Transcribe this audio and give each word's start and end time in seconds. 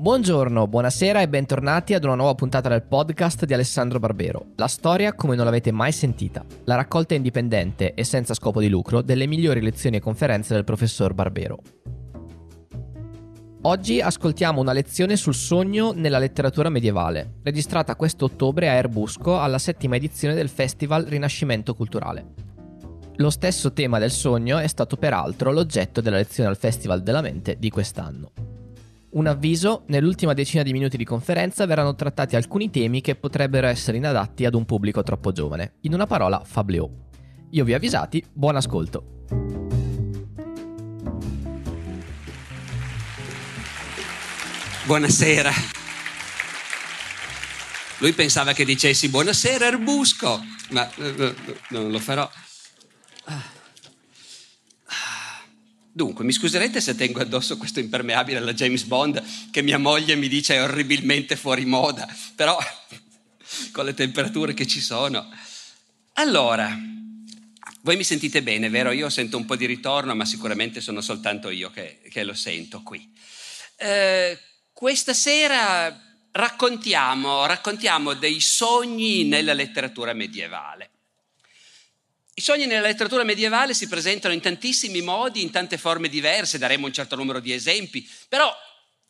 Buongiorno, 0.00 0.66
buonasera 0.66 1.20
e 1.20 1.28
bentornati 1.28 1.92
ad 1.92 2.04
una 2.04 2.14
nuova 2.14 2.34
puntata 2.34 2.70
del 2.70 2.84
podcast 2.84 3.44
di 3.44 3.52
Alessandro 3.52 3.98
Barbero. 3.98 4.52
La 4.56 4.66
storia 4.66 5.12
come 5.12 5.36
non 5.36 5.44
l'avete 5.44 5.72
mai 5.72 5.92
sentita. 5.92 6.42
La 6.64 6.74
raccolta 6.74 7.12
indipendente 7.12 7.92
e 7.92 8.02
senza 8.04 8.32
scopo 8.32 8.60
di 8.60 8.70
lucro 8.70 9.02
delle 9.02 9.26
migliori 9.26 9.60
lezioni 9.60 9.98
e 9.98 10.00
conferenze 10.00 10.54
del 10.54 10.64
professor 10.64 11.12
Barbero. 11.12 11.58
Oggi 13.60 14.00
ascoltiamo 14.00 14.58
una 14.58 14.72
lezione 14.72 15.16
sul 15.16 15.34
sogno 15.34 15.92
nella 15.94 16.18
letteratura 16.18 16.70
medievale, 16.70 17.34
registrata 17.42 17.94
questo 17.94 18.24
ottobre 18.24 18.70
a 18.70 18.72
Erbusco 18.72 19.38
alla 19.38 19.58
settima 19.58 19.96
edizione 19.96 20.32
del 20.32 20.48
Festival 20.48 21.04
Rinascimento 21.04 21.74
Culturale. 21.74 22.24
Lo 23.16 23.28
stesso 23.28 23.74
tema 23.74 23.98
del 23.98 24.10
sogno 24.10 24.56
è 24.56 24.66
stato 24.66 24.96
peraltro 24.96 25.52
l'oggetto 25.52 26.00
della 26.00 26.16
lezione 26.16 26.48
al 26.48 26.56
Festival 26.56 27.02
della 27.02 27.20
Mente 27.20 27.58
di 27.58 27.68
quest'anno. 27.68 28.59
Un 29.12 29.26
avviso, 29.26 29.82
nell'ultima 29.86 30.34
decina 30.34 30.62
di 30.62 30.70
minuti 30.70 30.96
di 30.96 31.04
conferenza 31.04 31.66
verranno 31.66 31.96
trattati 31.96 32.36
alcuni 32.36 32.70
temi 32.70 33.00
che 33.00 33.16
potrebbero 33.16 33.66
essere 33.66 33.96
inadatti 33.96 34.44
ad 34.44 34.54
un 34.54 34.64
pubblico 34.64 35.02
troppo 35.02 35.32
giovane. 35.32 35.78
In 35.80 35.94
una 35.94 36.06
parola, 36.06 36.44
fablio. 36.44 37.08
Io 37.50 37.64
vi 37.64 37.74
avvisati, 37.74 38.24
buon 38.32 38.54
ascolto. 38.54 39.24
Buonasera. 44.86 45.50
Lui 47.98 48.12
pensava 48.12 48.52
che 48.52 48.64
dicessi 48.64 49.08
buonasera 49.08 49.66
Erbusco, 49.66 50.40
ma 50.70 50.88
eh, 50.94 51.34
non 51.70 51.90
lo 51.90 51.98
farò. 51.98 52.30
Ah. 53.24 53.58
Dunque, 55.92 56.24
mi 56.24 56.32
scuserete 56.32 56.80
se 56.80 56.94
tengo 56.94 57.20
addosso 57.20 57.56
questo 57.56 57.80
impermeabile 57.80 58.38
alla 58.38 58.54
James 58.54 58.84
Bond 58.84 59.22
che 59.50 59.62
mia 59.62 59.78
moglie 59.78 60.14
mi 60.14 60.28
dice 60.28 60.54
è 60.54 60.62
orribilmente 60.62 61.34
fuori 61.34 61.64
moda, 61.64 62.06
però 62.36 62.56
con 63.72 63.84
le 63.84 63.94
temperature 63.94 64.54
che 64.54 64.66
ci 64.66 64.80
sono. 64.80 65.28
Allora, 66.14 66.78
voi 67.82 67.96
mi 67.96 68.04
sentite 68.04 68.42
bene, 68.42 68.68
vero? 68.68 68.92
Io 68.92 69.08
sento 69.08 69.36
un 69.36 69.46
po' 69.46 69.56
di 69.56 69.66
ritorno, 69.66 70.14
ma 70.14 70.24
sicuramente 70.24 70.80
sono 70.80 71.00
soltanto 71.00 71.50
io 71.50 71.70
che, 71.70 72.00
che 72.08 72.22
lo 72.22 72.34
sento 72.34 72.82
qui. 72.82 73.12
Eh, 73.76 74.38
questa 74.72 75.12
sera 75.12 76.08
raccontiamo, 76.32 77.46
raccontiamo 77.46 78.14
dei 78.14 78.40
sogni 78.40 79.24
nella 79.24 79.54
letteratura 79.54 80.12
medievale. 80.12 80.89
I 82.40 82.42
sogni 82.42 82.64
nella 82.64 82.86
letteratura 82.86 83.22
medievale 83.22 83.74
si 83.74 83.86
presentano 83.86 84.32
in 84.32 84.40
tantissimi 84.40 85.02
modi, 85.02 85.42
in 85.42 85.50
tante 85.50 85.76
forme 85.76 86.08
diverse, 86.08 86.56
daremo 86.56 86.86
un 86.86 86.92
certo 86.94 87.14
numero 87.14 87.38
di 87.38 87.52
esempi, 87.52 88.10
però, 88.30 88.50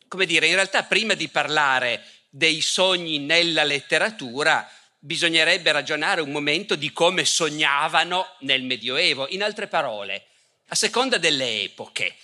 come 0.09 0.25
dire, 0.25 0.47
in 0.47 0.55
realtà 0.55 0.83
prima 0.83 1.13
di 1.13 1.29
parlare 1.29 2.03
dei 2.29 2.59
sogni 2.59 3.19
nella 3.19 3.63
letteratura, 3.63 4.69
bisognerebbe 4.99 5.71
ragionare 5.71 6.19
un 6.19 6.29
momento 6.29 6.75
di 6.75 6.91
come 6.91 7.23
sognavano 7.23 8.35
nel 8.39 8.63
Medioevo. 8.63 9.29
In 9.29 9.43
altre 9.43 9.67
parole, 9.67 10.25
a 10.67 10.75
seconda 10.75 11.17
delle 11.17 11.61
epoche, 11.61 12.17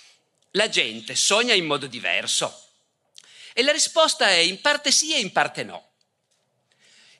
la 0.50 0.68
gente 0.68 1.14
sogna 1.14 1.54
in 1.54 1.64
modo 1.64 1.86
diverso. 1.86 2.66
E 3.54 3.62
la 3.62 3.72
risposta 3.72 4.28
è 4.28 4.36
in 4.36 4.60
parte 4.60 4.92
sì 4.92 5.14
e 5.14 5.20
in 5.20 5.32
parte 5.32 5.64
no. 5.64 5.88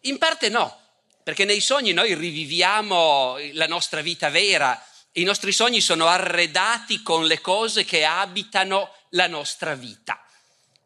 In 0.03 0.19
parte 0.19 0.51
no, 0.51 0.88
perché 1.29 1.45
nei 1.45 1.61
sogni 1.61 1.93
noi 1.93 2.15
riviviamo 2.15 3.37
la 3.53 3.67
nostra 3.67 4.01
vita 4.01 4.31
vera, 4.31 4.83
i 5.13 5.25
nostri 5.25 5.53
sogni 5.53 5.83
sono 5.83 6.07
arredati 6.07 7.03
con 7.03 7.27
le 7.27 7.43
cose 7.43 7.85
che 7.85 8.03
abitano 8.07 8.95
la 9.11 9.27
nostra 9.27 9.75
vita. 9.75 10.25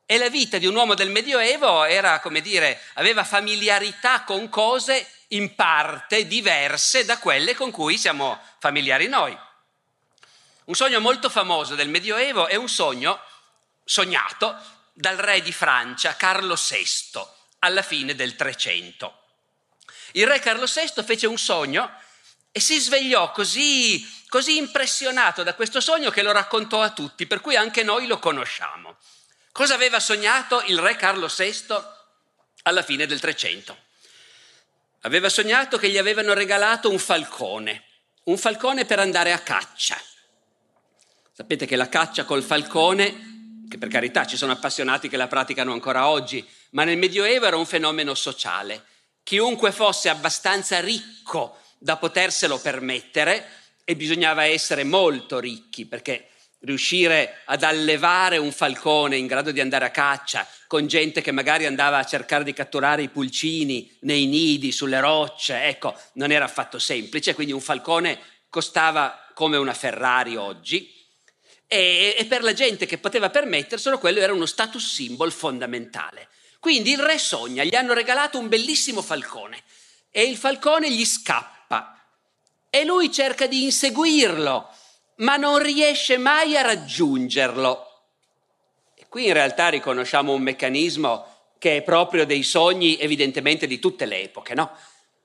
E 0.04 0.18
la 0.18 0.28
vita 0.28 0.58
di 0.58 0.66
un 0.66 0.74
uomo 0.74 0.94
del 0.94 1.10
Medioevo 1.10 1.84
era, 1.84 2.18
come 2.18 2.40
dire, 2.40 2.82
aveva 2.94 3.22
familiarità 3.22 4.24
con 4.24 4.48
cose 4.48 5.08
in 5.28 5.54
parte 5.54 6.26
diverse 6.26 7.04
da 7.04 7.20
quelle 7.20 7.54
con 7.54 7.70
cui 7.70 7.96
siamo 7.96 8.36
familiari 8.58 9.06
noi. 9.06 9.38
Un 10.64 10.74
sogno 10.74 10.98
molto 10.98 11.30
famoso 11.30 11.76
del 11.76 11.88
Medioevo 11.88 12.48
è 12.48 12.56
un 12.56 12.68
sogno 12.68 13.20
sognato 13.84 14.56
dal 14.92 15.18
re 15.18 15.40
di 15.40 15.52
Francia, 15.52 16.16
Carlo 16.16 16.56
VI, 16.56 17.20
alla 17.60 17.82
fine 17.82 18.16
del 18.16 18.34
Trecento. 18.34 19.21
Il 20.12 20.26
re 20.26 20.38
Carlo 20.40 20.66
VI 20.66 21.02
fece 21.02 21.26
un 21.26 21.38
sogno 21.38 21.90
e 22.50 22.60
si 22.60 22.78
svegliò 22.78 23.32
così, 23.32 24.06
così 24.28 24.58
impressionato 24.58 25.42
da 25.42 25.54
questo 25.54 25.80
sogno 25.80 26.10
che 26.10 26.22
lo 26.22 26.32
raccontò 26.32 26.82
a 26.82 26.90
tutti, 26.90 27.26
per 27.26 27.40
cui 27.40 27.56
anche 27.56 27.82
noi 27.82 28.06
lo 28.06 28.18
conosciamo. 28.18 28.98
Cosa 29.52 29.74
aveva 29.74 30.00
sognato 30.00 30.62
il 30.66 30.78
re 30.78 30.96
Carlo 30.96 31.28
VI 31.34 31.64
alla 32.64 32.82
fine 32.82 33.06
del 33.06 33.20
Trecento? 33.20 33.76
Aveva 35.00 35.30
sognato 35.30 35.78
che 35.78 35.88
gli 35.88 35.98
avevano 35.98 36.34
regalato 36.34 36.90
un 36.90 36.98
falcone, 36.98 37.84
un 38.24 38.36
falcone 38.36 38.84
per 38.84 38.98
andare 38.98 39.32
a 39.32 39.38
caccia. 39.38 40.00
Sapete 41.34 41.64
che 41.66 41.76
la 41.76 41.88
caccia 41.88 42.24
col 42.24 42.42
falcone, 42.42 43.64
che 43.68 43.78
per 43.78 43.88
carità 43.88 44.26
ci 44.26 44.36
sono 44.36 44.52
appassionati 44.52 45.08
che 45.08 45.16
la 45.16 45.26
praticano 45.26 45.72
ancora 45.72 46.06
oggi, 46.06 46.46
ma 46.72 46.84
nel 46.84 46.98
Medioevo 46.98 47.46
era 47.46 47.56
un 47.56 47.66
fenomeno 47.66 48.14
sociale 48.14 48.84
chiunque 49.22 49.72
fosse 49.72 50.08
abbastanza 50.08 50.80
ricco 50.80 51.58
da 51.78 51.96
poterselo 51.96 52.58
permettere, 52.58 53.60
e 53.84 53.96
bisognava 53.96 54.44
essere 54.44 54.84
molto 54.84 55.38
ricchi 55.38 55.86
perché 55.86 56.28
riuscire 56.60 57.40
ad 57.46 57.64
allevare 57.64 58.36
un 58.36 58.52
falcone 58.52 59.16
in 59.16 59.26
grado 59.26 59.50
di 59.50 59.60
andare 59.60 59.86
a 59.86 59.90
caccia 59.90 60.46
con 60.68 60.86
gente 60.86 61.20
che 61.20 61.32
magari 61.32 61.66
andava 61.66 61.98
a 61.98 62.04
cercare 62.04 62.44
di 62.44 62.52
catturare 62.52 63.02
i 63.02 63.08
pulcini 63.08 63.94
nei 64.02 64.26
nidi, 64.26 64.70
sulle 64.70 65.00
rocce, 65.00 65.64
ecco, 65.64 65.94
non 66.14 66.30
era 66.30 66.44
affatto 66.44 66.78
semplice, 66.78 67.34
quindi 67.34 67.52
un 67.52 67.60
falcone 67.60 68.18
costava 68.48 69.18
come 69.34 69.56
una 69.56 69.74
Ferrari 69.74 70.36
oggi 70.36 70.88
e, 71.66 72.14
e 72.16 72.24
per 72.26 72.42
la 72.42 72.52
gente 72.52 72.86
che 72.86 72.98
poteva 72.98 73.28
permetterselo 73.28 73.98
quello 73.98 74.20
era 74.20 74.32
uno 74.32 74.46
status 74.46 74.94
symbol 74.94 75.32
fondamentale. 75.32 76.28
Quindi 76.62 76.92
il 76.92 77.00
re 77.00 77.18
sogna, 77.18 77.64
gli 77.64 77.74
hanno 77.74 77.92
regalato 77.92 78.38
un 78.38 78.46
bellissimo 78.46 79.02
falcone 79.02 79.64
e 80.12 80.22
il 80.22 80.36
falcone 80.36 80.92
gli 80.92 81.04
scappa 81.04 82.00
e 82.70 82.84
lui 82.84 83.10
cerca 83.10 83.48
di 83.48 83.64
inseguirlo, 83.64 84.68
ma 85.16 85.36
non 85.36 85.58
riesce 85.58 86.18
mai 86.18 86.56
a 86.56 86.62
raggiungerlo. 86.62 88.04
E 88.94 89.08
qui 89.08 89.26
in 89.26 89.32
realtà 89.32 89.70
riconosciamo 89.70 90.32
un 90.32 90.40
meccanismo 90.42 91.26
che 91.58 91.78
è 91.78 91.82
proprio 91.82 92.24
dei 92.24 92.44
sogni 92.44 92.96
evidentemente 92.96 93.66
di 93.66 93.80
tutte 93.80 94.06
le 94.06 94.20
epoche, 94.22 94.54
no? 94.54 94.70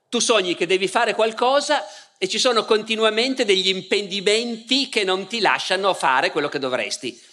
Tu 0.08 0.18
sogni 0.18 0.56
che 0.56 0.66
devi 0.66 0.88
fare 0.88 1.14
qualcosa 1.14 1.86
e 2.18 2.26
ci 2.26 2.40
sono 2.40 2.64
continuamente 2.64 3.44
degli 3.44 3.68
impedimenti 3.68 4.88
che 4.88 5.04
non 5.04 5.28
ti 5.28 5.38
lasciano 5.38 5.94
fare 5.94 6.32
quello 6.32 6.48
che 6.48 6.58
dovresti. 6.58 7.26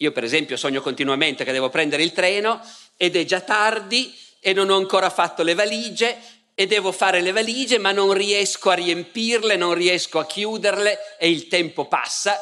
Io 0.00 0.12
per 0.12 0.22
esempio 0.22 0.58
sogno 0.58 0.82
continuamente 0.82 1.44
che 1.44 1.52
devo 1.52 1.70
prendere 1.70 2.02
il 2.02 2.12
treno 2.12 2.60
ed 2.98 3.16
è 3.16 3.24
già 3.24 3.40
tardi 3.40 4.14
e 4.40 4.52
non 4.52 4.68
ho 4.68 4.76
ancora 4.76 5.08
fatto 5.08 5.42
le 5.42 5.54
valigie 5.54 6.20
e 6.54 6.66
devo 6.66 6.90
fare 6.90 7.20
le 7.20 7.30
valigie 7.30 7.78
ma 7.78 7.92
non 7.92 8.12
riesco 8.12 8.70
a 8.70 8.74
riempirle, 8.74 9.54
non 9.56 9.74
riesco 9.74 10.18
a 10.18 10.26
chiuderle 10.26 11.16
e 11.16 11.30
il 11.30 11.46
tempo 11.46 11.86
passa. 11.86 12.36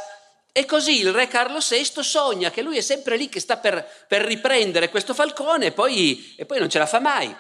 E 0.53 0.65
così 0.65 1.01
il 1.01 1.13
re 1.13 1.29
Carlo 1.29 1.59
VI 1.59 2.03
sogna 2.03 2.51
che 2.51 2.63
lui 2.63 2.79
è 2.79 2.81
sempre 2.81 3.19
lì 3.19 3.29
che 3.29 3.41
sta 3.41 3.59
per, 3.59 3.87
per 4.09 4.23
riprendere 4.23 4.89
questo 4.89 5.13
falcone 5.13 5.67
e 5.67 5.73
poi, 5.73 6.35
e 6.35 6.47
poi, 6.47 6.59
non 6.59 6.71
ce 6.71 6.79
la 6.79 6.87
fa 6.87 6.99
mai. 6.99 7.37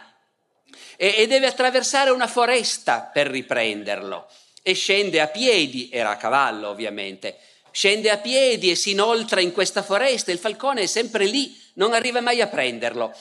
E, 0.98 1.14
e 1.16 1.26
deve 1.26 1.46
attraversare 1.46 2.10
una 2.10 2.26
foresta 2.26 3.08
per 3.10 3.28
riprenderlo. 3.28 4.28
E 4.62 4.74
scende 4.74 5.22
a 5.22 5.28
piedi, 5.28 5.88
era 5.90 6.10
a 6.10 6.16
cavallo 6.18 6.68
ovviamente, 6.68 7.38
scende 7.76 8.08
a 8.08 8.16
piedi 8.16 8.70
e 8.70 8.74
si 8.74 8.92
inoltra 8.92 9.42
in 9.42 9.52
questa 9.52 9.82
foresta, 9.82 10.32
il 10.32 10.38
falcone 10.38 10.80
è 10.80 10.86
sempre 10.86 11.26
lì 11.26 11.62
non 11.74 11.92
arriva 11.92 12.22
mai 12.22 12.40
a 12.40 12.46
prenderlo. 12.46 13.14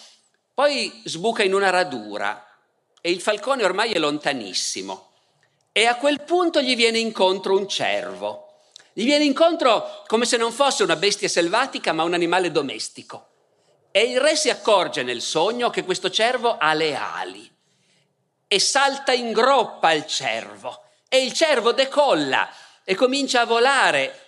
Poi 0.53 1.01
sbuca 1.03 1.43
in 1.43 1.53
una 1.53 1.69
radura 1.69 2.41
e 3.01 3.11
il 3.11 3.19
falcone 3.19 3.65
ormai 3.65 3.91
è 3.91 3.97
lontanissimo 3.97 5.11
e 5.73 5.87
a 5.87 5.97
quel 5.97 6.21
punto 6.21 6.61
gli 6.61 6.73
viene 6.77 6.99
incontro 6.99 7.57
un 7.57 7.67
cervo. 7.67 8.61
Gli 8.93 9.03
viene 9.03 9.25
incontro 9.25 10.03
come 10.07 10.23
se 10.23 10.37
non 10.37 10.53
fosse 10.53 10.83
una 10.83 10.95
bestia 10.95 11.27
selvatica 11.27 11.91
ma 11.91 12.03
un 12.03 12.13
animale 12.13 12.49
domestico. 12.49 13.27
E 13.91 14.03
il 14.03 14.21
re 14.21 14.37
si 14.37 14.49
accorge 14.49 15.03
nel 15.03 15.21
sogno 15.21 15.69
che 15.69 15.83
questo 15.83 16.09
cervo 16.09 16.55
ha 16.57 16.73
le 16.73 16.95
ali 16.95 17.53
e 18.47 18.59
salta 18.61 19.11
in 19.11 19.33
groppa 19.33 19.91
il 19.91 20.05
cervo 20.05 20.81
e 21.09 21.25
il 21.25 21.33
cervo 21.33 21.73
decolla 21.73 22.49
e 22.85 22.95
comincia 22.95 23.41
a 23.41 23.45
volare 23.45 24.24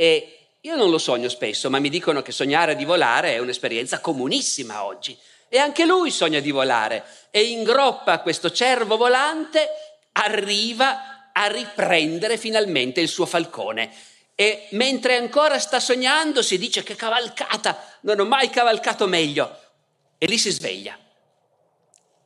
e 0.00 0.38
io 0.62 0.76
non 0.76 0.88
lo 0.88 0.96
sogno 0.96 1.28
spesso, 1.28 1.68
ma 1.68 1.78
mi 1.78 1.90
dicono 1.90 2.22
che 2.22 2.32
sognare 2.32 2.74
di 2.74 2.86
volare 2.86 3.34
è 3.34 3.38
un'esperienza 3.38 4.00
comunissima 4.00 4.82
oggi. 4.86 5.14
E 5.46 5.58
anche 5.58 5.84
lui 5.84 6.10
sogna 6.10 6.40
di 6.40 6.50
volare 6.50 7.04
e 7.30 7.42
ingroppa 7.42 8.20
questo 8.20 8.50
cervo 8.50 8.96
volante, 8.96 9.68
arriva 10.12 11.32
a 11.34 11.48
riprendere 11.48 12.38
finalmente 12.38 13.02
il 13.02 13.08
suo 13.08 13.26
falcone. 13.26 13.92
e 14.34 14.68
mentre 14.70 15.16
ancora 15.16 15.58
sta 15.58 15.78
sognando 15.80 16.40
si 16.40 16.56
dice 16.56 16.82
che 16.82 16.94
cavalcata, 16.94 17.98
non 18.00 18.20
ho 18.20 18.24
mai 18.24 18.48
cavalcato 18.48 19.06
meglio. 19.06 19.54
E 20.16 20.24
lì 20.24 20.38
si 20.38 20.50
sveglia. 20.50 20.96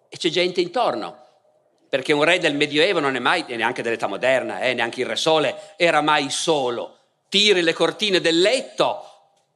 E 0.09 0.17
c'è 0.17 0.29
gente 0.29 0.61
intorno, 0.61 1.26
perché 1.88 2.12
un 2.12 2.23
re 2.23 2.38
del 2.38 2.55
Medioevo 2.55 3.00
non 3.00 3.17
è 3.17 3.19
mai, 3.19 3.44
e 3.49 3.56
neanche 3.56 3.82
dell'età 3.82 4.06
moderna, 4.06 4.61
eh, 4.61 4.75
neanche 4.75 5.00
il 5.00 5.06
Re 5.06 5.17
Sole, 5.17 5.75
era 5.76 6.03
mai 6.03 6.31
solo. 6.31 6.99
Tiri 7.29 7.62
le 7.62 7.73
cortine 7.73 8.21
del 8.21 8.41
letto, 8.41 9.03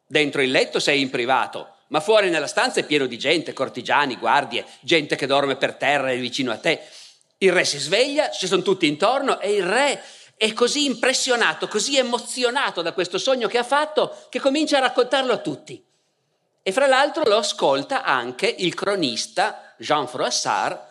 dentro 0.06 0.42
il 0.42 0.50
letto 0.50 0.80
sei 0.80 1.00
in 1.00 1.10
privato, 1.10 1.76
ma 1.88 2.00
fuori 2.00 2.30
nella 2.30 2.46
stanza 2.46 2.80
è 2.80 2.84
pieno 2.84 3.06
di 3.06 3.18
gente, 3.18 3.52
cortigiani, 3.52 4.16
guardie, 4.16 4.66
gente 4.80 5.16
che 5.16 5.26
dorme 5.26 5.56
per 5.56 5.74
terra 5.74 6.10
e 6.10 6.18
vicino 6.18 6.52
a 6.52 6.58
te. 6.58 6.80
Il 7.38 7.52
re 7.52 7.64
si 7.64 7.78
sveglia, 7.78 8.30
ci 8.30 8.46
sono 8.46 8.62
tutti 8.62 8.86
intorno 8.86 9.40
e 9.40 9.52
il 9.52 9.64
re 9.64 10.02
è 10.36 10.52
così 10.52 10.84
impressionato, 10.84 11.66
così 11.66 11.96
emozionato 11.96 12.82
da 12.82 12.92
questo 12.92 13.18
sogno 13.18 13.48
che 13.48 13.58
ha 13.58 13.64
fatto 13.64 14.26
che 14.28 14.40
comincia 14.40 14.76
a 14.76 14.80
raccontarlo 14.80 15.32
a 15.32 15.38
tutti. 15.38 15.82
E 16.62 16.72
fra 16.72 16.86
l'altro 16.86 17.24
lo 17.24 17.38
ascolta 17.38 18.02
anche 18.02 18.46
il 18.58 18.74
cronista 18.74 19.74
Jean 19.78 20.06
Froissart, 20.06 20.86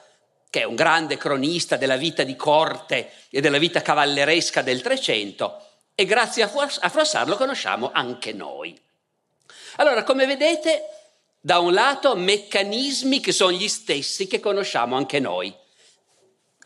che 0.50 0.62
è 0.62 0.64
un 0.64 0.76
grande 0.76 1.18
cronista 1.18 1.76
della 1.76 1.98
vita 1.98 2.24
di 2.24 2.36
corte 2.36 3.12
e 3.30 3.42
della 3.42 3.58
vita 3.58 3.82
cavalleresca 3.82 4.62
del 4.62 4.82
Trecento, 4.82 5.67
e 6.00 6.06
grazie 6.06 6.44
a 6.44 6.48
Froissart 6.90 7.28
lo 7.28 7.38
conosciamo 7.38 7.90
anche 7.92 8.32
noi. 8.32 8.80
Allora, 9.78 10.04
come 10.04 10.28
vedete, 10.28 10.84
da 11.40 11.58
un 11.58 11.74
lato 11.74 12.16
meccanismi 12.16 13.20
che 13.20 13.32
sono 13.32 13.52
gli 13.52 13.68
stessi 13.68 14.28
che 14.28 14.40
conosciamo 14.40 14.96
anche 14.96 15.20
noi 15.20 15.52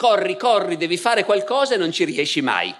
corri, 0.02 0.36
corri, 0.36 0.78
devi 0.78 0.98
fare 0.98 1.24
qualcosa 1.24 1.76
e 1.76 1.78
non 1.78 1.92
ci 1.92 2.06
riesci 2.06 2.42
mai. 2.42 2.74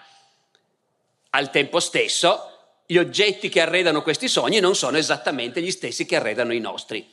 Al 1.30 1.52
tempo 1.52 1.80
stesso, 1.80 2.80
gli 2.88 2.98
oggetti 2.98 3.48
che 3.48 3.62
arredano 3.62 4.02
questi 4.02 4.28
sogni 4.28 4.60
non 4.60 4.74
sono 4.74 4.98
esattamente 4.98 5.62
gli 5.62 5.70
stessi 5.70 6.08
che 6.08 6.16
arredano 6.16 6.52
i 6.52 6.60
nostri. 6.60 7.08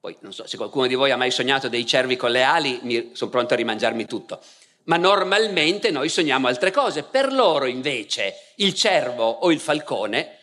Poi 0.00 0.16
non 0.20 0.32
so 0.32 0.46
se 0.46 0.56
qualcuno 0.56 0.86
di 0.86 0.94
voi 0.94 1.10
ha 1.10 1.18
mai 1.18 1.30
sognato 1.30 1.68
dei 1.68 1.84
cervi 1.84 2.16
con 2.16 2.30
le 2.30 2.42
ali, 2.42 3.10
sono 3.12 3.30
pronto 3.30 3.52
a 3.52 3.58
rimangiarmi 3.58 4.06
tutto. 4.06 4.40
Ma 4.84 4.96
normalmente 4.96 5.90
noi 5.90 6.08
sogniamo 6.08 6.48
altre 6.48 6.70
cose. 6.70 7.02
Per 7.02 7.32
loro 7.32 7.66
invece 7.66 8.34
il 8.56 8.74
cervo 8.74 9.24
o 9.24 9.52
il 9.52 9.60
falcone 9.60 10.38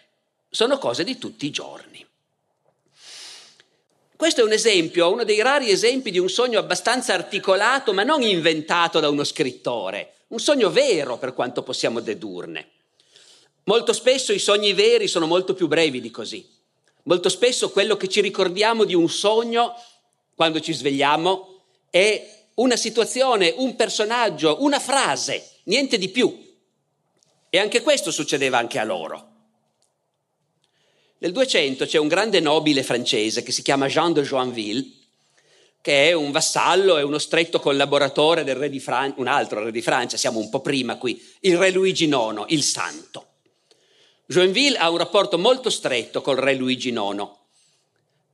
sono 0.50 0.78
cose 0.78 1.04
di 1.04 1.18
tutti 1.18 1.46
i 1.46 1.52
giorni. 1.52 2.06
Questo 4.16 4.42
è 4.42 4.44
un 4.44 4.52
esempio, 4.52 5.10
uno 5.10 5.24
dei 5.24 5.42
rari 5.42 5.70
esempi 5.72 6.12
di 6.12 6.20
un 6.20 6.30
sogno 6.30 6.60
abbastanza 6.60 7.14
articolato, 7.14 7.94
ma 7.94 8.04
non 8.04 8.22
inventato 8.22 9.00
da 9.00 9.08
uno 9.08 9.24
scrittore, 9.24 10.16
un 10.28 10.40
sogno 10.40 10.70
vero 10.70 11.18
per 11.18 11.34
quanto 11.34 11.64
possiamo 11.64 12.02
dedurne. 12.02 12.68
Molto 13.64 13.94
spesso 13.94 14.34
i 14.34 14.40
sogni 14.40 14.74
veri 14.74 15.08
sono 15.08 15.26
molto 15.26 15.54
più 15.54 15.68
brevi 15.68 16.02
di 16.02 16.12
così. 16.12 16.46
Molto 17.04 17.30
spesso 17.30 17.70
quello 17.70 17.96
che 17.96 18.10
ci 18.10 18.20
ricordiamo 18.20 18.84
di 18.84 18.94
un 18.94 19.10
sogno 19.10 19.74
quando 20.36 20.60
ci 20.60 20.74
svegliamo 20.74 21.62
è 21.90 22.39
una 22.60 22.76
situazione, 22.76 23.54
un 23.58 23.76
personaggio, 23.76 24.58
una 24.62 24.80
frase, 24.80 25.50
niente 25.64 25.98
di 25.98 26.10
più. 26.10 26.48
E 27.50 27.58
anche 27.58 27.82
questo 27.82 28.12
succedeva 28.12 28.58
anche 28.58 28.80
a 28.80 28.84
loro. 28.84 29.28
Nel 31.20 31.32
200 31.32 31.86
c'è 31.86 31.98
un 31.98 32.08
grande 32.08 32.40
nobile 32.40 32.84
francese 32.84 33.44
che 33.44 33.52
si 33.52 33.62
chiama 33.62 33.88
Jean 33.88 34.14
de 34.14 34.22
Joinville, 34.22 34.86
che 35.82 36.10
è 36.10 36.14
un 36.14 36.32
vassallo 36.32 36.98
e 36.98 37.02
uno 37.02 37.18
stretto 37.18 37.60
collaboratore 37.60 38.44
del 38.44 38.56
re 38.56 38.70
di 38.70 38.80
Francia, 38.80 39.20
un 39.20 39.28
altro 39.28 39.64
re 39.64 39.72
di 39.72 39.82
Francia, 39.82 40.18
siamo 40.18 40.40
un 40.40 40.50
po' 40.50 40.62
prima 40.62 40.98
qui, 40.98 41.22
il 41.42 41.58
re 41.58 41.72
Luigi 41.72 42.06
IX, 42.06 42.44
il 42.48 42.64
santo. 42.64 43.28
Joinville 44.26 44.78
ha 44.78 44.90
un 44.90 44.98
rapporto 44.98 45.38
molto 45.38 45.70
stretto 45.70 46.22
col 46.22 46.36
re 46.36 46.54
Luigi 46.54 46.90
IX, 46.90 47.28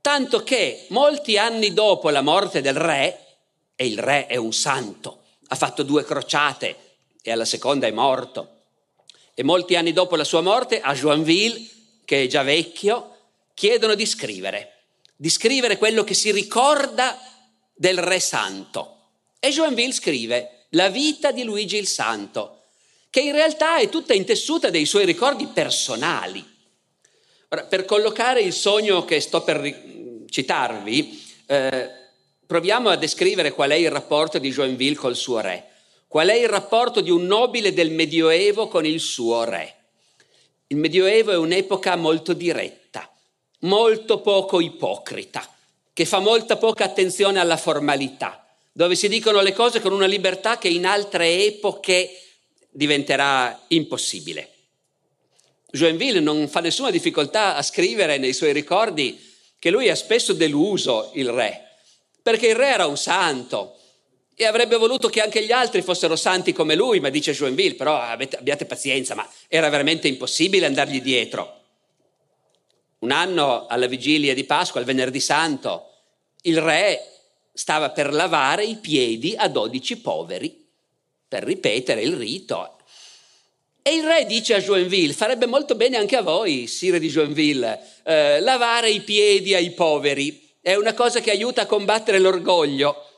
tanto 0.00 0.42
che 0.42 0.86
molti 0.90 1.38
anni 1.38 1.72
dopo 1.72 2.10
la 2.10 2.20
morte 2.20 2.60
del 2.60 2.74
re, 2.74 3.25
e 3.76 3.86
il 3.86 3.98
re 3.98 4.26
è 4.26 4.36
un 4.36 4.52
santo, 4.52 5.22
ha 5.48 5.54
fatto 5.54 5.82
due 5.84 6.04
crociate 6.04 6.76
e 7.22 7.30
alla 7.30 7.44
seconda 7.44 7.86
è 7.86 7.92
morto, 7.92 8.54
e 9.34 9.42
molti 9.44 9.76
anni 9.76 9.92
dopo 9.92 10.16
la 10.16 10.24
sua 10.24 10.40
morte 10.40 10.80
a 10.80 10.94
Joinville 10.94 11.74
che 12.06 12.22
è 12.22 12.26
già 12.26 12.42
vecchio, 12.42 13.16
chiedono 13.52 13.94
di 13.94 14.06
scrivere, 14.06 14.84
di 15.14 15.28
scrivere 15.28 15.76
quello 15.76 16.04
che 16.04 16.14
si 16.14 16.30
ricorda 16.30 17.18
del 17.74 17.98
Re 17.98 18.20
Santo. 18.20 18.94
E 19.38 19.50
Joinville 19.50 19.92
scrive 19.92 20.66
La 20.70 20.88
vita 20.88 21.32
di 21.32 21.42
Luigi 21.42 21.76
il 21.76 21.86
Santo, 21.86 22.62
che 23.10 23.20
in 23.20 23.32
realtà 23.32 23.76
è 23.76 23.88
tutta 23.88 24.14
intessuta 24.14 24.70
dei 24.70 24.86
suoi 24.86 25.04
ricordi 25.04 25.46
personali. 25.48 26.44
Ora, 27.48 27.64
per 27.64 27.84
collocare 27.84 28.40
il 28.40 28.52
sogno 28.52 29.04
che 29.04 29.20
sto 29.20 29.42
per 29.42 30.24
citarvi, 30.28 31.24
eh, 31.46 31.90
proviamo 32.46 32.88
a 32.88 32.96
descrivere 32.96 33.52
qual 33.52 33.70
è 33.70 33.74
il 33.74 33.90
rapporto 33.90 34.38
di 34.38 34.50
Joinville 34.50 34.94
col 34.94 35.16
suo 35.16 35.40
re. 35.40 35.70
Qual 36.06 36.28
è 36.28 36.34
il 36.34 36.48
rapporto 36.48 37.00
di 37.00 37.10
un 37.10 37.26
nobile 37.26 37.72
del 37.72 37.90
Medioevo 37.90 38.68
con 38.68 38.86
il 38.86 39.00
suo 39.00 39.44
re? 39.44 39.74
Il 40.68 40.76
Medioevo 40.76 41.32
è 41.32 41.36
un'epoca 41.36 41.96
molto 41.96 42.32
diretta, 42.32 43.12
molto 43.60 44.20
poco 44.20 44.60
ipocrita, 44.60 45.48
che 45.92 46.04
fa 46.04 46.20
molta 46.20 46.56
poca 46.56 46.84
attenzione 46.84 47.40
alla 47.40 47.56
formalità, 47.56 48.46
dove 48.72 48.94
si 48.94 49.08
dicono 49.08 49.40
le 49.40 49.52
cose 49.52 49.80
con 49.80 49.92
una 49.92 50.06
libertà 50.06 50.58
che 50.58 50.68
in 50.68 50.86
altre 50.86 51.44
epoche 51.44 52.20
diventerà 52.70 53.64
impossibile. 53.68 54.50
Joinville 55.70 56.20
non 56.20 56.48
fa 56.48 56.60
nessuna 56.60 56.90
difficoltà 56.90 57.56
a 57.56 57.62
scrivere 57.62 58.18
nei 58.18 58.32
suoi 58.32 58.52
ricordi 58.52 59.18
che 59.58 59.70
lui 59.70 59.90
ha 59.90 59.96
spesso 59.96 60.32
deluso 60.32 61.10
il 61.14 61.28
re, 61.28 61.65
perché 62.26 62.48
il 62.48 62.56
re 62.56 62.70
era 62.70 62.86
un 62.86 62.96
santo, 62.96 63.76
e 64.34 64.46
avrebbe 64.46 64.74
voluto 64.78 65.08
che 65.08 65.20
anche 65.20 65.44
gli 65.44 65.52
altri 65.52 65.80
fossero 65.80 66.16
santi 66.16 66.52
come 66.52 66.74
lui, 66.74 66.98
ma 66.98 67.08
dice 67.08 67.32
Joinville, 67.32 67.76
però 67.76 68.00
abbiate 68.00 68.64
pazienza, 68.64 69.14
ma 69.14 69.30
era 69.46 69.68
veramente 69.68 70.08
impossibile 70.08 70.66
andargli 70.66 71.00
dietro. 71.00 71.60
Un 72.98 73.12
anno 73.12 73.68
alla 73.68 73.86
vigilia 73.86 74.34
di 74.34 74.42
Pasqua, 74.42 74.80
al 74.80 74.86
venerdì 74.86 75.20
santo, 75.20 75.88
il 76.42 76.60
re 76.60 77.00
stava 77.52 77.90
per 77.90 78.12
lavare 78.12 78.64
i 78.64 78.74
piedi 78.74 79.36
a 79.36 79.46
dodici 79.46 79.96
poveri, 79.98 80.66
per 81.28 81.44
ripetere 81.44 82.02
il 82.02 82.16
rito. 82.16 82.76
E 83.82 83.94
il 83.94 84.04
re 84.04 84.26
dice 84.26 84.54
a 84.54 84.60
Joinville, 84.60 85.12
farebbe 85.12 85.46
molto 85.46 85.76
bene 85.76 85.96
anche 85.96 86.16
a 86.16 86.22
voi, 86.22 86.66
sire 86.66 86.98
di 86.98 87.08
Joinville, 87.08 87.80
eh, 88.02 88.40
lavare 88.40 88.90
i 88.90 89.02
piedi 89.02 89.54
ai 89.54 89.70
poveri. 89.70 90.45
È 90.66 90.74
una 90.74 90.94
cosa 90.94 91.20
che 91.20 91.30
aiuta 91.30 91.62
a 91.62 91.66
combattere 91.66 92.18
l'orgoglio. 92.18 93.08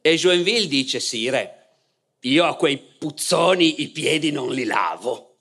E 0.00 0.16
Joinville 0.16 0.66
dice, 0.66 0.98
sì, 0.98 1.30
re, 1.30 1.76
io 2.22 2.44
a 2.44 2.56
quei 2.56 2.76
puzzoni 2.76 3.82
i 3.82 3.88
piedi 3.90 4.32
non 4.32 4.50
li 4.50 4.64
lavo. 4.64 5.36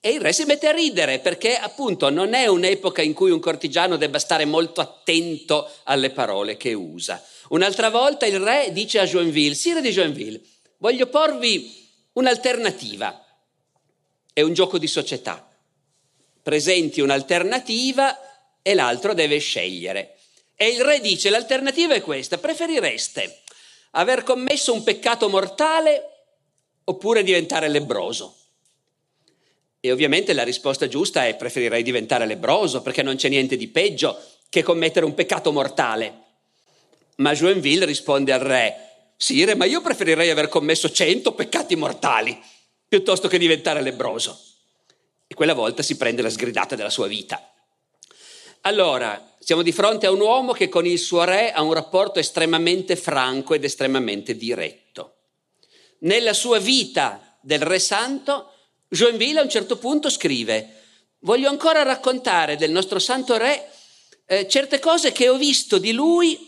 E 0.00 0.08
il 0.08 0.22
re 0.22 0.32
si 0.32 0.44
mette 0.44 0.68
a 0.68 0.72
ridere 0.72 1.18
perché 1.18 1.58
appunto 1.58 2.08
non 2.08 2.32
è 2.32 2.46
un'epoca 2.46 3.02
in 3.02 3.12
cui 3.12 3.30
un 3.30 3.40
cortigiano 3.40 3.98
debba 3.98 4.18
stare 4.18 4.46
molto 4.46 4.80
attento 4.80 5.70
alle 5.82 6.08
parole 6.08 6.56
che 6.56 6.72
usa. 6.72 7.22
Un'altra 7.50 7.90
volta 7.90 8.24
il 8.24 8.40
re 8.40 8.72
dice 8.72 9.00
a 9.00 9.04
Joinville, 9.04 9.54
sire 9.54 9.82
di 9.82 9.90
Joinville, 9.90 10.40
voglio 10.78 11.08
porvi 11.08 11.90
un'alternativa. 12.14 13.22
È 14.32 14.40
un 14.40 14.54
gioco 14.54 14.78
di 14.78 14.86
società. 14.86 15.46
Presenti 16.42 17.02
un'alternativa 17.02 18.18
e 18.62 18.72
l'altro 18.72 19.12
deve 19.12 19.36
scegliere. 19.36 20.11
E 20.62 20.68
il 20.68 20.80
re 20.80 21.00
dice, 21.00 21.28
l'alternativa 21.28 21.92
è 21.94 22.00
questa, 22.00 22.38
preferireste 22.38 23.40
aver 23.94 24.22
commesso 24.22 24.72
un 24.72 24.84
peccato 24.84 25.28
mortale 25.28 26.02
oppure 26.84 27.24
diventare 27.24 27.66
lebroso? 27.66 28.36
E 29.80 29.90
ovviamente 29.90 30.32
la 30.32 30.44
risposta 30.44 30.86
giusta 30.86 31.26
è 31.26 31.34
preferirei 31.34 31.82
diventare 31.82 32.26
lebroso 32.26 32.80
perché 32.80 33.02
non 33.02 33.16
c'è 33.16 33.28
niente 33.28 33.56
di 33.56 33.66
peggio 33.66 34.16
che 34.48 34.62
commettere 34.62 35.04
un 35.04 35.14
peccato 35.14 35.50
mortale. 35.50 36.22
Ma 37.16 37.34
Joinville 37.34 37.84
risponde 37.84 38.32
al 38.32 38.38
re, 38.38 39.14
Sire, 39.16 39.56
ma 39.56 39.64
io 39.64 39.80
preferirei 39.80 40.30
aver 40.30 40.46
commesso 40.46 40.92
cento 40.92 41.32
peccati 41.32 41.74
mortali 41.74 42.40
piuttosto 42.86 43.26
che 43.26 43.36
diventare 43.36 43.82
lebroso. 43.82 44.40
E 45.26 45.34
quella 45.34 45.54
volta 45.54 45.82
si 45.82 45.96
prende 45.96 46.22
la 46.22 46.30
sgridata 46.30 46.76
della 46.76 46.88
sua 46.88 47.08
vita. 47.08 47.52
Allora, 48.60 49.30
siamo 49.42 49.62
di 49.62 49.72
fronte 49.72 50.06
a 50.06 50.12
un 50.12 50.20
uomo 50.20 50.52
che 50.52 50.68
con 50.68 50.86
il 50.86 51.00
suo 51.00 51.24
re 51.24 51.50
ha 51.50 51.62
un 51.62 51.72
rapporto 51.72 52.20
estremamente 52.20 52.94
franco 52.94 53.54
ed 53.54 53.64
estremamente 53.64 54.36
diretto. 54.36 55.16
Nella 56.02 56.32
sua 56.32 56.60
vita 56.60 57.36
del 57.40 57.60
re 57.60 57.80
santo, 57.80 58.52
Joinville 58.88 59.40
a 59.40 59.42
un 59.42 59.50
certo 59.50 59.78
punto 59.78 60.10
scrive, 60.10 60.82
voglio 61.20 61.48
ancora 61.48 61.82
raccontare 61.82 62.54
del 62.54 62.70
nostro 62.70 63.00
santo 63.00 63.36
re 63.36 63.68
eh, 64.26 64.46
certe 64.46 64.78
cose 64.78 65.10
che 65.10 65.28
ho 65.28 65.36
visto 65.36 65.78
di 65.78 65.90
lui 65.90 66.38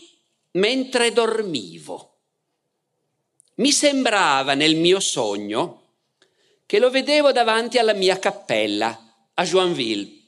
mentre 0.51 1.11
dormivo. 1.11 2.19
Mi 3.55 3.73
sembrava 3.73 4.53
nel 4.53 4.77
mio 4.77 5.01
sogno 5.01 5.81
che 6.65 6.79
lo 6.79 6.89
vedevo 6.89 7.33
davanti 7.33 7.77
alla 7.77 7.93
mia 7.93 8.17
cappella 8.19 9.15
a 9.33 9.43
Joinville. 9.43 10.23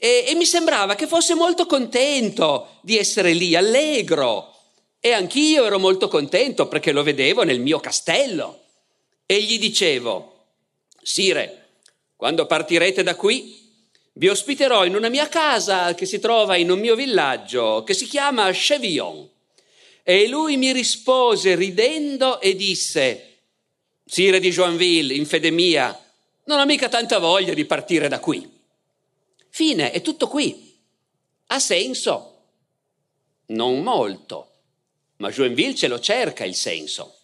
E, 0.00 0.26
e 0.28 0.34
mi 0.36 0.46
sembrava 0.46 0.94
che 0.94 1.08
fosse 1.08 1.34
molto 1.34 1.66
contento 1.66 2.78
di 2.82 2.96
essere 2.96 3.32
lì, 3.32 3.56
allegro. 3.56 4.54
E 5.00 5.12
anch'io 5.12 5.66
ero 5.66 5.80
molto 5.80 6.06
contento 6.06 6.68
perché 6.68 6.92
lo 6.92 7.02
vedevo 7.02 7.42
nel 7.42 7.58
mio 7.58 7.80
castello. 7.80 8.60
E 9.26 9.42
gli 9.42 9.58
dicevo, 9.58 10.36
Sire, 11.02 11.66
quando 12.14 12.46
partirete 12.46 13.02
da 13.02 13.16
qui, 13.16 13.66
vi 14.14 14.28
ospiterò 14.28 14.84
in 14.84 14.94
una 14.94 15.08
mia 15.08 15.28
casa 15.28 15.94
che 15.94 16.06
si 16.06 16.18
trova 16.18 16.56
in 16.56 16.70
un 16.70 16.78
mio 16.78 16.94
villaggio 16.94 17.82
che 17.84 17.94
si 17.94 18.06
chiama 18.06 18.50
Chevillon. 18.50 19.28
E 20.02 20.28
lui 20.28 20.56
mi 20.56 20.72
rispose 20.72 21.54
ridendo 21.54 22.40
e 22.40 22.54
disse, 22.54 23.40
Sire 24.04 24.40
di 24.40 24.50
Joinville, 24.50 25.14
in 25.14 25.26
fede 25.26 25.50
mia, 25.50 25.96
non 26.44 26.60
ho 26.60 26.64
mica 26.64 26.88
tanta 26.88 27.18
voglia 27.18 27.52
di 27.52 27.64
partire 27.64 28.08
da 28.08 28.20
qui. 28.20 28.57
Fine, 29.58 29.90
è 29.90 30.02
tutto 30.02 30.28
qui. 30.28 30.78
Ha 31.48 31.58
senso? 31.58 32.42
Non 33.46 33.82
molto, 33.82 34.52
ma 35.16 35.30
Joinville 35.30 35.74
ce 35.74 35.88
lo 35.88 35.98
cerca 35.98 36.44
il 36.44 36.54
senso, 36.54 37.16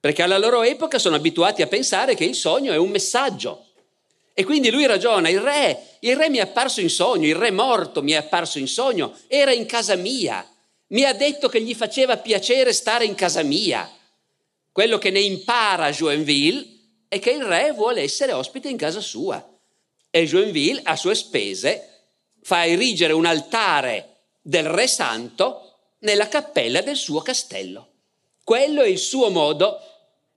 perché 0.00 0.22
alla 0.22 0.38
loro 0.38 0.64
epoca 0.64 0.98
sono 0.98 1.14
abituati 1.14 1.62
a 1.62 1.68
pensare 1.68 2.16
che 2.16 2.24
il 2.24 2.34
sogno 2.34 2.72
è 2.72 2.76
un 2.76 2.90
messaggio. 2.90 3.66
E 4.32 4.42
quindi 4.42 4.72
lui 4.72 4.84
ragiona, 4.84 5.28
il 5.28 5.38
re, 5.38 5.98
il 6.00 6.16
re 6.16 6.28
mi 6.28 6.38
è 6.38 6.40
apparso 6.40 6.80
in 6.80 6.90
sogno, 6.90 7.28
il 7.28 7.36
re 7.36 7.52
morto 7.52 8.02
mi 8.02 8.10
è 8.10 8.16
apparso 8.16 8.58
in 8.58 8.66
sogno, 8.66 9.16
era 9.28 9.52
in 9.52 9.66
casa 9.66 9.94
mia, 9.94 10.44
mi 10.88 11.04
ha 11.04 11.12
detto 11.12 11.48
che 11.48 11.62
gli 11.62 11.76
faceva 11.76 12.16
piacere 12.16 12.72
stare 12.72 13.04
in 13.04 13.14
casa 13.14 13.44
mia. 13.44 13.88
Quello 14.72 14.98
che 14.98 15.10
ne 15.10 15.20
impara 15.20 15.92
Joinville 15.92 16.66
è 17.06 17.20
che 17.20 17.30
il 17.30 17.44
re 17.44 17.70
vuole 17.70 18.02
essere 18.02 18.32
ospite 18.32 18.68
in 18.68 18.76
casa 18.76 18.98
sua. 18.98 19.53
E 20.16 20.26
Joinville, 20.26 20.80
a 20.84 20.94
sue 20.94 21.16
spese, 21.16 21.88
fa 22.40 22.64
erigere 22.64 23.12
un 23.12 23.26
altare 23.26 24.18
del 24.40 24.68
re 24.68 24.86
santo 24.86 25.96
nella 26.02 26.28
cappella 26.28 26.82
del 26.82 26.94
suo 26.94 27.20
castello. 27.20 27.88
Quello 28.44 28.82
è 28.82 28.86
il 28.86 29.00
suo 29.00 29.28
modo 29.30 29.76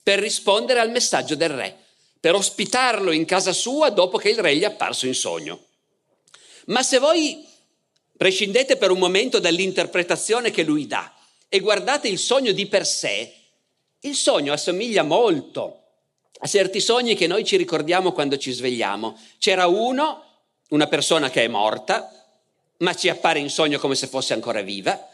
per 0.02 0.18
rispondere 0.18 0.80
al 0.80 0.90
messaggio 0.90 1.36
del 1.36 1.50
re, 1.50 1.76
per 2.18 2.34
ospitarlo 2.34 3.12
in 3.12 3.24
casa 3.24 3.52
sua 3.52 3.90
dopo 3.90 4.18
che 4.18 4.30
il 4.30 4.40
re 4.40 4.56
gli 4.56 4.62
è 4.62 4.64
apparso 4.64 5.06
in 5.06 5.14
sogno. 5.14 5.66
Ma 6.66 6.82
se 6.82 6.98
voi 6.98 7.46
prescindete 8.16 8.78
per 8.78 8.90
un 8.90 8.98
momento 8.98 9.38
dall'interpretazione 9.38 10.50
che 10.50 10.64
lui 10.64 10.88
dà 10.88 11.14
e 11.48 11.60
guardate 11.60 12.08
il 12.08 12.18
sogno 12.18 12.50
di 12.50 12.66
per 12.66 12.84
sé, 12.84 13.32
il 14.00 14.16
sogno 14.16 14.52
assomiglia 14.52 15.04
molto 15.04 15.87
certi 16.46 16.80
sogni 16.80 17.14
che 17.16 17.26
noi 17.26 17.44
ci 17.44 17.56
ricordiamo 17.56 18.12
quando 18.12 18.36
ci 18.36 18.52
svegliamo. 18.52 19.18
C'era 19.38 19.66
uno, 19.66 20.24
una 20.68 20.86
persona 20.86 21.30
che 21.30 21.44
è 21.44 21.48
morta, 21.48 22.10
ma 22.78 22.94
ci 22.94 23.08
appare 23.08 23.40
in 23.40 23.50
sogno 23.50 23.78
come 23.78 23.94
se 23.94 24.06
fosse 24.06 24.34
ancora 24.34 24.62
viva, 24.62 25.08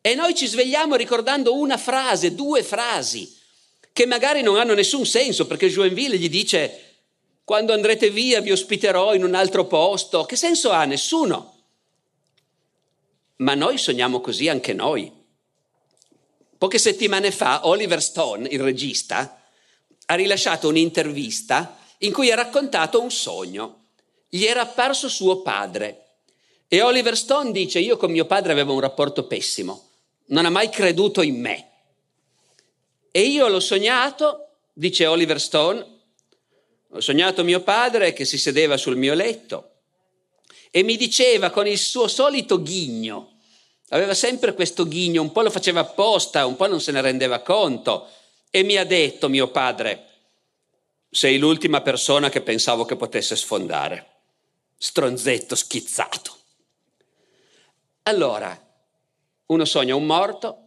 e 0.00 0.14
noi 0.14 0.34
ci 0.34 0.46
svegliamo 0.46 0.94
ricordando 0.94 1.54
una 1.54 1.76
frase, 1.76 2.34
due 2.34 2.62
frasi, 2.62 3.36
che 3.92 4.06
magari 4.06 4.42
non 4.42 4.56
hanno 4.56 4.74
nessun 4.74 5.06
senso, 5.06 5.46
perché 5.46 5.68
Joinville 5.68 6.18
gli 6.18 6.28
dice 6.28 6.82
quando 7.48 7.72
andrete 7.72 8.10
via 8.10 8.42
vi 8.42 8.52
ospiterò 8.52 9.14
in 9.14 9.24
un 9.24 9.34
altro 9.34 9.64
posto. 9.64 10.24
Che 10.24 10.36
senso 10.36 10.70
ha? 10.70 10.84
Nessuno. 10.84 11.54
Ma 13.36 13.54
noi 13.54 13.78
sogniamo 13.78 14.20
così 14.20 14.48
anche 14.48 14.74
noi. 14.74 15.10
Poche 16.58 16.78
settimane 16.78 17.30
fa 17.30 17.66
Oliver 17.66 18.02
Stone, 18.02 18.48
il 18.48 18.60
regista, 18.60 19.37
ha 20.10 20.14
rilasciato 20.14 20.68
un'intervista 20.68 21.78
in 21.98 22.12
cui 22.12 22.30
ha 22.30 22.34
raccontato 22.34 23.00
un 23.00 23.10
sogno. 23.10 23.86
Gli 24.28 24.44
era 24.44 24.62
apparso 24.62 25.08
suo 25.08 25.42
padre. 25.42 26.04
E 26.68 26.80
Oliver 26.82 27.16
Stone 27.16 27.52
dice, 27.52 27.78
io 27.78 27.96
con 27.96 28.10
mio 28.10 28.26
padre 28.26 28.52
avevo 28.52 28.74
un 28.74 28.80
rapporto 28.80 29.26
pessimo, 29.26 29.88
non 30.26 30.44
ha 30.44 30.50
mai 30.50 30.68
creduto 30.68 31.22
in 31.22 31.40
me. 31.40 31.70
E 33.10 33.22
io 33.22 33.48
l'ho 33.48 33.60
sognato, 33.60 34.48
dice 34.74 35.06
Oliver 35.06 35.40
Stone, 35.40 35.86
ho 36.90 37.00
sognato 37.00 37.44
mio 37.44 37.60
padre 37.60 38.12
che 38.12 38.24
si 38.24 38.38
sedeva 38.38 38.76
sul 38.76 38.96
mio 38.96 39.14
letto 39.14 39.70
e 40.70 40.82
mi 40.82 40.96
diceva 40.96 41.50
con 41.50 41.66
il 41.66 41.78
suo 41.78 42.08
solito 42.08 42.62
ghigno, 42.62 43.38
Aveva 43.90 44.12
sempre 44.12 44.52
questo 44.52 44.86
ghigno, 44.86 45.22
un 45.22 45.32
po' 45.32 45.40
lo 45.40 45.50
faceva 45.50 45.80
apposta, 45.80 46.44
un 46.44 46.56
po' 46.56 46.66
non 46.66 46.80
se 46.80 46.92
ne 46.92 47.00
rendeva 47.00 47.40
conto. 47.40 48.06
E 48.50 48.62
mi 48.62 48.76
ha 48.76 48.84
detto 48.84 49.28
mio 49.28 49.50
padre, 49.50 50.06
sei 51.10 51.38
l'ultima 51.38 51.80
persona 51.80 52.28
che 52.28 52.40
pensavo 52.40 52.84
che 52.84 52.96
potesse 52.96 53.36
sfondare. 53.36 54.06
Stronzetto 54.76 55.54
schizzato. 55.54 56.36
Allora, 58.04 58.58
uno 59.46 59.64
sogna 59.64 59.94
un 59.94 60.06
morto 60.06 60.62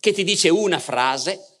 che 0.00 0.12
ti 0.12 0.24
dice 0.24 0.48
una 0.48 0.78
frase 0.78 1.54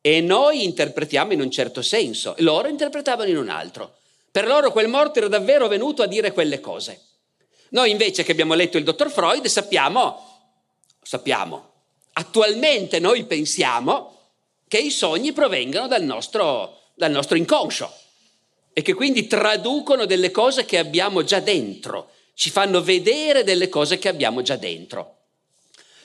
e 0.00 0.20
noi 0.20 0.62
interpretiamo 0.64 1.32
in 1.32 1.40
un 1.40 1.50
certo 1.50 1.82
senso, 1.82 2.34
loro 2.38 2.68
interpretavano 2.68 3.28
in 3.28 3.36
un 3.36 3.48
altro. 3.48 3.98
Per 4.30 4.46
loro 4.46 4.70
quel 4.70 4.88
morto 4.88 5.18
era 5.18 5.28
davvero 5.28 5.66
venuto 5.68 6.02
a 6.02 6.06
dire 6.06 6.32
quelle 6.32 6.60
cose. 6.60 7.00
Noi 7.70 7.90
invece 7.90 8.22
che 8.22 8.32
abbiamo 8.32 8.54
letto 8.54 8.78
il 8.78 8.84
dottor 8.84 9.10
Freud 9.10 9.46
sappiamo, 9.46 10.54
sappiamo, 11.02 11.65
attualmente 12.18 12.98
noi 12.98 13.24
pensiamo 13.24 14.14
che 14.68 14.78
i 14.78 14.90
sogni 14.90 15.32
provengano 15.32 15.86
dal 15.86 16.02
nostro, 16.02 16.90
dal 16.94 17.10
nostro 17.10 17.36
inconscio 17.36 17.92
e 18.72 18.82
che 18.82 18.94
quindi 18.94 19.26
traducono 19.26 20.04
delle 20.04 20.30
cose 20.30 20.64
che 20.64 20.78
abbiamo 20.78 21.24
già 21.24 21.40
dentro, 21.40 22.10
ci 22.34 22.50
fanno 22.50 22.82
vedere 22.82 23.44
delle 23.44 23.68
cose 23.68 23.98
che 23.98 24.08
abbiamo 24.08 24.42
già 24.42 24.56
dentro. 24.56 25.14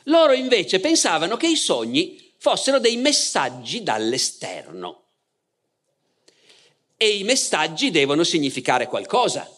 Loro 0.05 0.33
invece 0.33 0.79
pensavano 0.79 1.37
che 1.37 1.47
i 1.47 1.55
sogni 1.55 2.33
fossero 2.37 2.79
dei 2.79 2.97
messaggi 2.97 3.83
dall'esterno 3.83 5.03
e 6.97 7.17
i 7.17 7.23
messaggi 7.23 7.91
devono 7.91 8.23
significare 8.23 8.87
qualcosa. 8.87 9.49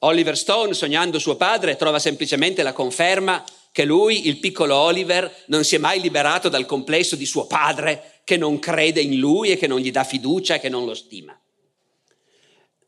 Oliver 0.00 0.36
Stone, 0.36 0.74
sognando 0.74 1.18
suo 1.18 1.36
padre, 1.36 1.76
trova 1.76 1.98
semplicemente 1.98 2.62
la 2.62 2.72
conferma 2.72 3.44
che 3.72 3.84
lui, 3.84 4.28
il 4.28 4.38
piccolo 4.38 4.76
Oliver, 4.76 5.44
non 5.46 5.64
si 5.64 5.74
è 5.74 5.78
mai 5.78 6.00
liberato 6.00 6.50
dal 6.50 6.66
complesso 6.66 7.16
di 7.16 7.24
suo 7.24 7.46
padre, 7.46 8.20
che 8.24 8.36
non 8.36 8.58
crede 8.58 9.00
in 9.00 9.18
lui 9.18 9.50
e 9.50 9.56
che 9.56 9.66
non 9.66 9.80
gli 9.80 9.90
dà 9.90 10.04
fiducia 10.04 10.54
e 10.54 10.60
che 10.60 10.68
non 10.68 10.84
lo 10.84 10.94
stima. 10.94 11.36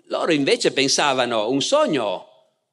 Loro 0.09 0.33
invece 0.33 0.73
pensavano 0.73 1.49
un 1.49 1.63
sogno, 1.63 2.29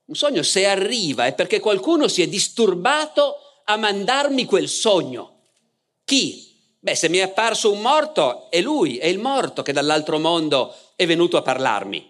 un 0.06 0.16
sogno 0.16 0.44
se 0.44 0.66
arriva 0.66 1.26
è 1.26 1.34
perché 1.34 1.62
qualcuno 1.62 2.10
si 2.10 2.22
è 2.22 2.28
disturbato 2.28 3.38
a 3.64 3.78
mandarmi 3.78 4.44
quel 4.46 4.68
sogno. 4.68 5.40
Chi? 6.04 6.50
Beh, 6.80 6.96
se 6.96 7.08
mi 7.08 7.20
è 7.20 7.22
apparso 7.22 7.72
un 7.72 7.80
morto, 7.80 8.52
è 8.52 8.60
lui, 8.60 8.98
è 8.98 9.06
il 9.06 9.20
morto 9.20 9.62
che 9.62 9.72
dall'altro 9.72 10.20
mondo 10.20 10.76
è 10.96 11.06
venuto 11.06 11.38
a 11.38 11.42
parlarmi. 11.42 12.10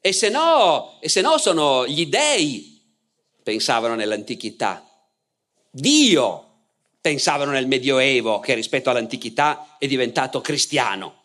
E 0.00 0.12
se 0.12 0.28
no, 0.28 0.98
e 1.00 1.08
se 1.08 1.22
no 1.22 1.38
sono 1.38 1.86
gli 1.86 2.06
dei, 2.06 2.82
pensavano 3.42 3.94
nell'antichità. 3.94 4.86
Dio, 5.74 6.44
pensavano 7.00 7.50
nel 7.50 7.66
Medioevo, 7.66 8.38
che 8.40 8.54
rispetto 8.54 8.90
all'antichità 8.90 9.76
è 9.78 9.86
diventato 9.86 10.40
cristiano. 10.40 11.22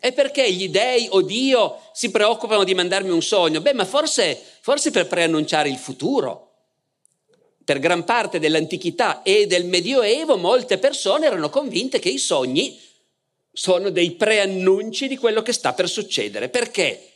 E 0.00 0.12
perché 0.12 0.52
gli 0.52 0.68
dei 0.68 1.08
o 1.10 1.22
Dio 1.22 1.80
si 1.92 2.10
preoccupano 2.10 2.64
di 2.64 2.74
mandarmi 2.74 3.10
un 3.10 3.22
sogno? 3.22 3.60
Beh, 3.60 3.72
ma 3.72 3.84
forse, 3.84 4.40
forse 4.60 4.90
per 4.90 5.06
preannunciare 5.06 5.70
il 5.70 5.78
futuro. 5.78 6.52
Per 7.64 7.78
gran 7.78 8.04
parte 8.04 8.38
dell'antichità 8.38 9.22
e 9.22 9.46
del 9.46 9.64
Medioevo 9.64 10.36
molte 10.36 10.76
persone 10.76 11.26
erano 11.26 11.48
convinte 11.48 11.98
che 11.98 12.10
i 12.10 12.18
sogni 12.18 12.78
sono 13.50 13.88
dei 13.88 14.10
preannunci 14.12 15.08
di 15.08 15.16
quello 15.16 15.40
che 15.40 15.52
sta 15.52 15.72
per 15.72 15.88
succedere. 15.88 16.50
Perché? 16.50 17.08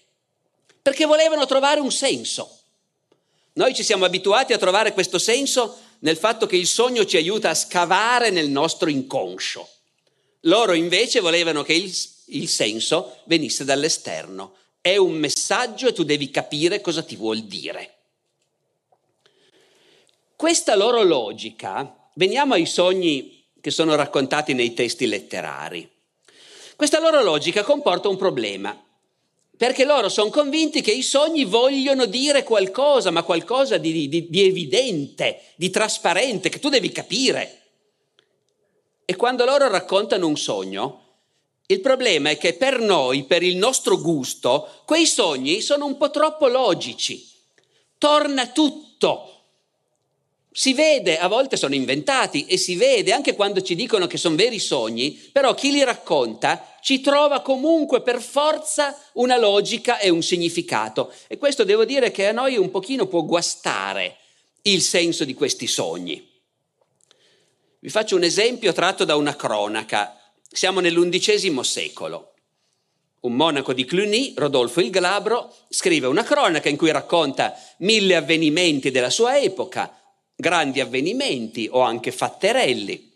perché 0.88 1.04
volevano 1.04 1.44
trovare 1.44 1.80
un 1.80 1.92
senso. 1.92 2.60
Noi 3.54 3.74
ci 3.74 3.82
siamo 3.82 4.06
abituati 4.06 4.54
a 4.54 4.58
trovare 4.58 4.94
questo 4.94 5.18
senso 5.18 5.76
nel 6.00 6.16
fatto 6.16 6.46
che 6.46 6.56
il 6.56 6.66
sogno 6.66 7.04
ci 7.04 7.16
aiuta 7.16 7.50
a 7.50 7.54
scavare 7.54 8.30
nel 8.30 8.48
nostro 8.48 8.88
inconscio. 8.88 9.68
Loro 10.42 10.72
invece 10.72 11.20
volevano 11.20 11.62
che 11.62 11.74
il, 11.74 11.92
il 12.26 12.48
senso 12.48 13.18
venisse 13.24 13.64
dall'esterno. 13.64 14.54
È 14.80 14.96
un 14.96 15.12
messaggio 15.12 15.88
e 15.88 15.92
tu 15.92 16.04
devi 16.04 16.30
capire 16.30 16.80
cosa 16.80 17.02
ti 17.02 17.16
vuol 17.16 17.42
dire. 17.42 17.94
Questa 20.36 20.76
loro 20.76 21.02
logica, 21.02 22.10
veniamo 22.14 22.54
ai 22.54 22.66
sogni 22.66 23.44
che 23.60 23.70
sono 23.72 23.96
raccontati 23.96 24.54
nei 24.54 24.72
testi 24.72 25.06
letterari. 25.06 25.90
Questa 26.76 27.00
loro 27.00 27.22
logica 27.22 27.64
comporta 27.64 28.08
un 28.08 28.16
problema 28.16 28.80
perché 29.58 29.84
loro 29.84 30.08
sono 30.08 30.30
convinti 30.30 30.80
che 30.80 30.92
i 30.92 31.02
sogni 31.02 31.44
vogliono 31.44 32.06
dire 32.06 32.44
qualcosa, 32.44 33.10
ma 33.10 33.24
qualcosa 33.24 33.76
di, 33.76 34.08
di, 34.08 34.30
di, 34.30 34.46
evidente, 34.46 35.42
di 35.56 35.68
trasparente, 35.68 36.48
che 36.48 36.60
tu 36.60 36.70
devi 36.70 36.90
capire. 36.90 37.62
E 39.04 39.16
quando 39.16 39.44
loro 39.44 39.68
raccontano 39.68 40.26
un 40.26 40.36
sogno, 40.36 41.02
Il 41.70 41.80
problema 41.80 42.30
è 42.30 42.38
che 42.38 42.54
per 42.54 42.80
noi, 42.80 43.24
per 43.24 43.42
il 43.42 43.56
nostro 43.56 43.98
gusto, 43.98 44.82
quei 44.86 45.04
sogni 45.04 45.60
sono 45.60 45.84
un 45.84 45.98
po' 45.98 46.08
troppo 46.10 46.46
logici. 46.46 47.28
Torna 47.98 48.46
tutto. 48.46 49.37
Si 50.58 50.74
vede, 50.74 51.18
a 51.18 51.28
volte 51.28 51.56
sono 51.56 51.76
inventati 51.76 52.46
e 52.46 52.56
si 52.56 52.74
vede 52.74 53.12
anche 53.12 53.36
quando 53.36 53.62
ci 53.62 53.76
dicono 53.76 54.08
che 54.08 54.16
sono 54.16 54.34
veri 54.34 54.58
sogni, 54.58 55.12
però 55.12 55.54
chi 55.54 55.70
li 55.70 55.84
racconta 55.84 56.74
ci 56.80 57.00
trova 57.00 57.42
comunque 57.42 58.02
per 58.02 58.20
forza 58.20 58.98
una 59.12 59.36
logica 59.36 60.00
e 60.00 60.08
un 60.08 60.20
significato. 60.20 61.12
E 61.28 61.38
questo 61.38 61.62
devo 61.62 61.84
dire 61.84 62.10
che 62.10 62.26
a 62.26 62.32
noi 62.32 62.56
un 62.56 62.72
pochino 62.72 63.06
può 63.06 63.22
guastare 63.22 64.16
il 64.62 64.82
senso 64.82 65.24
di 65.24 65.32
questi 65.32 65.68
sogni. 65.68 66.28
Vi 67.78 67.88
faccio 67.88 68.16
un 68.16 68.24
esempio 68.24 68.72
tratto 68.72 69.04
da 69.04 69.14
una 69.14 69.36
cronaca 69.36 70.20
siamo 70.50 70.80
nell'undicesimo 70.80 71.62
secolo. 71.62 72.32
Un 73.20 73.34
monaco 73.34 73.72
di 73.72 73.84
Cluny, 73.84 74.34
Rodolfo 74.34 74.80
il 74.80 74.90
Glabro, 74.90 75.54
scrive 75.68 76.08
una 76.08 76.24
cronaca 76.24 76.68
in 76.68 76.76
cui 76.76 76.90
racconta 76.90 77.54
mille 77.78 78.16
avvenimenti 78.16 78.90
della 78.90 79.10
sua 79.10 79.38
epoca, 79.38 79.92
grandi 80.40 80.78
avvenimenti 80.78 81.68
o 81.68 81.80
anche 81.80 82.12
fatterelli. 82.12 83.12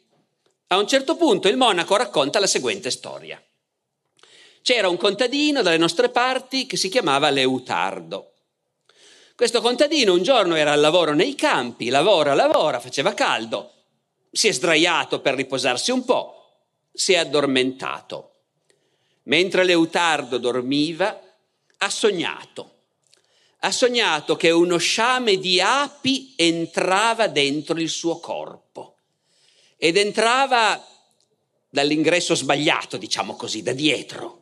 A 0.69 0.77
un 0.77 0.89
certo 0.89 1.15
punto 1.15 1.47
il 1.47 1.57
monaco 1.57 1.97
racconta 1.97 2.41
la 2.41 2.49
seguente 2.49 2.91
storia. 2.91 3.41
C'era 4.61 4.89
un 4.89 4.97
contadino 4.97 5.63
dalle 5.63 5.77
nostre 5.77 6.09
parti 6.09 6.67
che 6.67 6.77
si 6.77 6.89
chiamava 6.89 7.31
Leutardo. 7.31 8.33
Questo 9.37 9.61
contadino 9.61 10.13
un 10.13 10.25
giorno 10.25 10.57
era 10.57 10.73
al 10.73 10.81
lavoro 10.81 11.15
nei 11.15 11.37
campi, 11.37 11.91
lavora, 11.91 12.35
lavora, 12.35 12.81
faceva 12.81 13.15
caldo, 13.15 13.73
si 14.33 14.49
è 14.49 14.53
sdraiato 14.53 15.21
per 15.21 15.35
riposarsi 15.35 15.93
un 15.93 16.05
po', 16.05 16.55
si 16.93 17.13
è 17.13 17.19
addormentato. 17.19 18.31
Mentre 19.25 19.63
Leutardo 19.63 20.39
dormiva, 20.39 21.21
ha 21.79 21.89
sognato. 21.89 22.82
Ha 23.65 23.71
sognato 23.71 24.35
che 24.35 24.51
uno 24.51 24.77
sciame 24.77 25.39
di 25.39 25.61
api 25.61 26.33
entrava 26.37 27.29
dentro 27.29 27.79
il 27.79 27.89
suo 27.89 28.19
corpo 28.19 28.97
ed 29.77 29.97
entrava 29.97 30.85
dall'ingresso 31.69 32.35
sbagliato, 32.35 32.97
diciamo 32.97 33.37
così, 33.37 33.63
da 33.63 33.73
dietro. 33.73 34.41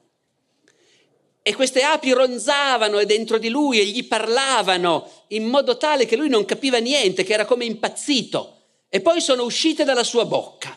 E 1.43 1.55
queste 1.55 1.83
api 1.83 2.12
ronzavano 2.12 3.05
dentro 3.05 3.37
di 3.37 3.50
lui 3.50 3.79
e 3.79 3.85
gli 3.85 4.07
parlavano 4.07 5.11
in 5.29 5.45
modo 5.45 5.77
tale 5.77 6.07
che 6.07 6.17
lui 6.17 6.29
non 6.31 6.47
capiva 6.47 6.79
niente, 6.79 7.23
che 7.23 7.35
era 7.35 7.45
come 7.45 7.67
impazzito. 7.67 8.57
E 8.89 9.03
poi 9.03 9.21
sono 9.21 9.45
uscite 9.45 9.85
dalla 9.85 10.05
sua 10.05 10.25
bocca 10.25 10.77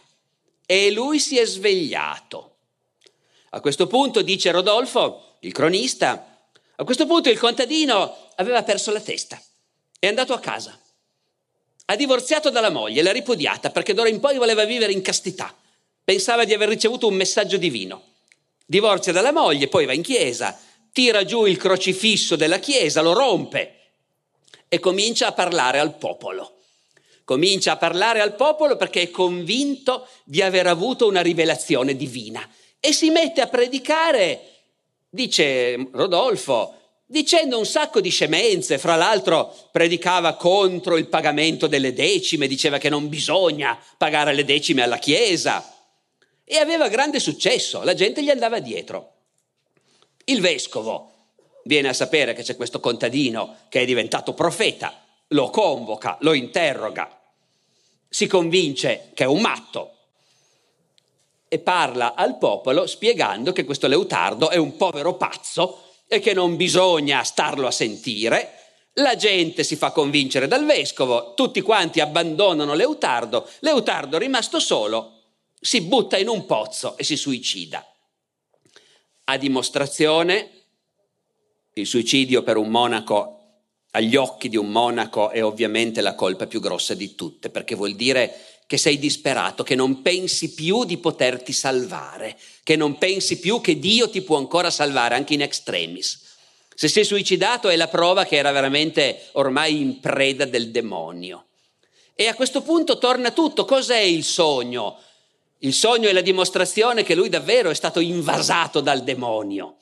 e 0.65 0.91
lui 0.91 1.19
si 1.19 1.37
è 1.37 1.45
svegliato. 1.45 2.55
A 3.51 3.61
questo 3.61 3.87
punto, 3.87 4.21
dice 4.21 4.51
Rodolfo, 4.51 5.37
il 5.39 5.53
cronista, 5.53 6.33
a 6.75 6.83
questo 6.85 7.05
punto 7.05 7.29
il 7.29 7.37
contadino 7.37 8.22
aveva 8.35 8.63
perso 8.63 8.91
la 8.91 9.01
testa, 9.01 9.41
è 9.99 10.07
andato 10.07 10.33
a 10.33 10.39
casa, 10.39 10.77
ha 11.85 11.95
divorziato 11.95 12.49
dalla 12.49 12.69
moglie, 12.69 13.01
l'ha 13.01 13.11
ripudiata 13.11 13.69
perché 13.69 13.93
d'ora 13.93 14.09
in 14.09 14.19
poi 14.19 14.37
voleva 14.37 14.63
vivere 14.63 14.93
in 14.93 15.01
castità, 15.01 15.55
pensava 16.03 16.45
di 16.45 16.53
aver 16.53 16.69
ricevuto 16.69 17.07
un 17.07 17.15
messaggio 17.15 17.57
divino. 17.57 18.11
Divorzia 18.65 19.11
dalla 19.11 19.33
moglie, 19.33 19.67
poi 19.67 19.85
va 19.85 19.93
in 19.93 20.01
chiesa, 20.01 20.57
tira 20.91 21.25
giù 21.25 21.45
il 21.45 21.57
crocifisso 21.57 22.35
della 22.35 22.59
chiesa, 22.59 23.01
lo 23.01 23.13
rompe 23.13 23.79
e 24.69 24.79
comincia 24.79 25.27
a 25.27 25.33
parlare 25.33 25.79
al 25.79 25.95
popolo. 25.97 26.59
Comincia 27.25 27.73
a 27.73 27.77
parlare 27.77 28.21
al 28.21 28.35
popolo 28.35 28.75
perché 28.75 29.03
è 29.03 29.09
convinto 29.09 30.07
di 30.23 30.41
aver 30.41 30.67
avuto 30.67 31.07
una 31.07 31.21
rivelazione 31.21 31.95
divina 31.95 32.47
e 32.79 32.91
si 32.91 33.09
mette 33.09 33.39
a 33.39 33.47
predicare, 33.47 34.41
dice 35.09 35.89
Rodolfo, 35.91 36.82
dicendo 37.05 37.57
un 37.57 37.65
sacco 37.65 38.01
di 38.01 38.09
scemenze, 38.09 38.77
fra 38.77 38.95
l'altro 38.95 39.53
predicava 39.71 40.35
contro 40.35 40.97
il 40.97 41.07
pagamento 41.07 41.67
delle 41.67 41.93
decime, 41.93 42.47
diceva 42.47 42.77
che 42.77 42.89
non 42.89 43.09
bisogna 43.09 43.77
pagare 43.97 44.33
le 44.33 44.45
decime 44.45 44.83
alla 44.83 44.97
Chiesa 44.97 45.71
e 46.43 46.57
aveva 46.57 46.87
grande 46.89 47.19
successo, 47.19 47.83
la 47.83 47.93
gente 47.93 48.23
gli 48.23 48.29
andava 48.29 48.59
dietro. 48.59 49.11
Il 50.25 50.41
vescovo 50.41 51.11
viene 51.65 51.89
a 51.89 51.93
sapere 51.93 52.33
che 52.33 52.43
c'è 52.43 52.55
questo 52.55 52.79
contadino 52.79 53.57
che 53.69 53.81
è 53.81 53.85
diventato 53.85 54.33
profeta 54.33 54.97
lo 55.33 55.49
convoca, 55.49 56.17
lo 56.21 56.33
interroga, 56.33 57.19
si 58.07 58.27
convince 58.27 59.09
che 59.13 59.23
è 59.23 59.27
un 59.27 59.41
matto 59.41 59.91
e 61.47 61.59
parla 61.59 62.13
al 62.15 62.37
popolo 62.37 62.87
spiegando 62.87 63.51
che 63.51 63.63
questo 63.63 63.87
Leutardo 63.87 64.49
è 64.49 64.57
un 64.57 64.75
povero 64.75 65.15
pazzo 65.15 65.82
e 66.07 66.19
che 66.19 66.33
non 66.33 66.55
bisogna 66.55 67.23
starlo 67.23 67.67
a 67.67 67.71
sentire. 67.71 68.59
La 68.97 69.15
gente 69.15 69.63
si 69.63 69.75
fa 69.75 69.91
convincere 69.91 70.47
dal 70.47 70.65
vescovo, 70.65 71.33
tutti 71.33 71.61
quanti 71.61 71.99
abbandonano 71.99 72.73
Leutardo, 72.73 73.49
Leutardo 73.59 74.17
rimasto 74.17 74.59
solo 74.59 75.21
si 75.59 75.81
butta 75.81 76.17
in 76.17 76.27
un 76.27 76.45
pozzo 76.45 76.97
e 76.97 77.03
si 77.03 77.15
suicida. 77.15 77.85
A 79.25 79.37
dimostrazione, 79.37 80.51
il 81.75 81.87
suicidio 81.87 82.43
per 82.43 82.57
un 82.57 82.67
monaco 82.67 83.43
agli 83.91 84.15
occhi 84.15 84.49
di 84.49 84.57
un 84.57 84.69
monaco 84.69 85.29
è 85.29 85.43
ovviamente 85.43 86.01
la 86.01 86.15
colpa 86.15 86.47
più 86.47 86.59
grossa 86.59 86.95
di 86.95 87.15
tutte, 87.15 87.49
perché 87.49 87.75
vuol 87.75 87.95
dire 87.95 88.52
che 88.73 88.79
sei 88.79 88.97
disperato, 88.97 89.61
che 89.61 89.75
non 89.75 90.01
pensi 90.01 90.55
più 90.55 90.83
di 90.83 90.97
poterti 90.97 91.53
salvare, 91.53 92.35
che 92.63 92.75
non 92.75 92.97
pensi 92.97 93.37
più 93.37 93.61
che 93.61 93.77
Dio 93.77 94.09
ti 94.09 94.23
può 94.23 94.37
ancora 94.37 94.71
salvare, 94.71 95.13
anche 95.13 95.35
in 95.35 95.43
extremis. 95.43 96.19
Se 96.73 96.87
sei 96.87 97.03
suicidato 97.03 97.69
è 97.69 97.75
la 97.75 97.87
prova 97.87 98.25
che 98.25 98.35
era 98.35 98.51
veramente 98.51 99.29
ormai 99.33 99.79
in 99.79 99.99
preda 99.99 100.45
del 100.45 100.71
demonio. 100.71 101.45
E 102.15 102.27
a 102.27 102.33
questo 102.33 102.63
punto 102.63 102.97
torna 102.97 103.29
tutto. 103.29 103.63
Cos'è 103.63 103.99
il 103.99 104.23
sogno? 104.23 104.97
Il 105.59 105.75
sogno 105.75 106.09
è 106.09 106.11
la 106.11 106.21
dimostrazione 106.21 107.03
che 107.03 107.13
lui 107.13 107.29
davvero 107.29 107.69
è 107.69 107.75
stato 107.75 107.99
invasato 107.99 108.81
dal 108.81 109.03
demonio. 109.03 109.75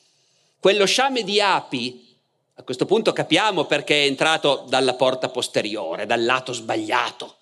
Quello 0.60 0.84
sciame 0.84 1.24
di 1.24 1.40
api 1.40 2.18
a 2.56 2.64
questo 2.64 2.86
punto 2.86 3.14
capiamo 3.14 3.64
perché 3.64 4.04
è 4.04 4.08
entrato 4.08 4.66
dalla 4.68 4.96
porta 4.96 5.30
posteriore, 5.30 6.06
dal 6.06 6.26
lato 6.26 6.52
sbagliato. 6.52 7.38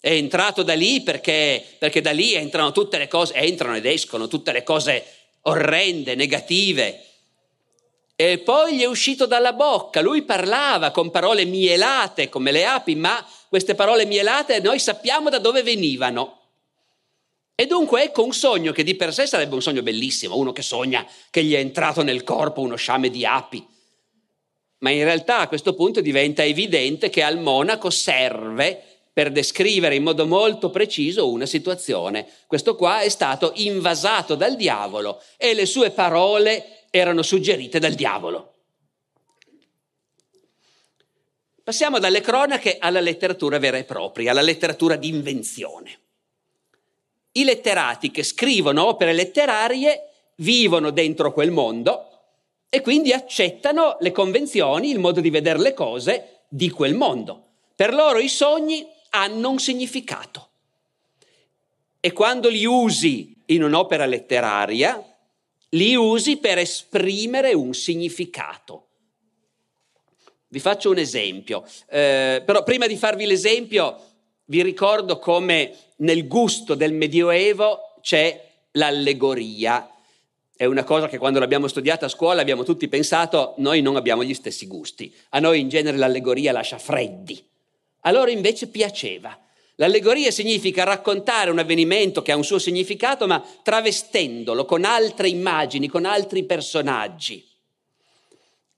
È 0.00 0.10
entrato 0.10 0.62
da 0.62 0.74
lì 0.74 1.02
perché, 1.02 1.62
perché 1.78 2.00
da 2.00 2.10
lì 2.10 2.32
entrano 2.34 2.72
tutte 2.72 2.96
le 2.96 3.06
cose, 3.06 3.34
entrano 3.34 3.76
ed 3.76 3.84
escono 3.84 4.28
tutte 4.28 4.50
le 4.50 4.62
cose 4.62 5.04
orrende, 5.42 6.14
negative. 6.14 7.04
E 8.16 8.38
poi 8.38 8.76
gli 8.76 8.82
è 8.82 8.86
uscito 8.86 9.26
dalla 9.26 9.52
bocca, 9.52 10.00
lui 10.00 10.22
parlava 10.22 10.90
con 10.90 11.10
parole 11.10 11.44
mielate 11.44 12.30
come 12.30 12.50
le 12.50 12.64
api, 12.64 12.94
ma 12.94 13.26
queste 13.48 13.74
parole 13.74 14.06
mielate 14.06 14.60
noi 14.60 14.78
sappiamo 14.78 15.28
da 15.28 15.38
dove 15.38 15.62
venivano. 15.62 16.38
E 17.54 17.66
dunque 17.66 18.04
ecco 18.04 18.24
un 18.24 18.32
sogno 18.32 18.72
che 18.72 18.82
di 18.82 18.94
per 18.94 19.12
sé 19.12 19.26
sarebbe 19.26 19.54
un 19.54 19.60
sogno 19.60 19.82
bellissimo, 19.82 20.36
uno 20.38 20.52
che 20.52 20.62
sogna 20.62 21.06
che 21.28 21.44
gli 21.44 21.52
è 21.52 21.58
entrato 21.58 22.02
nel 22.02 22.24
corpo 22.24 22.62
uno 22.62 22.76
sciame 22.76 23.10
di 23.10 23.26
api 23.26 23.66
ma 24.80 24.90
in 24.90 25.04
realtà 25.04 25.40
a 25.40 25.48
questo 25.48 25.74
punto 25.74 26.00
diventa 26.00 26.42
evidente 26.42 27.10
che 27.10 27.22
al 27.22 27.38
monaco 27.38 27.90
serve 27.90 28.89
per 29.12 29.32
descrivere 29.32 29.96
in 29.96 30.02
modo 30.02 30.26
molto 30.26 30.70
preciso 30.70 31.30
una 31.30 31.46
situazione. 31.46 32.26
Questo 32.46 32.76
qua 32.76 33.00
è 33.00 33.08
stato 33.08 33.52
invasato 33.56 34.34
dal 34.34 34.56
diavolo 34.56 35.20
e 35.36 35.54
le 35.54 35.66
sue 35.66 35.90
parole 35.90 36.86
erano 36.90 37.22
suggerite 37.22 37.78
dal 37.78 37.94
diavolo. 37.94 38.54
Passiamo 41.62 41.98
dalle 41.98 42.20
cronache 42.20 42.78
alla 42.78 43.00
letteratura 43.00 43.58
vera 43.58 43.76
e 43.76 43.84
propria, 43.84 44.30
alla 44.32 44.40
letteratura 44.40 44.96
di 44.96 45.08
invenzione. 45.08 45.98
I 47.32 47.44
letterati 47.44 48.10
che 48.10 48.24
scrivono 48.24 48.86
opere 48.86 49.12
letterarie 49.12 50.08
vivono 50.36 50.90
dentro 50.90 51.32
quel 51.32 51.50
mondo 51.50 52.06
e 52.68 52.80
quindi 52.80 53.12
accettano 53.12 53.96
le 54.00 54.10
convenzioni, 54.10 54.90
il 54.90 54.98
modo 54.98 55.20
di 55.20 55.30
vedere 55.30 55.60
le 55.60 55.74
cose 55.74 56.40
di 56.48 56.70
quel 56.70 56.94
mondo. 56.94 57.44
Per 57.76 57.94
loro 57.94 58.18
i 58.18 58.28
sogni 58.28 58.84
hanno 59.10 59.50
un 59.50 59.58
significato 59.58 60.48
e 62.00 62.12
quando 62.12 62.48
li 62.48 62.64
usi 62.64 63.34
in 63.46 63.62
un'opera 63.62 64.06
letteraria, 64.06 65.04
li 65.70 65.94
usi 65.94 66.38
per 66.38 66.58
esprimere 66.58 67.52
un 67.52 67.74
significato. 67.74 68.86
Vi 70.48 70.58
faccio 70.58 70.90
un 70.90 70.98
esempio, 70.98 71.64
eh, 71.88 72.42
però 72.44 72.62
prima 72.64 72.86
di 72.86 72.96
farvi 72.96 73.26
l'esempio 73.26 74.00
vi 74.46 74.62
ricordo 74.62 75.18
come 75.18 75.76
nel 75.96 76.26
gusto 76.26 76.74
del 76.74 76.92
Medioevo 76.92 77.98
c'è 78.00 78.48
l'allegoria 78.72 79.88
è 80.60 80.66
una 80.66 80.84
cosa 80.84 81.08
che 81.08 81.16
quando 81.16 81.38
l'abbiamo 81.38 81.68
studiata 81.68 82.04
a 82.04 82.10
scuola 82.10 82.42
abbiamo 82.42 82.64
tutti 82.64 82.86
pensato, 82.86 83.54
noi 83.56 83.80
non 83.80 83.96
abbiamo 83.96 84.22
gli 84.22 84.34
stessi 84.34 84.66
gusti. 84.66 85.10
A 85.30 85.38
noi 85.38 85.58
in 85.58 85.70
genere 85.70 85.96
l'allegoria 85.96 86.52
lascia 86.52 86.76
freddi. 86.76 87.42
A 88.00 88.10
loro 88.10 88.30
invece 88.30 88.68
piaceva. 88.68 89.38
L'allegoria 89.76 90.30
significa 90.30 90.84
raccontare 90.84 91.50
un 91.50 91.58
avvenimento 91.58 92.22
che 92.22 92.32
ha 92.32 92.36
un 92.36 92.44
suo 92.44 92.58
significato, 92.58 93.26
ma 93.26 93.42
travestendolo 93.62 94.64
con 94.64 94.84
altre 94.84 95.28
immagini, 95.28 95.88
con 95.88 96.04
altri 96.04 96.44
personaggi. 96.44 97.46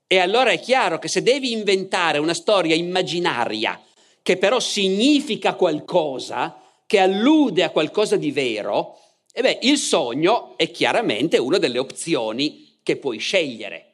E 0.07 0.19
allora 0.19 0.51
è 0.51 0.61
chiaro 0.61 0.99
che 0.99 1.09
se 1.09 1.23
devi 1.23 1.53
inventare 1.53 2.19
una 2.19 2.35
storia 2.35 2.75
immaginaria 2.75 3.81
che 4.23 4.37
però 4.37 4.61
significa 4.61 5.55
qualcosa, 5.55 6.61
che 6.87 6.99
allude 6.99 7.65
a 7.65 7.71
qualcosa 7.71 8.17
di 8.17 8.31
vero, 8.31 8.99
e 9.33 9.41
beh, 9.41 9.59
il 9.63 9.79
sogno 9.79 10.57
è 10.57 10.71
chiaramente 10.71 11.39
una 11.39 11.59
delle 11.59 11.79
opzioni 11.79 12.79
che 12.83 12.97
puoi 12.97 13.19
scegliere. 13.19 13.92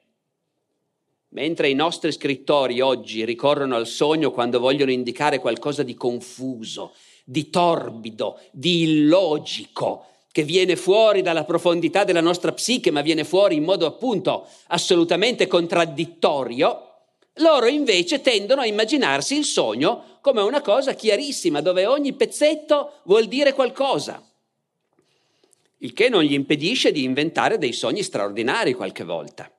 Mentre 1.31 1.69
i 1.69 1.75
nostri 1.75 2.11
scrittori 2.11 2.81
oggi 2.81 3.25
ricorrono 3.25 3.77
al 3.77 3.87
sogno 3.87 4.31
quando 4.31 4.59
vogliono 4.59 4.91
indicare 4.91 5.39
qualcosa 5.39 5.83
di 5.83 5.95
confuso, 5.95 6.95
di 7.25 7.51
torbido, 7.51 8.41
di 8.51 8.83
illogico, 8.83 10.07
che 10.33 10.43
viene 10.43 10.77
fuori 10.77 11.21
dalla 11.21 11.45
profondità 11.45 12.05
della 12.05 12.21
nostra 12.21 12.53
psiche, 12.53 12.91
ma 12.91 13.03
viene 13.03 13.25
fuori 13.25 13.57
in 13.57 13.65
modo 13.65 13.87
appunto 13.87 14.47
assolutamente 14.69 15.47
contraddittorio, 15.47 16.85
loro 17.35 17.67
invece 17.67 18.21
tendono 18.21 18.63
a 18.63 18.67
immaginarsi 18.67 19.37
il 19.37 19.45
sogno 19.45 20.19
come 20.21 20.41
una 20.41 20.61
cosa 20.61 20.95
chiarissima, 20.95 21.61
dove 21.61 21.87
ogni 21.87 22.15
pezzetto 22.15 23.01
vuol 23.05 23.27
dire 23.27 23.53
qualcosa. 23.53 24.23
Il 25.79 25.93
che 25.93 26.09
non 26.09 26.23
gli 26.23 26.33
impedisce 26.33 26.91
di 26.91 27.05
inventare 27.05 27.59
dei 27.59 27.73
sogni 27.73 28.03
straordinari 28.03 28.75
qualche 28.75 29.05
volta. 29.05 29.51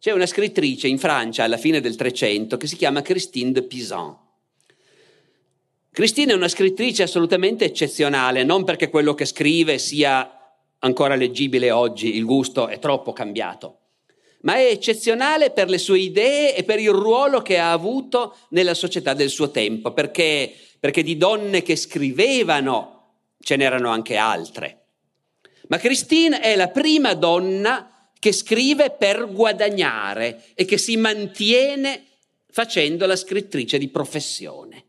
C'è 0.00 0.12
una 0.12 0.26
scrittrice 0.26 0.86
in 0.86 0.96
Francia 0.96 1.42
alla 1.42 1.56
fine 1.56 1.80
del 1.80 1.96
Trecento 1.96 2.56
che 2.56 2.68
si 2.68 2.76
chiama 2.76 3.02
Christine 3.02 3.50
de 3.50 3.64
Pisan. 3.64 4.16
Christine 5.90 6.30
è 6.30 6.36
una 6.36 6.46
scrittrice 6.46 7.02
assolutamente 7.02 7.64
eccezionale, 7.64 8.44
non 8.44 8.62
perché 8.62 8.90
quello 8.90 9.14
che 9.14 9.24
scrive 9.24 9.78
sia 9.78 10.54
ancora 10.78 11.16
leggibile 11.16 11.72
oggi, 11.72 12.14
il 12.14 12.24
gusto 12.24 12.68
è 12.68 12.78
troppo 12.78 13.12
cambiato, 13.12 13.78
ma 14.42 14.54
è 14.54 14.66
eccezionale 14.66 15.50
per 15.50 15.68
le 15.68 15.78
sue 15.78 15.98
idee 15.98 16.54
e 16.54 16.62
per 16.62 16.78
il 16.78 16.90
ruolo 16.90 17.42
che 17.42 17.58
ha 17.58 17.72
avuto 17.72 18.36
nella 18.50 18.74
società 18.74 19.14
del 19.14 19.30
suo 19.30 19.50
tempo, 19.50 19.92
perché, 19.92 20.54
perché 20.78 21.02
di 21.02 21.16
donne 21.16 21.62
che 21.62 21.74
scrivevano 21.74 23.16
ce 23.40 23.56
n'erano 23.56 23.88
anche 23.88 24.14
altre. 24.14 24.84
Ma 25.66 25.78
Christine 25.78 26.38
è 26.38 26.54
la 26.54 26.68
prima 26.68 27.14
donna 27.14 27.97
che 28.28 28.32
scrive 28.34 28.90
per 28.90 29.26
guadagnare 29.32 30.42
e 30.54 30.66
che 30.66 30.76
si 30.76 30.98
mantiene 30.98 32.04
facendo 32.50 33.06
la 33.06 33.16
scrittrice 33.16 33.78
di 33.78 33.88
professione. 33.88 34.84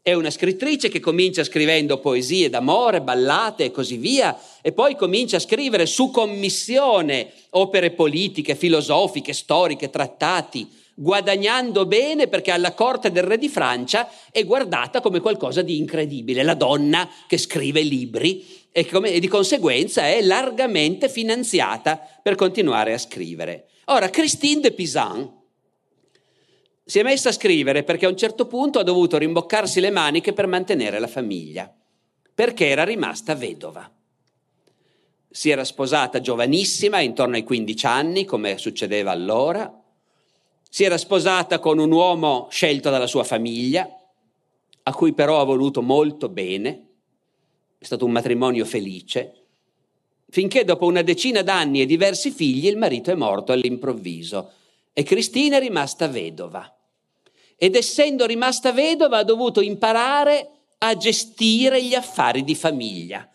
È 0.00 0.12
una 0.12 0.30
scrittrice 0.30 0.88
che 0.88 1.00
comincia 1.00 1.42
scrivendo 1.42 1.98
poesie 1.98 2.48
d'amore, 2.48 3.00
ballate 3.00 3.64
e 3.64 3.70
così 3.72 3.96
via, 3.96 4.38
e 4.62 4.70
poi 4.70 4.94
comincia 4.94 5.38
a 5.38 5.40
scrivere 5.40 5.86
su 5.86 6.12
commissione 6.12 7.32
opere 7.50 7.90
politiche, 7.90 8.54
filosofiche, 8.54 9.32
storiche, 9.32 9.90
trattati, 9.90 10.70
guadagnando 11.00 11.86
bene 11.86 12.26
perché 12.26 12.50
alla 12.50 12.74
corte 12.74 13.12
del 13.12 13.22
re 13.22 13.38
di 13.38 13.48
Francia 13.48 14.08
è 14.32 14.44
guardata 14.44 15.00
come 15.00 15.20
qualcosa 15.20 15.62
di 15.62 15.76
incredibile, 15.78 16.42
la 16.42 16.54
donna 16.54 17.08
che 17.28 17.38
scrive 17.38 17.82
libri 17.82 18.66
e, 18.72 18.84
come, 18.84 19.12
e 19.12 19.20
di 19.20 19.28
conseguenza 19.28 20.08
è 20.08 20.20
largamente 20.20 21.08
finanziata 21.08 22.00
per 22.20 22.34
continuare 22.34 22.92
a 22.92 22.98
scrivere. 22.98 23.68
Ora, 23.86 24.10
Christine 24.10 24.60
de 24.60 24.72
Pisan, 24.72 25.36
si 26.84 26.98
è 26.98 27.02
messa 27.04 27.28
a 27.28 27.32
scrivere 27.32 27.84
perché 27.84 28.06
a 28.06 28.08
un 28.08 28.16
certo 28.16 28.46
punto 28.46 28.80
ha 28.80 28.82
dovuto 28.82 29.18
rimboccarsi 29.18 29.78
le 29.78 29.90
maniche 29.90 30.32
per 30.32 30.48
mantenere 30.48 30.98
la 30.98 31.06
famiglia, 31.06 31.72
perché 32.34 32.66
era 32.66 32.82
rimasta 32.82 33.36
vedova. 33.36 33.88
Si 35.30 35.50
era 35.50 35.62
sposata 35.62 36.20
giovanissima, 36.20 37.00
intorno 37.00 37.36
ai 37.36 37.44
15 37.44 37.86
anni, 37.86 38.24
come 38.24 38.58
succedeva 38.58 39.12
allora. 39.12 39.77
Si 40.68 40.84
era 40.84 40.98
sposata 40.98 41.58
con 41.58 41.78
un 41.78 41.90
uomo 41.90 42.48
scelto 42.50 42.90
dalla 42.90 43.06
sua 43.06 43.24
famiglia, 43.24 43.88
a 44.82 44.94
cui 44.94 45.12
però 45.12 45.40
ha 45.40 45.44
voluto 45.44 45.82
molto 45.82 46.28
bene. 46.28 46.86
È 47.78 47.84
stato 47.84 48.04
un 48.04 48.12
matrimonio 48.12 48.64
felice, 48.64 49.46
finché 50.28 50.64
dopo 50.64 50.86
una 50.86 51.02
decina 51.02 51.42
d'anni 51.42 51.80
e 51.80 51.86
diversi 51.86 52.30
figli 52.30 52.66
il 52.66 52.76
marito 52.76 53.10
è 53.10 53.14
morto 53.14 53.52
all'improvviso 53.52 54.52
e 54.92 55.02
Cristina 55.04 55.56
è 55.56 55.60
rimasta 55.60 56.08
vedova 56.08 56.72
ed 57.60 57.74
essendo 57.74 58.24
rimasta 58.24 58.72
vedova 58.72 59.18
ha 59.18 59.24
dovuto 59.24 59.60
imparare 59.60 60.50
a 60.78 60.96
gestire 60.96 61.82
gli 61.82 61.94
affari 61.94 62.44
di 62.44 62.54
famiglia. 62.54 63.28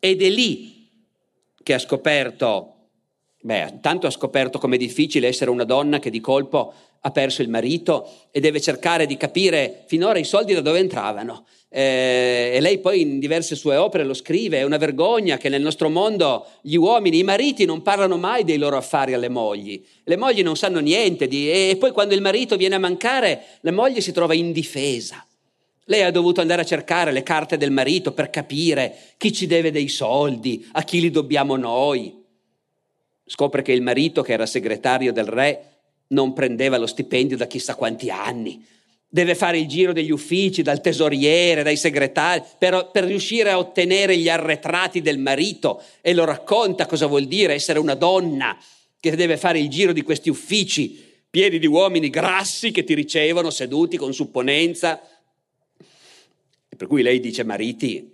Ed 0.00 0.20
è 0.20 0.28
lì 0.28 0.90
che 1.62 1.74
ha 1.74 1.78
scoperto, 1.78 2.74
beh, 3.40 3.78
tanto 3.80 4.06
ha 4.06 4.10
scoperto 4.10 4.58
com'è 4.58 4.76
difficile 4.76 5.28
essere 5.28 5.50
una 5.50 5.64
donna 5.64 5.98
che 5.98 6.10
di 6.10 6.20
colpo 6.20 6.72
ha 7.00 7.10
perso 7.10 7.42
il 7.42 7.48
marito 7.48 8.08
e 8.30 8.40
deve 8.40 8.60
cercare 8.60 9.06
di 9.06 9.16
capire 9.16 9.84
finora 9.86 10.18
i 10.18 10.24
soldi 10.24 10.54
da 10.54 10.60
dove 10.60 10.78
entravano. 10.78 11.46
Eh, 11.70 12.52
e 12.54 12.60
lei 12.60 12.78
poi 12.78 13.02
in 13.02 13.18
diverse 13.18 13.54
sue 13.54 13.76
opere 13.76 14.04
lo 14.04 14.14
scrive, 14.14 14.58
è 14.58 14.62
una 14.62 14.78
vergogna 14.78 15.36
che 15.36 15.50
nel 15.50 15.60
nostro 15.60 15.90
mondo 15.90 16.46
gli 16.62 16.76
uomini, 16.76 17.18
i 17.18 17.22
mariti 17.22 17.66
non 17.66 17.82
parlano 17.82 18.16
mai 18.16 18.42
dei 18.44 18.56
loro 18.56 18.76
affari 18.76 19.12
alle 19.12 19.28
mogli, 19.28 19.84
le 20.04 20.16
mogli 20.16 20.42
non 20.42 20.56
sanno 20.56 20.80
niente 20.80 21.28
di, 21.28 21.50
e 21.50 21.76
poi 21.78 21.92
quando 21.92 22.14
il 22.14 22.22
marito 22.22 22.56
viene 22.56 22.76
a 22.76 22.78
mancare 22.80 23.42
la 23.60 23.72
moglie 23.72 24.00
si 24.00 24.12
trova 24.12 24.34
indifesa. 24.34 25.24
Lei 25.84 26.02
ha 26.02 26.10
dovuto 26.10 26.40
andare 26.40 26.62
a 26.62 26.66
cercare 26.66 27.12
le 27.12 27.22
carte 27.22 27.56
del 27.56 27.70
marito 27.70 28.12
per 28.12 28.28
capire 28.28 28.94
chi 29.16 29.32
ci 29.32 29.46
deve 29.46 29.70
dei 29.70 29.88
soldi, 29.88 30.66
a 30.72 30.82
chi 30.82 31.00
li 31.00 31.10
dobbiamo 31.10 31.56
noi. 31.56 32.17
Scopre 33.30 33.60
che 33.60 33.72
il 33.72 33.82
marito, 33.82 34.22
che 34.22 34.32
era 34.32 34.46
segretario 34.46 35.12
del 35.12 35.26
re, 35.26 35.76
non 36.08 36.32
prendeva 36.32 36.78
lo 36.78 36.86
stipendio 36.86 37.36
da 37.36 37.46
chissà 37.46 37.74
quanti 37.74 38.08
anni. 38.08 38.64
Deve 39.06 39.34
fare 39.34 39.58
il 39.58 39.68
giro 39.68 39.92
degli 39.92 40.10
uffici, 40.10 40.62
dal 40.62 40.80
tesoriere, 40.80 41.62
dai 41.62 41.76
segretari, 41.76 42.42
per, 42.58 42.88
per, 42.90 43.04
riuscire 43.04 43.50
a 43.50 43.58
ottenere 43.58 44.16
gli 44.16 44.30
arretrati 44.30 45.02
del 45.02 45.18
marito 45.18 45.82
e 46.00 46.14
lo 46.14 46.24
racconta 46.24 46.86
cosa 46.86 47.06
vuol 47.06 47.26
dire 47.26 47.52
essere 47.52 47.78
una 47.78 47.94
donna 47.94 48.56
che 48.98 49.14
deve 49.14 49.36
fare 49.36 49.60
il 49.60 49.68
giro 49.68 49.92
di 49.92 50.02
questi 50.02 50.30
uffici 50.30 51.04
pieni 51.30 51.58
di 51.58 51.66
uomini 51.66 52.08
grassi 52.08 52.70
che 52.70 52.84
ti 52.84 52.94
ricevono 52.94 53.50
seduti 53.50 53.98
con 53.98 54.14
supponenza. 54.14 55.00
Per 56.76 56.86
cui 56.86 57.02
lei 57.02 57.20
dice, 57.20 57.44
mariti, 57.44 58.10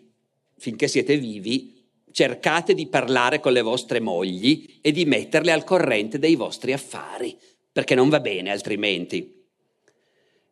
finché 0.59 0.88
siete 0.88 1.16
vivi, 1.16 1.74
cercate 2.14 2.74
di 2.74 2.87
parlare 2.87 3.40
con 3.40 3.53
le 3.53 3.61
vostre 3.61 3.98
mogli 3.98 4.79
e 4.81 4.92
di 4.92 5.05
metterle 5.05 5.50
al 5.50 5.64
corrente 5.64 6.20
dei 6.20 6.37
vostri 6.37 6.72
affari 6.72 7.37
perché 7.72 7.96
non 7.96 8.09
va 8.09 8.20
bene 8.20 8.53
altrimenti. 8.53 9.42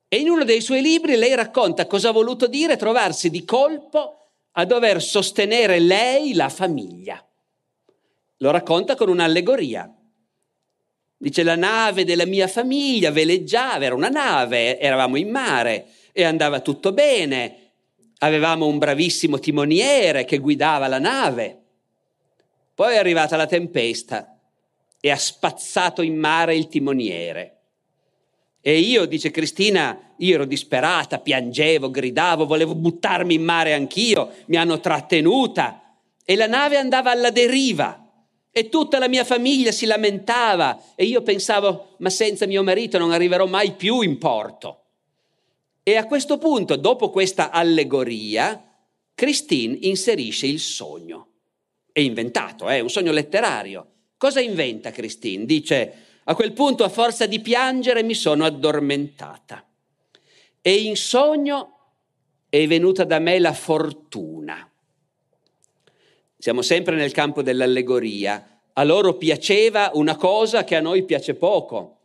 E 0.09 0.17
in 0.17 0.29
uno 0.29 0.43
dei 0.43 0.61
suoi 0.61 0.83
libri 0.83 1.15
lei 1.15 1.37
racconta 1.37 1.87
cosa 1.87 2.09
ha 2.09 2.13
voluto 2.13 2.49
dire 2.49 2.77
trovarsi 2.77 3.31
di 3.31 3.45
colpo 3.45 4.33
a 4.51 4.65
dover 4.65 5.01
sostenere 5.01 5.79
lei 5.79 6.35
la 6.35 6.49
famiglia. 6.49 7.25
Lo 8.39 8.51
racconta 8.51 8.97
con 8.97 9.09
un'allegoria. 9.09 9.89
Dice 11.17 11.45
la 11.45 11.55
nave 11.55 12.05
della 12.05 12.27
mia 12.27 12.49
famiglia 12.49 13.13
veleggiava, 13.13 13.85
era 13.85 13.95
una 13.95 14.09
nave, 14.09 14.81
eravamo 14.81 15.17
in 15.17 15.31
mare 15.31 15.87
e 16.11 16.25
andava 16.25 16.59
tutto 16.59 16.93
bene. 16.93 17.62
Avevamo 18.25 18.67
un 18.67 18.79
bravissimo 18.79 19.41
timoniere 19.41 20.25
che 20.25 20.39
guidava 20.39 20.87
la 20.87 21.01
nave. 21.01 21.59
Poi 22.73 22.95
è 22.95 22.99
arrivata 22.99 23.37
la 23.37 23.47
tempesta 23.47 24.39
e 25.01 25.11
ha 25.11 25.17
spazzato 25.17 26.03
in 26.03 26.17
mare 26.17 26.55
il 26.55 26.69
timoniere. 26.69 27.57
E 28.61 28.79
io, 28.79 29.07
dice 29.07 29.33
Cristina, 29.33 30.15
io 30.19 30.35
ero 30.35 30.45
disperata, 30.45 31.19
piangevo, 31.19 31.91
gridavo, 31.91 32.47
volevo 32.47 32.77
buttarmi 32.77 33.35
in 33.35 33.43
mare 33.43 33.75
anch'io, 33.75 34.31
mi 34.47 34.57
hanno 34.57 34.79
trattenuta 34.79 35.97
e 36.25 36.37
la 36.37 36.47
nave 36.47 36.77
andava 36.77 37.11
alla 37.11 37.31
deriva 37.31 38.09
e 38.53 38.69
tutta 38.69 39.01
la 39.01 39.09
mia 39.09 39.25
famiglia 39.25 39.73
si 39.73 39.85
lamentava 39.85 40.81
e 40.95 41.07
io 41.07 41.23
pensavo, 41.23 41.97
ma 41.99 42.09
senza 42.09 42.47
mio 42.47 42.63
marito 42.63 42.99
non 42.99 43.11
arriverò 43.11 43.47
mai 43.47 43.73
più 43.73 44.03
in 44.03 44.17
porto. 44.19 44.82
E 45.83 45.97
a 45.97 46.07
questo 46.07 46.39
punto, 46.39 46.77
dopo 46.77 47.11
questa 47.11 47.51
allegoria, 47.51 48.73
Christine 49.15 49.79
inserisce 49.83 50.47
il 50.47 50.61
sogno. 50.61 51.29
È 51.91 52.01
inventato, 52.01 52.69
è 52.69 52.77
eh? 52.77 52.81
un 52.81 52.89
sogno 52.89 53.13
letterario. 53.13 53.87
Cosa 54.17 54.41
inventa 54.41 54.93
Christine? 54.93 55.45
Dice, 55.45 55.95
a 56.25 56.35
quel 56.35 56.53
punto 56.53 56.85
a 56.85 56.89
forza 56.89 57.27
di 57.27 57.41
piangere 57.41 58.03
mi 58.03 58.15
sono 58.15 58.45
addormentata 58.45 59.67
e 60.61 60.75
in 60.77 60.97
sogno 60.97 61.79
è 62.49 62.65
venuta 62.69 63.03
da 63.03 63.19
me 63.19 63.41
la 63.41 63.53
fortuna. 63.53 64.71
Siamo 66.39 66.63
sempre 66.63 66.95
nel 66.95 67.13
campo 67.13 67.43
dell'allegoria. 67.43 68.61
A 68.73 68.85
loro 68.85 69.15
piaceva 69.15 69.91
una 69.95 70.17
cosa 70.17 70.63
che 70.65 70.77
a 70.77 70.81
noi 70.81 71.05
piace 71.05 71.35
poco. 71.35 72.02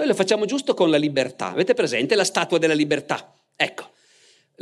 Noi 0.00 0.08
lo 0.08 0.14
facciamo 0.14 0.46
giusto 0.46 0.72
con 0.72 0.88
la 0.88 0.96
libertà. 0.96 1.50
Avete 1.50 1.74
presente 1.74 2.14
la 2.14 2.24
statua 2.24 2.56
della 2.56 2.72
libertà? 2.72 3.34
Ecco, 3.54 3.90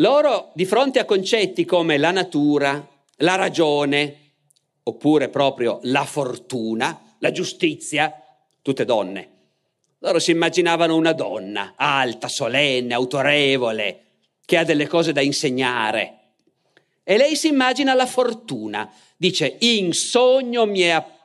Loro, 0.01 0.51
di 0.55 0.65
fronte 0.65 0.99
a 0.99 1.05
concetti 1.05 1.65
come 1.65 1.97
la 1.97 2.11
natura, 2.11 2.85
la 3.19 3.37
ragione, 3.37 4.33
oppure 4.83 5.29
proprio 5.29 5.79
la 5.85 6.05
fortuna, 6.05 7.15
la 7.21 7.31
giustizia, 7.31 8.13
tutte 8.63 8.85
donne. 8.85 9.31
Loro 9.99 10.19
si 10.19 10.33
immaginavano 10.33 10.97
una 10.97 11.13
donna 11.13 11.75
alta, 11.77 12.27
solenne, 12.27 12.93
autorevole, 12.93 14.07
che 14.45 14.57
ha 14.57 14.65
delle 14.65 14.89
cose 14.89 15.13
da 15.13 15.21
insegnare. 15.21 16.19
E 17.05 17.17
lei 17.17 17.37
si 17.37 17.47
immagina 17.47 17.95
la 17.95 18.07
fortuna. 18.07 18.93
Dice, 19.17 19.57
in 19.61 19.93
sogno 19.93 20.67
mi 20.67 20.81
è 20.81 20.91
apparsa. 20.91 21.18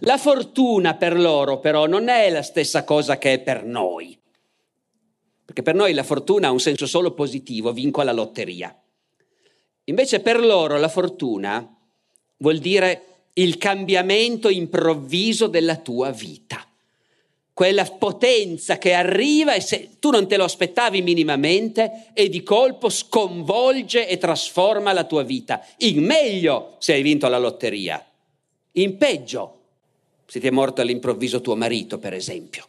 La 0.00 0.16
fortuna 0.16 0.94
per 0.94 1.18
loro 1.18 1.58
però 1.58 1.86
non 1.86 2.08
è 2.08 2.30
la 2.30 2.42
stessa 2.42 2.84
cosa 2.84 3.18
che 3.18 3.32
è 3.32 3.40
per 3.40 3.64
noi. 3.64 4.16
Perché 5.44 5.62
per 5.62 5.74
noi 5.74 5.92
la 5.92 6.04
fortuna 6.04 6.46
ha 6.46 6.52
un 6.52 6.60
senso 6.60 6.86
solo 6.86 7.12
positivo, 7.12 7.72
vinco 7.72 8.00
la 8.02 8.12
lotteria. 8.12 8.74
Invece 9.84 10.20
per 10.20 10.38
loro 10.38 10.78
la 10.78 10.88
fortuna 10.88 11.68
vuol 12.36 12.58
dire 12.58 13.06
il 13.34 13.58
cambiamento 13.58 14.48
improvviso 14.48 15.48
della 15.48 15.76
tua 15.76 16.10
vita. 16.10 16.64
Quella 17.52 17.84
potenza 17.84 18.78
che 18.78 18.94
arriva 18.94 19.54
e 19.54 19.60
se 19.60 19.98
tu 19.98 20.10
non 20.10 20.28
te 20.28 20.36
lo 20.36 20.44
aspettavi 20.44 21.02
minimamente 21.02 22.12
e 22.14 22.28
di 22.28 22.42
colpo 22.42 22.88
sconvolge 22.88 24.06
e 24.06 24.16
trasforma 24.16 24.92
la 24.92 25.04
tua 25.04 25.22
vita. 25.22 25.60
In 25.78 26.04
meglio 26.04 26.76
se 26.78 26.92
hai 26.92 27.02
vinto 27.02 27.28
la 27.28 27.38
lotteria, 27.38 28.04
in 28.72 28.96
peggio 28.96 29.60
se 30.26 30.40
ti 30.40 30.46
è 30.46 30.50
morto 30.50 30.80
all'improvviso 30.80 31.40
tuo 31.42 31.56
marito, 31.56 31.98
per 31.98 32.14
esempio. 32.14 32.66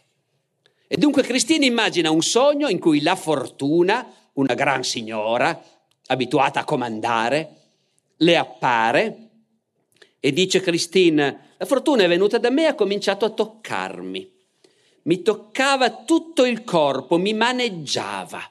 E 0.88 0.98
dunque 0.98 1.24
Cristina 1.24 1.66
immagina 1.66 2.12
un 2.12 2.22
sogno 2.22 2.68
in 2.68 2.78
cui 2.78 3.02
la 3.02 3.16
fortuna, 3.16 4.06
una 4.34 4.54
gran 4.54 4.84
signora, 4.84 5.64
abituata 6.08 6.60
a 6.60 6.66
comandare, 6.66 7.56
le 8.18 8.38
appare 8.38 9.30
e 10.20 10.34
dice 10.34 10.60
Cristina, 10.60 11.38
la 11.58 11.66
fortuna 11.66 12.04
è 12.04 12.08
venuta 12.08 12.38
da 12.38 12.50
me 12.50 12.64
e 12.64 12.68
ha 12.68 12.76
cominciato 12.76 13.26
a 13.26 13.30
toccarmi. 13.30 14.32
Mi 15.04 15.22
toccava 15.22 16.04
tutto 16.04 16.46
il 16.46 16.64
corpo, 16.64 17.18
mi 17.18 17.34
maneggiava. 17.34 18.42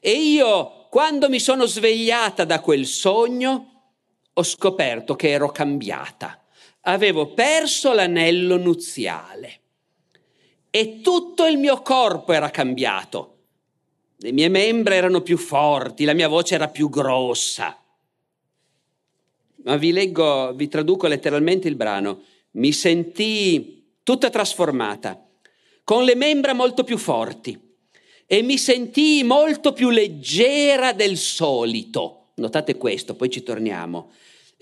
E 0.00 0.10
io, 0.10 0.88
quando 0.90 1.28
mi 1.28 1.38
sono 1.38 1.66
svegliata 1.66 2.44
da 2.44 2.60
quel 2.60 2.86
sogno, 2.86 3.92
ho 4.32 4.42
scoperto 4.42 5.16
che 5.16 5.30
ero 5.30 5.50
cambiata. 5.50 6.41
Avevo 6.82 7.32
perso 7.32 7.92
l'anello 7.92 8.56
nuziale 8.56 9.60
e 10.70 11.00
tutto 11.00 11.46
il 11.46 11.58
mio 11.58 11.82
corpo 11.82 12.32
era 12.32 12.50
cambiato. 12.50 13.28
Le 14.16 14.32
mie 14.32 14.48
membra 14.48 14.94
erano 14.94 15.20
più 15.20 15.36
forti, 15.36 16.04
la 16.04 16.12
mia 16.12 16.28
voce 16.28 16.54
era 16.54 16.68
più 16.68 16.88
grossa 16.88 17.76
ma 19.64 19.76
vi 19.76 19.92
leggo, 19.92 20.52
vi 20.54 20.68
traduco 20.68 21.06
letteralmente 21.06 21.68
il 21.68 21.76
brano. 21.76 22.22
Mi 22.52 22.72
sentii 22.72 23.98
tutta 24.02 24.30
trasformata, 24.30 25.24
con 25.84 26.04
le 26.04 26.14
membra 26.14 26.52
molto 26.52 26.84
più 26.84 26.98
forti 26.98 27.58
e 28.26 28.42
mi 28.42 28.58
sentii 28.58 29.24
molto 29.24 29.72
più 29.72 29.90
leggera 29.90 30.92
del 30.92 31.16
solito. 31.16 32.30
Notate 32.36 32.76
questo, 32.76 33.14
poi 33.14 33.30
ci 33.30 33.42
torniamo. 33.42 34.10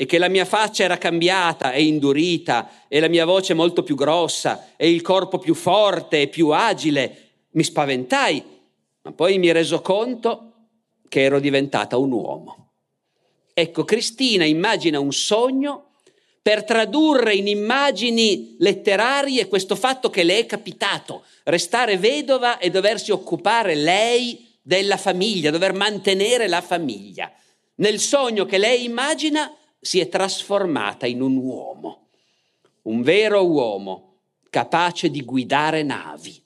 E 0.00 0.06
che 0.06 0.16
la 0.16 0.28
mia 0.28 0.46
faccia 0.46 0.82
era 0.82 0.96
cambiata 0.96 1.72
e 1.72 1.82
indurita 1.84 2.86
e 2.88 3.00
la 3.00 3.08
mia 3.08 3.26
voce 3.26 3.52
molto 3.52 3.82
più 3.82 3.94
grossa 3.94 4.70
e 4.78 4.90
il 4.90 5.02
corpo 5.02 5.36
più 5.36 5.52
forte 5.52 6.22
e 6.22 6.28
più 6.28 6.48
agile. 6.48 7.32
Mi 7.50 7.62
spaventai, 7.62 8.42
ma 9.02 9.12
poi 9.12 9.36
mi 9.36 9.52
reso 9.52 9.82
conto 9.82 10.52
che 11.06 11.20
ero 11.20 11.38
diventata 11.38 11.98
un 11.98 12.12
uomo. 12.12 12.70
Ecco, 13.52 13.84
Cristina 13.84 14.46
immagina 14.46 14.98
un 14.98 15.12
sogno 15.12 15.96
per 16.40 16.64
tradurre 16.64 17.34
in 17.34 17.46
immagini 17.46 18.56
letterarie 18.58 19.48
questo 19.48 19.76
fatto 19.76 20.08
che 20.08 20.22
le 20.22 20.38
è 20.38 20.46
capitato, 20.46 21.24
restare 21.44 21.98
vedova 21.98 22.56
e 22.56 22.70
doversi 22.70 23.10
occupare 23.10 23.74
lei 23.74 24.48
della 24.62 24.96
famiglia, 24.96 25.50
dover 25.50 25.74
mantenere 25.74 26.48
la 26.48 26.62
famiglia. 26.62 27.30
Nel 27.74 27.98
sogno 27.98 28.46
che 28.46 28.56
lei 28.56 28.84
immagina 28.84 29.54
si 29.80 29.98
è 29.98 30.08
trasformata 30.08 31.06
in 31.06 31.22
un 31.22 31.36
uomo, 31.36 32.08
un 32.82 33.02
vero 33.02 33.46
uomo 33.46 34.16
capace 34.50 35.10
di 35.10 35.22
guidare 35.22 35.82
navi. 35.82 36.42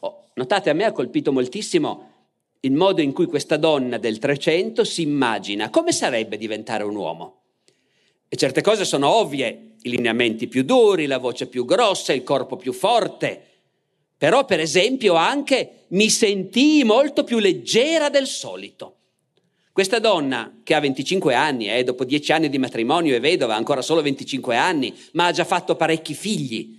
Oh, 0.00 0.26
notate, 0.34 0.70
a 0.70 0.74
me 0.74 0.84
ha 0.84 0.92
colpito 0.92 1.32
moltissimo 1.32 2.12
il 2.60 2.72
modo 2.72 3.00
in 3.00 3.12
cui 3.12 3.26
questa 3.26 3.56
donna 3.56 3.98
del 3.98 4.18
300 4.18 4.84
si 4.84 5.02
immagina 5.02 5.70
come 5.70 5.92
sarebbe 5.92 6.36
diventare 6.36 6.82
un 6.82 6.96
uomo. 6.96 7.42
E 8.28 8.36
certe 8.36 8.60
cose 8.60 8.84
sono 8.84 9.08
ovvie, 9.08 9.76
i 9.82 9.90
lineamenti 9.90 10.48
più 10.48 10.64
duri, 10.64 11.06
la 11.06 11.18
voce 11.18 11.46
più 11.46 11.64
grossa, 11.64 12.12
il 12.12 12.24
corpo 12.24 12.56
più 12.56 12.72
forte. 12.72 13.42
Però, 14.18 14.44
per 14.44 14.60
esempio, 14.60 15.14
anche 15.14 15.84
mi 15.88 16.10
sentii 16.10 16.84
molto 16.84 17.24
più 17.24 17.38
leggera 17.38 18.10
del 18.10 18.26
solito. 18.26 18.96
Questa 19.78 20.00
donna, 20.00 20.58
che 20.64 20.74
ha 20.74 20.80
25 20.80 21.34
anni, 21.36 21.70
eh, 21.70 21.84
dopo 21.84 22.04
10 22.04 22.32
anni 22.32 22.48
di 22.48 22.58
matrimonio 22.58 23.14
è 23.14 23.20
vedova, 23.20 23.54
ancora 23.54 23.80
solo 23.80 24.02
25 24.02 24.56
anni, 24.56 24.92
ma 25.12 25.26
ha 25.26 25.30
già 25.30 25.44
fatto 25.44 25.76
parecchi 25.76 26.14
figli, 26.14 26.76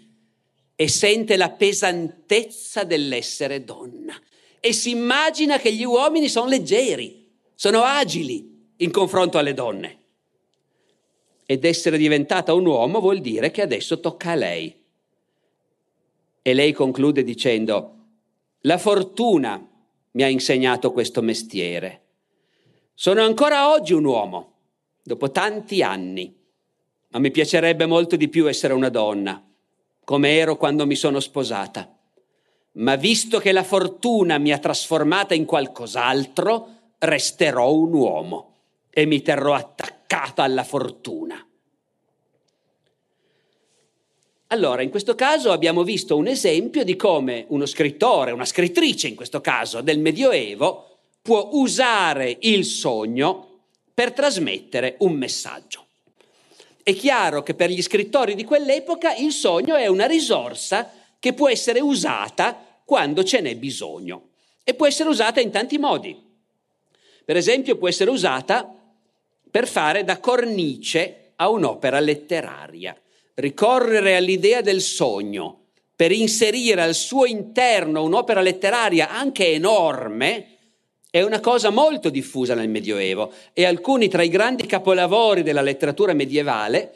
e 0.76 0.88
sente 0.90 1.38
la 1.38 1.50
pesantezza 1.50 2.84
dell'essere 2.84 3.64
donna 3.64 4.20
e 4.60 4.74
si 4.74 4.90
immagina 4.90 5.60
che 5.60 5.72
gli 5.72 5.86
uomini 5.86 6.28
sono 6.28 6.50
leggeri, 6.50 7.26
sono 7.56 7.84
agili 7.84 8.74
in 8.76 8.92
confronto 8.92 9.38
alle 9.38 9.54
donne. 9.54 10.00
Ed 11.46 11.64
essere 11.64 11.98
diventata 11.98 12.54
un 12.54 12.66
uomo 12.66 13.00
vuol 13.00 13.22
dire 13.22 13.50
che 13.50 13.62
adesso 13.62 14.02
tocca 14.02 14.32
a 14.32 14.36
lei. 14.36 14.78
E 16.42 16.54
lei 16.54 16.74
conclude 16.74 17.24
dicendo, 17.24 17.96
la 18.64 18.78
fortuna 18.78 19.66
mi 20.12 20.22
ha 20.22 20.28
insegnato 20.28 20.92
questo 20.92 21.22
mestiere. 21.22 22.08
Sono 23.02 23.22
ancora 23.22 23.72
oggi 23.72 23.94
un 23.94 24.04
uomo, 24.04 24.56
dopo 25.02 25.32
tanti 25.32 25.82
anni, 25.82 26.36
ma 27.12 27.20
mi 27.20 27.32
piacerebbe 27.32 27.86
molto 27.86 28.18
di 28.18 28.28
più 28.28 28.46
essere 28.50 28.74
una 28.74 28.90
donna, 28.90 29.42
come 30.04 30.36
ero 30.36 30.58
quando 30.58 30.86
mi 30.86 30.96
sono 30.96 31.22
sposata 31.22 31.94
ma 32.72 32.96
visto 32.96 33.40
che 33.40 33.52
la 33.52 33.64
fortuna 33.64 34.38
mi 34.38 34.52
ha 34.52 34.58
trasformata 34.58 35.34
in 35.34 35.46
qualcos'altro, 35.46 36.68
resterò 37.00 37.74
un 37.74 37.94
uomo 37.94 38.56
e 38.90 39.06
mi 39.06 39.22
terrò 39.22 39.54
attaccata 39.54 40.44
alla 40.44 40.64
fortuna. 40.64 41.42
Allora, 44.48 44.82
in 44.82 44.90
questo 44.90 45.16
caso 45.16 45.52
abbiamo 45.52 45.84
visto 45.84 46.16
un 46.18 46.28
esempio 46.28 46.84
di 46.84 46.96
come 46.96 47.46
uno 47.50 47.66
scrittore, 47.66 48.32
una 48.32 48.46
scrittrice 48.46 49.08
in 49.08 49.16
questo 49.16 49.42
caso 49.42 49.82
del 49.82 50.00
Medioevo, 50.00 50.89
può 51.30 51.50
usare 51.52 52.38
il 52.40 52.66
sogno 52.66 53.60
per 53.94 54.14
trasmettere 54.14 54.96
un 55.02 55.12
messaggio. 55.14 55.86
È 56.82 56.92
chiaro 56.96 57.44
che 57.44 57.54
per 57.54 57.70
gli 57.70 57.84
scrittori 57.84 58.34
di 58.34 58.44
quell'epoca 58.44 59.14
il 59.14 59.32
sogno 59.32 59.76
è 59.76 59.86
una 59.86 60.08
risorsa 60.08 60.92
che 61.20 61.34
può 61.34 61.48
essere 61.48 61.82
usata 61.82 62.82
quando 62.84 63.24
ce 63.24 63.42
n'è 63.42 63.56
bisogno 63.58 64.30
e 64.64 64.74
può 64.74 64.88
essere 64.88 65.08
usata 65.08 65.40
in 65.40 65.52
tanti 65.52 65.78
modi. 65.78 66.20
Per 67.24 67.38
esempio 67.38 67.78
può 67.78 67.88
essere 67.88 68.10
usata 68.10 68.68
per 69.52 69.68
fare 69.68 70.04
da 70.04 70.18
cornice 70.18 71.34
a 71.36 71.48
un'opera 71.50 72.00
letteraria, 72.00 73.00
ricorrere 73.36 74.16
all'idea 74.16 74.62
del 74.62 74.82
sogno 74.82 75.66
per 75.96 76.12
inserire 76.12 76.82
al 76.82 76.96
suo 76.96 77.26
interno 77.28 78.02
un'opera 78.02 78.42
letteraria 78.42 79.12
anche 79.12 79.46
enorme, 79.46 80.58
è 81.12 81.22
una 81.22 81.40
cosa 81.40 81.72
molto 81.72 82.10
diffusa 82.10 82.54
nel 82.54 82.70
Medioevo 82.70 83.34
e 83.54 83.66
alcuni 83.66 84.08
tra 84.08 84.22
i 84.22 84.30
grandi 84.30 84.68
capolavori 84.68 85.42
della 85.42 85.62
letteratura 85.62 86.14
medievale 86.14 86.94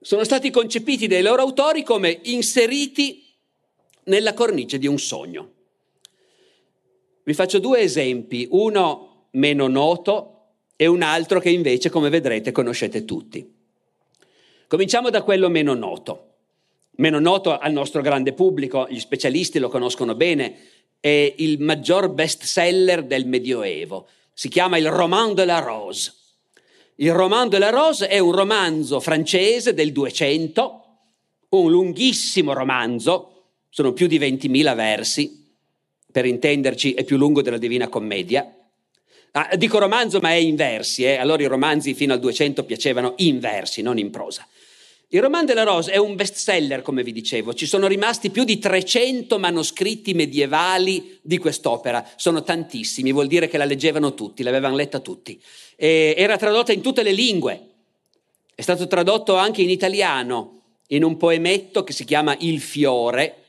sono 0.00 0.22
stati 0.22 0.50
concepiti 0.50 1.06
dai 1.06 1.22
loro 1.22 1.42
autori 1.42 1.82
come 1.82 2.20
inseriti 2.24 3.24
nella 4.04 4.34
cornice 4.34 4.78
di 4.78 4.86
un 4.86 4.98
sogno. 4.98 5.52
Vi 7.24 7.34
faccio 7.34 7.58
due 7.58 7.80
esempi, 7.80 8.46
uno 8.50 9.28
meno 9.32 9.66
noto 9.66 10.32
e 10.76 10.86
un 10.86 11.02
altro 11.02 11.40
che 11.40 11.50
invece, 11.50 11.90
come 11.90 12.10
vedrete, 12.10 12.52
conoscete 12.52 13.04
tutti. 13.04 13.52
Cominciamo 14.68 15.10
da 15.10 15.22
quello 15.22 15.48
meno 15.48 15.74
noto. 15.74 16.34
Meno 16.98 17.18
noto 17.18 17.58
al 17.58 17.72
nostro 17.72 18.00
grande 18.00 18.32
pubblico, 18.32 18.86
gli 18.88 19.00
specialisti 19.00 19.58
lo 19.58 19.68
conoscono 19.68 20.14
bene, 20.14 20.56
è 21.06 21.34
il 21.36 21.60
maggior 21.60 22.08
best 22.10 22.42
seller 22.42 23.04
del 23.04 23.26
Medioevo. 23.26 24.08
Si 24.32 24.48
chiama 24.48 24.76
il 24.76 24.90
Roman 24.90 25.34
de 25.34 25.44
la 25.44 25.60
Rose. 25.60 26.12
Il 26.96 27.12
Roman 27.12 27.48
de 27.48 27.58
la 27.58 27.70
Rose 27.70 28.08
è 28.08 28.18
un 28.18 28.32
romanzo 28.32 28.98
francese 28.98 29.72
del 29.72 29.92
200, 29.92 30.84
un 31.50 31.70
lunghissimo 31.70 32.52
romanzo, 32.52 33.44
sono 33.68 33.92
più 33.92 34.08
di 34.08 34.18
20.000 34.18 34.74
versi, 34.74 35.54
per 36.10 36.26
intenderci 36.26 36.94
è 36.94 37.04
più 37.04 37.16
lungo 37.16 37.40
della 37.40 37.58
Divina 37.58 37.88
Commedia, 37.88 38.50
Ah, 39.38 39.54
dico 39.54 39.78
romanzo, 39.78 40.18
ma 40.20 40.30
è 40.30 40.36
in 40.36 40.56
versi, 40.56 41.04
eh? 41.04 41.16
allora 41.16 41.42
i 41.42 41.46
romanzi 41.46 41.92
fino 41.92 42.14
al 42.14 42.20
200 42.20 42.64
piacevano 42.64 43.12
in 43.18 43.38
versi, 43.38 43.82
non 43.82 43.98
in 43.98 44.10
prosa. 44.10 44.46
Il 45.10 45.22
Roman 45.22 45.46
de 45.46 45.54
la 45.54 45.62
Rose 45.62 45.92
è 45.92 45.98
un 45.98 46.16
bestseller, 46.16 46.82
come 46.82 47.04
vi 47.04 47.12
dicevo, 47.12 47.54
ci 47.54 47.64
sono 47.64 47.86
rimasti 47.86 48.30
più 48.30 48.42
di 48.42 48.58
300 48.58 49.38
manoscritti 49.38 50.14
medievali 50.14 51.20
di 51.22 51.38
quest'opera, 51.38 52.04
sono 52.16 52.42
tantissimi, 52.42 53.12
vuol 53.12 53.28
dire 53.28 53.46
che 53.46 53.56
la 53.56 53.64
leggevano 53.64 54.14
tutti, 54.14 54.42
l'avevano 54.42 54.74
letta 54.74 54.98
tutti. 54.98 55.40
E 55.76 56.12
era 56.16 56.36
tradotta 56.36 56.72
in 56.72 56.80
tutte 56.80 57.04
le 57.04 57.12
lingue, 57.12 57.66
è 58.52 58.62
stato 58.62 58.88
tradotto 58.88 59.36
anche 59.36 59.62
in 59.62 59.70
italiano, 59.70 60.62
in 60.88 61.04
un 61.04 61.16
poemetto 61.16 61.84
che 61.84 61.92
si 61.92 62.04
chiama 62.04 62.34
Il 62.40 62.60
fiore, 62.60 63.45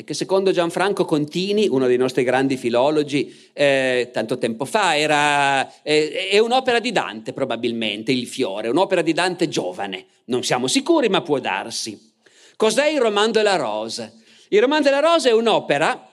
e 0.00 0.04
che 0.04 0.14
secondo 0.14 0.50
Gianfranco 0.50 1.04
Contini, 1.04 1.68
uno 1.68 1.86
dei 1.86 1.98
nostri 1.98 2.24
grandi 2.24 2.56
filologi, 2.56 3.50
eh, 3.52 4.08
tanto 4.10 4.38
tempo 4.38 4.64
fa, 4.64 4.96
era, 4.96 5.82
eh, 5.82 6.30
è 6.30 6.38
un'opera 6.38 6.80
di 6.80 6.90
Dante 6.90 7.34
probabilmente, 7.34 8.10
Il 8.10 8.26
fiore, 8.26 8.68
un'opera 8.68 9.02
di 9.02 9.12
Dante 9.12 9.46
giovane, 9.48 10.06
non 10.26 10.42
siamo 10.42 10.68
sicuri 10.68 11.10
ma 11.10 11.20
può 11.20 11.38
darsi. 11.38 12.14
Cos'è 12.56 12.86
il 12.86 12.98
Roman 12.98 13.30
de 13.30 13.42
la 13.42 13.56
Rose? 13.56 14.14
Il 14.48 14.62
Roman 14.62 14.80
de 14.80 14.88
la 14.88 15.00
Rose 15.00 15.28
è 15.28 15.34
un'opera 15.34 16.08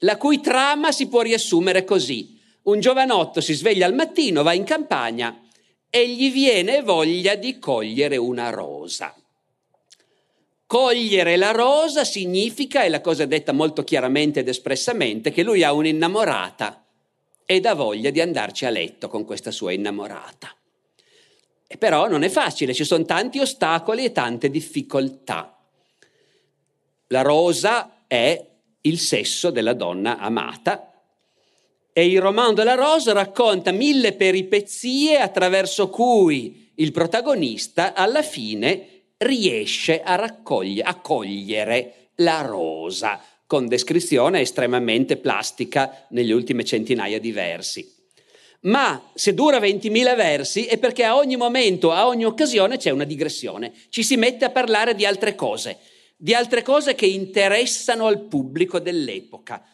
la 0.00 0.16
cui 0.18 0.42
trama 0.42 0.92
si 0.92 1.08
può 1.08 1.22
riassumere 1.22 1.84
così. 1.84 2.38
Un 2.64 2.78
giovanotto 2.78 3.40
si 3.40 3.54
sveglia 3.54 3.86
al 3.86 3.94
mattino, 3.94 4.42
va 4.42 4.52
in 4.52 4.64
campagna 4.64 5.44
e 5.88 6.06
gli 6.10 6.30
viene 6.30 6.82
voglia 6.82 7.36
di 7.36 7.58
cogliere 7.58 8.18
una 8.18 8.50
rosa. 8.50 9.14
Cogliere 10.68 11.36
la 11.36 11.52
rosa 11.52 12.04
significa, 12.04 12.82
e 12.82 12.90
la 12.90 13.00
cosa 13.00 13.22
è 13.22 13.26
detta 13.26 13.52
molto 13.52 13.84
chiaramente 13.84 14.40
ed 14.40 14.48
espressamente, 14.48 15.30
che 15.30 15.42
lui 15.42 15.62
ha 15.62 15.72
un'innamorata 15.72 16.84
ed 17.46 17.64
ha 17.64 17.72
voglia 17.72 18.10
di 18.10 18.20
andarci 18.20 18.66
a 18.66 18.68
letto 18.68 19.08
con 19.08 19.24
questa 19.24 19.50
sua 19.50 19.72
innamorata. 19.72 20.54
E 21.66 21.78
però 21.78 22.06
non 22.06 22.22
è 22.22 22.28
facile, 22.28 22.74
ci 22.74 22.84
sono 22.84 23.06
tanti 23.06 23.38
ostacoli 23.38 24.04
e 24.04 24.12
tante 24.12 24.50
difficoltà. 24.50 25.58
La 27.06 27.22
rosa 27.22 28.04
è 28.06 28.46
il 28.82 28.98
sesso 28.98 29.48
della 29.48 29.72
donna 29.72 30.18
amata 30.18 30.92
e 31.94 32.06
il 32.06 32.20
roman 32.20 32.54
della 32.54 32.74
rosa 32.74 33.14
racconta 33.14 33.72
mille 33.72 34.12
peripezie 34.12 35.18
attraverso 35.18 35.88
cui 35.88 36.72
il 36.74 36.92
protagonista 36.92 37.94
alla 37.94 38.22
fine 38.22 38.97
riesce 39.18 40.02
a, 40.02 40.14
raccoglie, 40.14 40.82
a 40.82 40.94
cogliere 40.96 42.10
la 42.16 42.42
rosa, 42.42 43.20
con 43.46 43.66
descrizione 43.66 44.40
estremamente 44.40 45.16
plastica 45.16 46.06
negli 46.10 46.32
ultimi 46.32 46.64
centinaia 46.64 47.18
di 47.18 47.32
versi. 47.32 47.96
Ma 48.60 49.10
se 49.14 49.34
dura 49.34 49.58
20.000 49.58 50.16
versi 50.16 50.66
è 50.66 50.78
perché 50.78 51.04
a 51.04 51.16
ogni 51.16 51.36
momento, 51.36 51.92
a 51.92 52.06
ogni 52.06 52.24
occasione 52.24 52.76
c'è 52.76 52.90
una 52.90 53.04
digressione, 53.04 53.72
ci 53.88 54.02
si 54.02 54.16
mette 54.16 54.44
a 54.44 54.50
parlare 54.50 54.94
di 54.94 55.06
altre 55.06 55.34
cose, 55.34 55.78
di 56.16 56.34
altre 56.34 56.62
cose 56.62 56.94
che 56.94 57.06
interessano 57.06 58.06
al 58.06 58.22
pubblico 58.22 58.80
dell'epoca, 58.80 59.64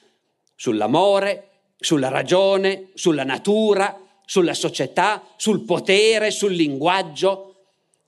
sull'amore, 0.55 1.49
sulla 1.79 2.09
ragione, 2.09 2.91
sulla 2.95 3.25
natura, 3.25 3.99
sulla 4.27 4.55
società, 4.55 5.23
sul 5.37 5.65
potere, 5.65 6.31
sul 6.31 6.53
linguaggio, 6.53 7.54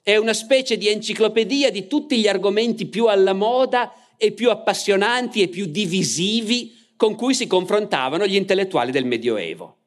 è 0.06 0.14
una 0.14 0.34
specie 0.34 0.78
di 0.78 0.86
enciclopedia 0.86 1.68
di 1.68 1.88
tutti 1.88 2.16
gli 2.16 2.28
argomenti 2.28 2.86
più 2.86 3.06
alla 3.06 3.32
moda 3.32 3.92
e 4.16 4.30
più 4.30 4.50
appassionanti 4.50 5.42
e 5.42 5.48
più 5.48 5.66
divisivi 5.66 6.92
con 6.94 7.16
cui 7.16 7.34
si 7.34 7.48
confrontavano 7.48 8.24
gli 8.24 8.36
intellettuali 8.36 8.92
del 8.92 9.04
Medioevo. 9.04 9.78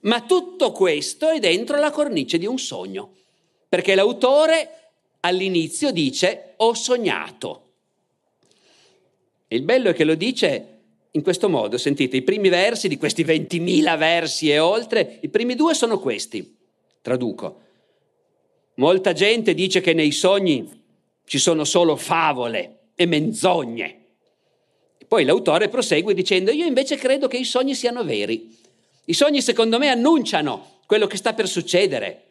Ma 0.00 0.22
tutto 0.22 0.72
questo 0.72 1.28
è 1.28 1.38
dentro 1.38 1.78
la 1.78 1.92
cornice 1.92 2.36
di 2.36 2.46
un 2.46 2.58
sogno, 2.58 3.14
perché 3.68 3.94
l'autore 3.94 4.90
all'inizio 5.20 5.92
dice 5.92 6.54
ho 6.56 6.74
sognato. 6.74 7.74
Il 9.46 9.62
bello 9.62 9.90
è 9.90 9.94
che 9.94 10.02
lo 10.02 10.16
dice 10.16 10.78
in 11.12 11.22
questo 11.22 11.48
modo, 11.48 11.78
sentite, 11.78 12.16
i 12.16 12.22
primi 12.22 12.48
versi 12.48 12.88
di 12.88 12.96
questi 12.96 13.22
20.000 13.22 13.96
versi 13.96 14.50
e 14.50 14.58
oltre, 14.58 15.20
i 15.22 15.28
primi 15.28 15.54
due 15.54 15.74
sono 15.74 16.00
questi, 16.00 16.56
traduco. 17.00 17.60
Molta 18.76 19.12
gente 19.12 19.54
dice 19.54 19.80
che 19.80 19.92
nei 19.92 20.10
sogni 20.10 20.68
ci 21.26 21.38
sono 21.38 21.64
solo 21.64 21.94
favole 21.96 22.88
e 22.96 23.06
menzogne. 23.06 24.00
Poi 25.06 25.24
l'autore 25.24 25.68
prosegue 25.68 26.12
dicendo 26.12 26.50
io 26.50 26.66
invece 26.66 26.96
credo 26.96 27.28
che 27.28 27.36
i 27.36 27.44
sogni 27.44 27.74
siano 27.74 28.02
veri. 28.02 28.56
I 29.04 29.12
sogni 29.12 29.42
secondo 29.42 29.78
me 29.78 29.88
annunciano 29.88 30.80
quello 30.86 31.06
che 31.06 31.16
sta 31.16 31.34
per 31.34 31.46
succedere. 31.46 32.22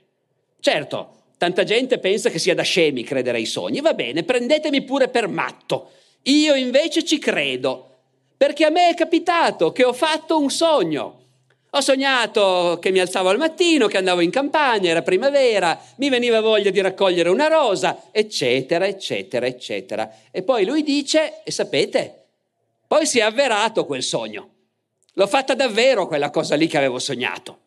Certo, 0.60 1.24
tanta 1.38 1.64
gente 1.64 2.00
pensa 2.00 2.30
che 2.30 2.40
sia 2.40 2.56
da 2.56 2.64
scemi 2.64 3.04
credere 3.04 3.38
ai 3.38 3.46
sogni. 3.46 3.80
Va 3.80 3.94
bene, 3.94 4.24
prendetemi 4.24 4.84
pure 4.84 5.08
per 5.08 5.28
matto. 5.30 5.92
Io 6.24 6.56
invece 6.56 7.06
ci 7.06 7.20
credo, 7.20 7.90
perché 8.36 8.66
a 8.66 8.70
me 8.70 8.90
è 8.90 8.96
capitato 8.96 9.72
che 9.72 9.86
ho 9.86 9.94
fatto 9.94 10.40
un 10.40 10.50
sogno 10.50 11.23
ho 11.76 11.82
sognato 11.82 12.78
che 12.80 12.92
mi 12.92 13.00
alzavo 13.00 13.30
al 13.30 13.40
mattino, 13.40 13.88
che 13.88 13.98
andavo 13.98 14.22
in 14.22 14.30
campagna, 14.30 14.92
era 14.92 15.02
primavera, 15.02 15.80
mi 15.98 16.10
veniva 16.10 16.40
voglia 16.40 16.70
di 16.70 16.80
raccogliere 16.80 17.30
una 17.30 17.48
rosa, 17.48 18.10
eccetera, 18.12 18.86
eccetera, 18.86 19.48
eccetera. 19.48 20.12
E 20.30 20.44
poi 20.44 20.66
lui 20.66 20.84
dice, 20.84 21.42
e 21.44 21.50
sapete, 21.50 22.26
poi 22.86 23.08
si 23.08 23.18
è 23.18 23.24
avverato 23.24 23.86
quel 23.86 24.04
sogno. 24.04 24.50
L'ho 25.14 25.26
fatta 25.26 25.56
davvero 25.56 26.06
quella 26.06 26.30
cosa 26.30 26.54
lì 26.54 26.68
che 26.68 26.78
avevo 26.78 27.00
sognato. 27.00 27.58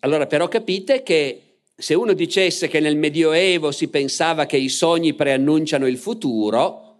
Allora 0.00 0.26
però 0.26 0.48
capite 0.48 1.04
che 1.04 1.58
se 1.76 1.94
uno 1.94 2.14
dicesse 2.14 2.66
che 2.66 2.80
nel 2.80 2.96
Medioevo 2.96 3.70
si 3.70 3.86
pensava 3.86 4.44
che 4.44 4.56
i 4.56 4.68
sogni 4.68 5.14
preannunciano 5.14 5.86
il 5.86 5.98
futuro, 5.98 6.96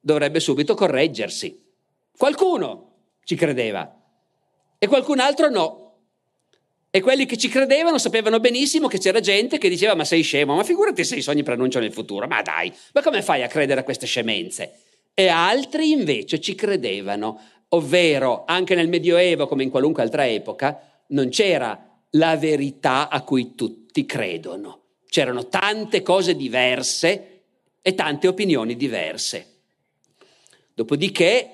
dovrebbe 0.00 0.40
subito 0.40 0.74
correggersi. 0.74 1.62
Qualcuno 2.16 2.92
ci 3.24 3.34
credeva, 3.36 3.97
e 4.78 4.86
qualcun 4.86 5.18
altro 5.18 5.50
no. 5.50 5.86
E 6.90 7.00
quelli 7.02 7.26
che 7.26 7.36
ci 7.36 7.48
credevano 7.48 7.98
sapevano 7.98 8.40
benissimo 8.40 8.88
che 8.88 8.98
c'era 8.98 9.20
gente 9.20 9.58
che 9.58 9.68
diceva 9.68 9.94
ma 9.94 10.04
sei 10.04 10.22
scemo, 10.22 10.54
ma 10.54 10.64
figurati 10.64 11.04
se 11.04 11.16
i 11.16 11.22
sogni 11.22 11.42
preannunciano 11.42 11.84
il 11.84 11.92
futuro, 11.92 12.26
ma 12.26 12.40
dai, 12.40 12.72
ma 12.94 13.02
come 13.02 13.20
fai 13.20 13.42
a 13.42 13.46
credere 13.48 13.80
a 13.80 13.84
queste 13.84 14.06
scemenze? 14.06 14.72
E 15.12 15.28
altri 15.28 15.90
invece 15.90 16.40
ci 16.40 16.54
credevano, 16.54 17.40
ovvero 17.70 18.44
anche 18.46 18.74
nel 18.74 18.88
Medioevo 18.88 19.46
come 19.46 19.64
in 19.64 19.70
qualunque 19.70 20.02
altra 20.02 20.26
epoca 20.26 21.02
non 21.08 21.28
c'era 21.28 22.00
la 22.12 22.36
verità 22.36 23.08
a 23.10 23.22
cui 23.22 23.54
tutti 23.54 24.06
credono, 24.06 24.80
c'erano 25.08 25.48
tante 25.48 26.02
cose 26.02 26.36
diverse 26.36 27.42
e 27.82 27.94
tante 27.94 28.28
opinioni 28.28 28.76
diverse. 28.76 29.56
Dopodiché 30.72 31.50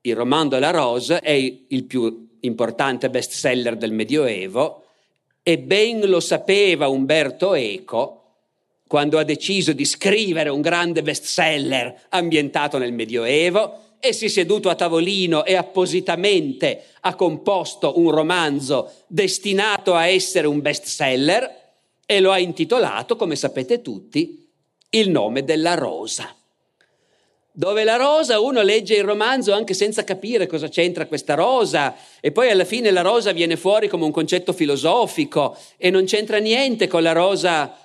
il 0.00 0.14
roman 0.14 0.48
de 0.48 0.58
la 0.58 0.70
Rose 0.70 1.20
è 1.20 1.32
il 1.32 1.84
più 1.84 2.27
importante 2.40 3.10
bestseller 3.10 3.76
del 3.76 3.92
Medioevo, 3.92 4.84
e 5.42 5.58
ben 5.58 6.00
lo 6.08 6.20
sapeva 6.20 6.88
Umberto 6.88 7.54
Eco 7.54 8.18
quando 8.86 9.18
ha 9.18 9.22
deciso 9.22 9.72
di 9.72 9.84
scrivere 9.84 10.48
un 10.48 10.60
grande 10.60 11.02
bestseller 11.02 12.06
ambientato 12.10 12.78
nel 12.78 12.92
Medioevo 12.92 13.96
e 14.00 14.12
si 14.12 14.26
è 14.26 14.28
seduto 14.28 14.68
a 14.68 14.74
tavolino 14.74 15.44
e 15.44 15.56
appositamente 15.56 16.84
ha 17.00 17.14
composto 17.14 17.98
un 17.98 18.10
romanzo 18.10 18.92
destinato 19.06 19.94
a 19.94 20.06
essere 20.06 20.46
un 20.46 20.60
bestseller 20.60 21.56
e 22.06 22.20
lo 22.20 22.30
ha 22.30 22.38
intitolato, 22.38 23.16
come 23.16 23.36
sapete 23.36 23.82
tutti, 23.82 24.46
Il 24.90 25.10
nome 25.10 25.44
della 25.44 25.74
rosa 25.74 26.34
dove 27.58 27.82
la 27.82 27.96
rosa 27.96 28.38
uno 28.38 28.62
legge 28.62 28.94
il 28.94 29.02
romanzo 29.02 29.52
anche 29.52 29.74
senza 29.74 30.04
capire 30.04 30.46
cosa 30.46 30.68
c'entra 30.68 31.06
questa 31.06 31.34
rosa 31.34 31.96
e 32.20 32.30
poi 32.30 32.50
alla 32.50 32.64
fine 32.64 32.92
la 32.92 33.00
rosa 33.00 33.32
viene 33.32 33.56
fuori 33.56 33.88
come 33.88 34.04
un 34.04 34.12
concetto 34.12 34.52
filosofico 34.52 35.58
e 35.76 35.90
non 35.90 36.04
c'entra 36.04 36.38
niente 36.38 36.86
con 36.86 37.02
la 37.02 37.10
rosa 37.10 37.76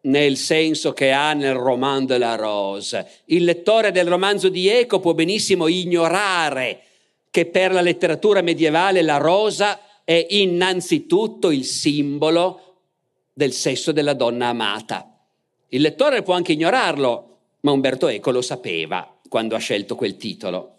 nel 0.00 0.36
senso 0.36 0.92
che 0.92 1.12
ha 1.12 1.32
nel 1.32 1.54
roman 1.54 2.06
de 2.06 2.18
la 2.18 2.34
rose. 2.34 3.08
Il 3.26 3.44
lettore 3.44 3.92
del 3.92 4.08
romanzo 4.08 4.48
di 4.48 4.66
Eco 4.66 4.98
può 4.98 5.14
benissimo 5.14 5.68
ignorare 5.68 6.80
che 7.30 7.46
per 7.46 7.72
la 7.72 7.82
letteratura 7.82 8.42
medievale 8.42 9.00
la 9.00 9.18
rosa 9.18 9.78
è 10.02 10.26
innanzitutto 10.30 11.52
il 11.52 11.64
simbolo 11.64 12.78
del 13.32 13.52
sesso 13.52 13.92
della 13.92 14.14
donna 14.14 14.48
amata. 14.48 15.08
Il 15.68 15.82
lettore 15.82 16.22
può 16.22 16.34
anche 16.34 16.50
ignorarlo, 16.50 17.33
ma 17.64 17.72
Umberto 17.72 18.08
Eco 18.08 18.30
lo 18.30 18.42
sapeva 18.42 19.20
quando 19.28 19.54
ha 19.54 19.58
scelto 19.58 19.94
quel 19.96 20.16
titolo. 20.16 20.70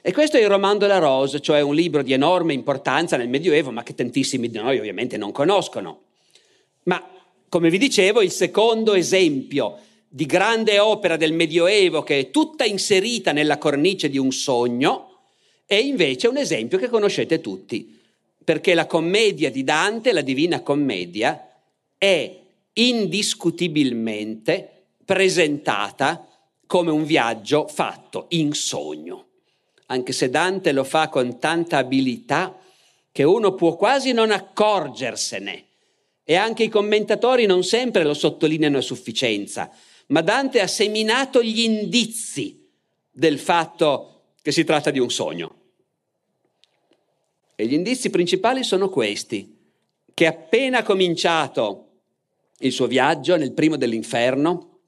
E 0.00 0.12
questo 0.12 0.36
è 0.36 0.40
il 0.40 0.48
Roman 0.48 0.76
de 0.76 0.86
la 0.86 0.98
Rose, 0.98 1.40
cioè 1.40 1.62
un 1.62 1.74
libro 1.74 2.02
di 2.02 2.12
enorme 2.12 2.52
importanza 2.52 3.16
nel 3.16 3.28
Medioevo, 3.28 3.70
ma 3.70 3.82
che 3.82 3.94
tantissimi 3.94 4.50
di 4.50 4.58
noi 4.58 4.78
ovviamente 4.78 5.16
non 5.16 5.32
conoscono. 5.32 6.02
Ma, 6.84 7.02
come 7.48 7.70
vi 7.70 7.78
dicevo, 7.78 8.20
il 8.20 8.30
secondo 8.30 8.92
esempio 8.92 9.78
di 10.06 10.26
grande 10.26 10.78
opera 10.78 11.16
del 11.16 11.32
Medioevo 11.32 12.02
che 12.02 12.18
è 12.18 12.30
tutta 12.30 12.66
inserita 12.66 13.32
nella 13.32 13.56
cornice 13.56 14.10
di 14.10 14.18
un 14.18 14.30
sogno 14.30 15.20
è 15.64 15.74
invece 15.74 16.28
un 16.28 16.36
esempio 16.36 16.76
che 16.76 16.90
conoscete 16.90 17.40
tutti, 17.40 17.98
perché 18.44 18.74
la 18.74 18.86
commedia 18.86 19.50
di 19.50 19.64
Dante, 19.64 20.12
la 20.12 20.20
Divina 20.20 20.60
Commedia, 20.60 21.48
è 21.96 22.42
indiscutibilmente 22.74 24.86
presentata 25.04 26.28
come 26.66 26.90
un 26.90 27.04
viaggio 27.04 27.68
fatto 27.68 28.26
in 28.30 28.52
sogno, 28.52 29.26
anche 29.86 30.12
se 30.12 30.30
Dante 30.30 30.72
lo 30.72 30.84
fa 30.84 31.08
con 31.08 31.38
tanta 31.38 31.78
abilità 31.78 32.58
che 33.12 33.22
uno 33.22 33.54
può 33.54 33.76
quasi 33.76 34.12
non 34.12 34.30
accorgersene 34.30 35.66
e 36.24 36.34
anche 36.34 36.64
i 36.64 36.68
commentatori 36.68 37.46
non 37.46 37.62
sempre 37.62 38.02
lo 38.02 38.14
sottolineano 38.14 38.78
a 38.78 38.82
sufficienza, 38.82 39.70
ma 40.06 40.22
Dante 40.22 40.60
ha 40.60 40.66
seminato 40.66 41.42
gli 41.42 41.60
indizi 41.60 42.66
del 43.10 43.38
fatto 43.38 44.22
che 44.42 44.50
si 44.50 44.64
tratta 44.64 44.90
di 44.90 44.98
un 44.98 45.10
sogno. 45.10 45.60
E 47.54 47.66
gli 47.66 47.74
indizi 47.74 48.10
principali 48.10 48.64
sono 48.64 48.88
questi, 48.88 49.56
che 50.12 50.26
appena 50.26 50.82
cominciato 50.82 51.93
il 52.66 52.72
suo 52.72 52.86
viaggio 52.86 53.36
nel 53.36 53.52
primo 53.52 53.76
dell'inferno, 53.76 54.78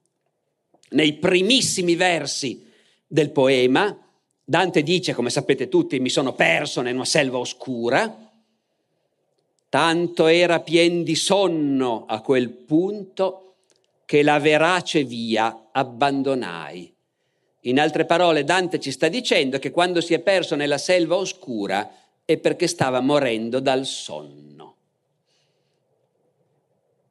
nei 0.89 1.13
primissimi 1.13 1.95
versi 1.95 2.65
del 3.05 3.29
poema, 3.31 3.95
Dante 4.43 4.81
dice, 4.81 5.13
come 5.13 5.29
sapete 5.29 5.67
tutti, 5.67 5.99
mi 5.99 6.09
sono 6.09 6.33
perso 6.33 6.79
in 6.81 6.95
una 6.95 7.05
selva 7.05 7.37
oscura, 7.37 8.31
tanto 9.69 10.27
era 10.27 10.61
pien 10.61 11.03
di 11.03 11.15
sonno 11.15 12.05
a 12.07 12.21
quel 12.21 12.49
punto 12.49 13.55
che 14.05 14.23
la 14.23 14.39
verace 14.39 15.03
via 15.03 15.69
abbandonai. 15.71 16.93
In 17.61 17.79
altre 17.79 18.05
parole, 18.05 18.45
Dante 18.45 18.79
ci 18.79 18.91
sta 18.91 19.09
dicendo 19.09 19.59
che 19.59 19.71
quando 19.71 19.99
si 19.99 20.13
è 20.13 20.19
perso 20.19 20.55
nella 20.55 20.77
selva 20.77 21.17
oscura 21.17 21.91
è 22.23 22.37
perché 22.37 22.67
stava 22.67 23.01
morendo 23.01 23.59
dal 23.59 23.85
sonno. 23.85 24.56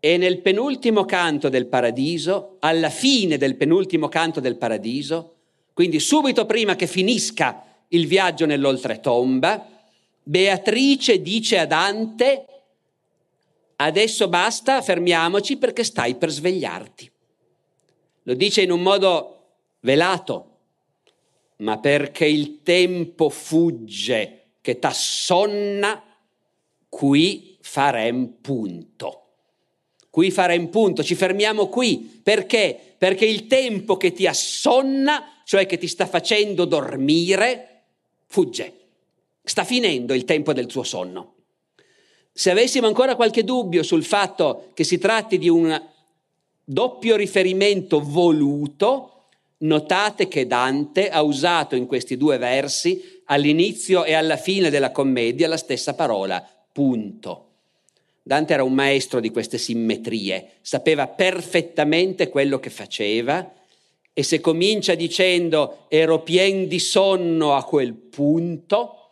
E 0.06 0.18
nel 0.18 0.40
penultimo 0.40 1.04
canto 1.04 1.48
del 1.48 1.66
paradiso, 1.66 2.58
alla 2.60 2.90
fine 2.90 3.38
del 3.38 3.56
penultimo 3.56 4.06
canto 4.06 4.38
del 4.38 4.54
paradiso, 4.54 5.34
quindi 5.72 5.98
subito 5.98 6.46
prima 6.46 6.76
che 6.76 6.86
finisca 6.86 7.64
il 7.88 8.06
viaggio 8.06 8.46
nell'oltretomba, 8.46 9.68
Beatrice 10.22 11.20
dice 11.20 11.58
a 11.58 11.66
Dante, 11.66 12.46
adesso 13.74 14.28
basta, 14.28 14.80
fermiamoci 14.80 15.56
perché 15.56 15.82
stai 15.82 16.14
per 16.14 16.30
svegliarti. 16.30 17.10
Lo 18.22 18.34
dice 18.34 18.62
in 18.62 18.70
un 18.70 18.82
modo 18.82 19.46
velato, 19.80 20.58
ma 21.56 21.80
perché 21.80 22.26
il 22.26 22.62
tempo 22.62 23.28
fugge 23.28 24.50
che 24.60 24.78
t'assonna, 24.78 26.00
qui 26.88 27.58
farem 27.60 28.36
punto. 28.40 29.22
Qui 30.16 30.30
farem 30.30 30.68
punto, 30.68 31.04
ci 31.04 31.14
fermiamo 31.14 31.68
qui. 31.68 32.20
Perché? 32.22 32.94
Perché 32.96 33.26
il 33.26 33.46
tempo 33.46 33.98
che 33.98 34.14
ti 34.14 34.26
assonna 34.26 35.42
cioè 35.44 35.66
che 35.66 35.76
ti 35.76 35.86
sta 35.88 36.06
facendo 36.06 36.64
dormire, 36.64 37.82
fugge. 38.24 38.72
Sta 39.44 39.62
finendo 39.62 40.14
il 40.14 40.24
tempo 40.24 40.54
del 40.54 40.64
tuo 40.64 40.84
sonno. 40.84 41.34
Se 42.32 42.50
avessimo 42.50 42.86
ancora 42.86 43.14
qualche 43.14 43.44
dubbio 43.44 43.82
sul 43.82 44.04
fatto 44.04 44.70
che 44.72 44.84
si 44.84 44.96
tratti 44.96 45.36
di 45.36 45.50
un 45.50 45.78
doppio 46.64 47.16
riferimento 47.16 48.00
voluto, 48.00 49.26
notate 49.58 50.28
che 50.28 50.46
Dante 50.46 51.10
ha 51.10 51.20
usato 51.20 51.76
in 51.76 51.84
questi 51.84 52.16
due 52.16 52.38
versi, 52.38 53.20
all'inizio 53.26 54.04
e 54.04 54.14
alla 54.14 54.38
fine 54.38 54.70
della 54.70 54.92
commedia, 54.92 55.46
la 55.46 55.58
stessa 55.58 55.92
parola, 55.92 56.42
punto. 56.72 57.45
Dante 58.26 58.54
era 58.54 58.64
un 58.64 58.72
maestro 58.72 59.20
di 59.20 59.30
queste 59.30 59.56
simmetrie, 59.56 60.54
sapeva 60.60 61.06
perfettamente 61.06 62.28
quello 62.28 62.58
che 62.58 62.70
faceva 62.70 63.52
e 64.12 64.22
se 64.24 64.40
comincia 64.40 64.96
dicendo 64.96 65.84
ero 65.86 66.22
pien 66.22 66.66
di 66.66 66.80
sonno 66.80 67.54
a 67.54 67.62
quel 67.62 67.94
punto 67.94 69.10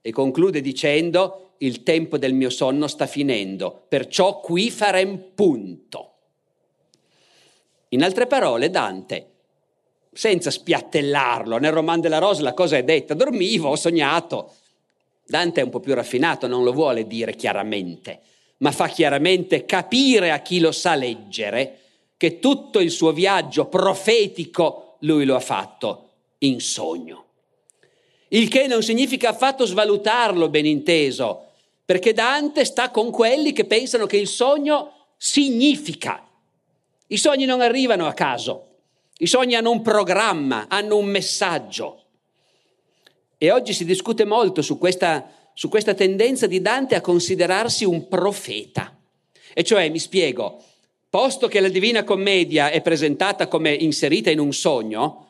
e 0.00 0.10
conclude 0.12 0.62
dicendo 0.62 1.56
il 1.58 1.82
tempo 1.82 2.16
del 2.16 2.32
mio 2.32 2.48
sonno 2.48 2.86
sta 2.86 3.06
finendo, 3.06 3.84
perciò 3.86 4.40
qui 4.40 4.70
farem 4.70 5.32
punto. 5.34 6.12
In 7.88 8.02
altre 8.02 8.26
parole, 8.26 8.70
Dante, 8.70 9.32
senza 10.10 10.50
spiattellarlo, 10.50 11.58
nel 11.58 11.72
roman 11.72 12.00
della 12.00 12.16
Rosa 12.16 12.40
la 12.40 12.54
cosa 12.54 12.78
è 12.78 12.82
detta, 12.82 13.12
dormivo, 13.12 13.68
ho 13.68 13.76
sognato. 13.76 14.54
Dante 15.26 15.60
è 15.60 15.64
un 15.64 15.70
po' 15.70 15.80
più 15.80 15.92
raffinato, 15.92 16.46
non 16.46 16.64
lo 16.64 16.72
vuole 16.72 17.06
dire 17.06 17.34
chiaramente, 17.34 18.20
ma 18.58 18.72
fa 18.72 18.88
chiaramente 18.88 19.64
capire 19.64 20.30
a 20.30 20.40
chi 20.40 20.60
lo 20.60 20.72
sa 20.72 20.94
leggere 20.94 21.80
che 22.16 22.38
tutto 22.38 22.78
il 22.78 22.90
suo 22.90 23.12
viaggio 23.12 23.66
profetico 23.66 24.96
lui 25.00 25.24
lo 25.24 25.34
ha 25.34 25.40
fatto 25.40 26.10
in 26.38 26.60
sogno. 26.60 27.24
Il 28.28 28.48
che 28.48 28.66
non 28.66 28.82
significa 28.82 29.30
affatto 29.30 29.66
svalutarlo, 29.66 30.48
ben 30.48 30.66
inteso, 30.66 31.48
perché 31.84 32.12
Dante 32.12 32.64
sta 32.64 32.90
con 32.90 33.10
quelli 33.10 33.52
che 33.52 33.64
pensano 33.64 34.06
che 34.06 34.16
il 34.16 34.26
sogno 34.26 34.92
significa. 35.16 36.26
I 37.08 37.16
sogni 37.16 37.44
non 37.44 37.60
arrivano 37.60 38.06
a 38.06 38.12
caso, 38.12 38.68
i 39.18 39.26
sogni 39.26 39.54
hanno 39.54 39.70
un 39.70 39.82
programma, 39.82 40.66
hanno 40.68 40.96
un 40.96 41.06
messaggio. 41.06 42.02
E 43.36 43.50
oggi 43.50 43.72
si 43.72 43.84
discute 43.84 44.24
molto 44.24 44.62
su 44.62 44.78
questa, 44.78 45.28
su 45.54 45.68
questa 45.68 45.94
tendenza 45.94 46.46
di 46.46 46.60
Dante 46.60 46.94
a 46.94 47.00
considerarsi 47.00 47.84
un 47.84 48.08
profeta. 48.08 48.94
E 49.54 49.62
cioè, 49.64 49.88
mi 49.88 49.98
spiego, 49.98 50.62
Posto 51.14 51.46
che 51.46 51.60
la 51.60 51.68
Divina 51.68 52.02
Commedia 52.02 52.70
è 52.70 52.82
presentata 52.82 53.46
come 53.46 53.72
inserita 53.72 54.30
in 54.30 54.40
un 54.40 54.52
sogno, 54.52 55.26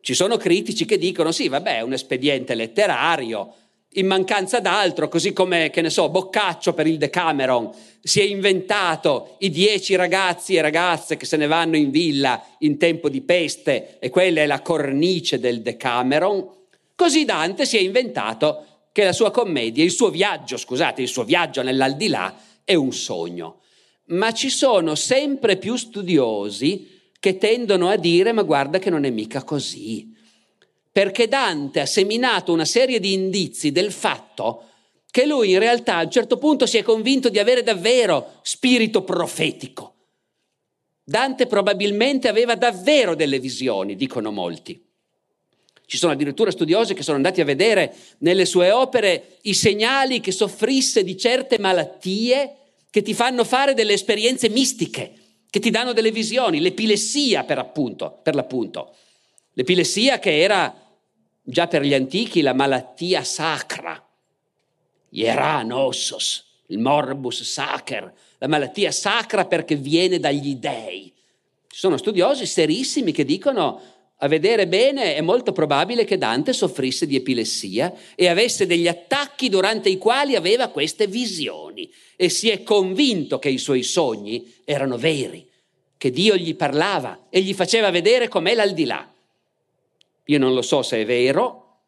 ci 0.00 0.14
sono 0.14 0.38
critici 0.38 0.86
che 0.86 0.96
dicono 0.96 1.30
sì, 1.30 1.48
vabbè, 1.48 1.76
è 1.76 1.82
un 1.82 1.92
espediente 1.92 2.54
letterario, 2.54 3.52
in 3.96 4.06
mancanza 4.06 4.60
d'altro, 4.60 5.08
così 5.08 5.34
come, 5.34 5.68
che 5.68 5.82
ne 5.82 5.90
so, 5.90 6.08
Boccaccio 6.08 6.72
per 6.72 6.86
il 6.86 6.96
Decameron 6.96 7.70
si 8.00 8.20
è 8.20 8.22
inventato 8.22 9.36
i 9.40 9.50
dieci 9.50 9.94
ragazzi 9.94 10.54
e 10.54 10.62
ragazze 10.62 11.18
che 11.18 11.26
se 11.26 11.36
ne 11.36 11.46
vanno 11.46 11.76
in 11.76 11.90
villa 11.90 12.42
in 12.60 12.78
tempo 12.78 13.10
di 13.10 13.20
peste 13.20 13.98
e 13.98 14.08
quella 14.08 14.40
è 14.40 14.46
la 14.46 14.62
cornice 14.62 15.38
del 15.38 15.60
Decameron, 15.60 16.48
così 16.94 17.26
Dante 17.26 17.66
si 17.66 17.76
è 17.76 17.80
inventato 17.80 18.75
che 18.96 19.04
la 19.04 19.12
sua 19.12 19.30
commedia, 19.30 19.84
il 19.84 19.90
suo 19.90 20.08
viaggio, 20.08 20.56
scusate, 20.56 21.02
il 21.02 21.08
suo 21.08 21.24
viaggio 21.24 21.60
nell'aldilà 21.60 22.34
è 22.64 22.72
un 22.72 22.94
sogno 22.94 23.60
ma 24.06 24.32
ci 24.32 24.50
sono 24.50 24.94
sempre 24.94 25.56
più 25.56 25.76
studiosi 25.76 27.10
che 27.18 27.38
tendono 27.38 27.88
a 27.88 27.96
dire 27.96 28.32
ma 28.32 28.42
guarda 28.42 28.78
che 28.78 28.88
non 28.88 29.04
è 29.04 29.10
mica 29.10 29.42
così. 29.42 30.14
Perché 30.92 31.28
Dante 31.28 31.80
ha 31.80 31.86
seminato 31.86 32.52
una 32.52 32.64
serie 32.64 33.00
di 33.00 33.12
indizi 33.12 33.72
del 33.72 33.92
fatto 33.92 34.64
che 35.10 35.26
lui 35.26 35.50
in 35.50 35.58
realtà 35.58 35.96
a 35.96 36.04
un 36.04 36.10
certo 36.10 36.38
punto 36.38 36.66
si 36.66 36.78
è 36.78 36.82
convinto 36.82 37.28
di 37.28 37.38
avere 37.38 37.62
davvero 37.62 38.38
spirito 38.42 39.02
profetico. 39.02 39.94
Dante 41.04 41.46
probabilmente 41.46 42.28
aveva 42.28 42.54
davvero 42.54 43.14
delle 43.14 43.38
visioni, 43.38 43.94
dicono 43.94 44.30
molti. 44.30 44.85
Ci 45.86 45.98
sono 45.98 46.12
addirittura 46.12 46.50
studiosi 46.50 46.94
che 46.94 47.04
sono 47.04 47.16
andati 47.16 47.40
a 47.40 47.44
vedere 47.44 47.94
nelle 48.18 48.44
sue 48.44 48.72
opere 48.72 49.38
i 49.42 49.54
segnali 49.54 50.18
che 50.18 50.32
soffrisse 50.32 51.04
di 51.04 51.16
certe 51.16 51.60
malattie 51.60 52.56
che 52.90 53.02
ti 53.02 53.14
fanno 53.14 53.44
fare 53.44 53.72
delle 53.72 53.92
esperienze 53.92 54.48
mistiche, 54.48 55.12
che 55.48 55.60
ti 55.60 55.70
danno 55.70 55.92
delle 55.92 56.10
visioni, 56.10 56.60
l'epilessia 56.60 57.44
per, 57.44 57.58
appunto, 57.58 58.18
per 58.20 58.34
l'appunto. 58.34 58.96
L'epilessia 59.52 60.18
che 60.18 60.40
era 60.40 60.74
già 61.40 61.68
per 61.68 61.82
gli 61.82 61.94
antichi 61.94 62.40
la 62.40 62.52
malattia 62.52 63.22
sacra, 63.22 64.04
ieranosos, 65.10 66.44
il 66.66 66.80
morbus 66.80 67.42
sacer, 67.44 68.12
la 68.38 68.48
malattia 68.48 68.90
sacra 68.90 69.46
perché 69.46 69.76
viene 69.76 70.18
dagli 70.18 70.56
dei. 70.56 71.14
Ci 71.68 71.78
sono 71.78 71.96
studiosi 71.96 72.44
serissimi 72.44 73.12
che 73.12 73.24
dicono 73.24 73.80
a 74.18 74.28
vedere 74.28 74.66
bene 74.66 75.14
è 75.14 75.20
molto 75.20 75.52
probabile 75.52 76.04
che 76.04 76.16
Dante 76.16 76.54
soffrisse 76.54 77.06
di 77.06 77.16
epilessia 77.16 77.92
e 78.14 78.28
avesse 78.28 78.66
degli 78.66 78.88
attacchi 78.88 79.50
durante 79.50 79.90
i 79.90 79.98
quali 79.98 80.34
aveva 80.34 80.68
queste 80.68 81.06
visioni 81.06 81.90
e 82.16 82.30
si 82.30 82.48
è 82.48 82.62
convinto 82.62 83.38
che 83.38 83.50
i 83.50 83.58
suoi 83.58 83.82
sogni 83.82 84.54
erano 84.64 84.96
veri, 84.96 85.46
che 85.98 86.10
Dio 86.10 86.34
gli 86.34 86.54
parlava 86.54 87.26
e 87.28 87.42
gli 87.42 87.52
faceva 87.52 87.90
vedere 87.90 88.28
com'è 88.28 88.54
l'aldilà. 88.54 89.12
Io 90.24 90.38
non 90.38 90.54
lo 90.54 90.62
so 90.62 90.82
se 90.82 91.02
è 91.02 91.04
vero, 91.04 91.80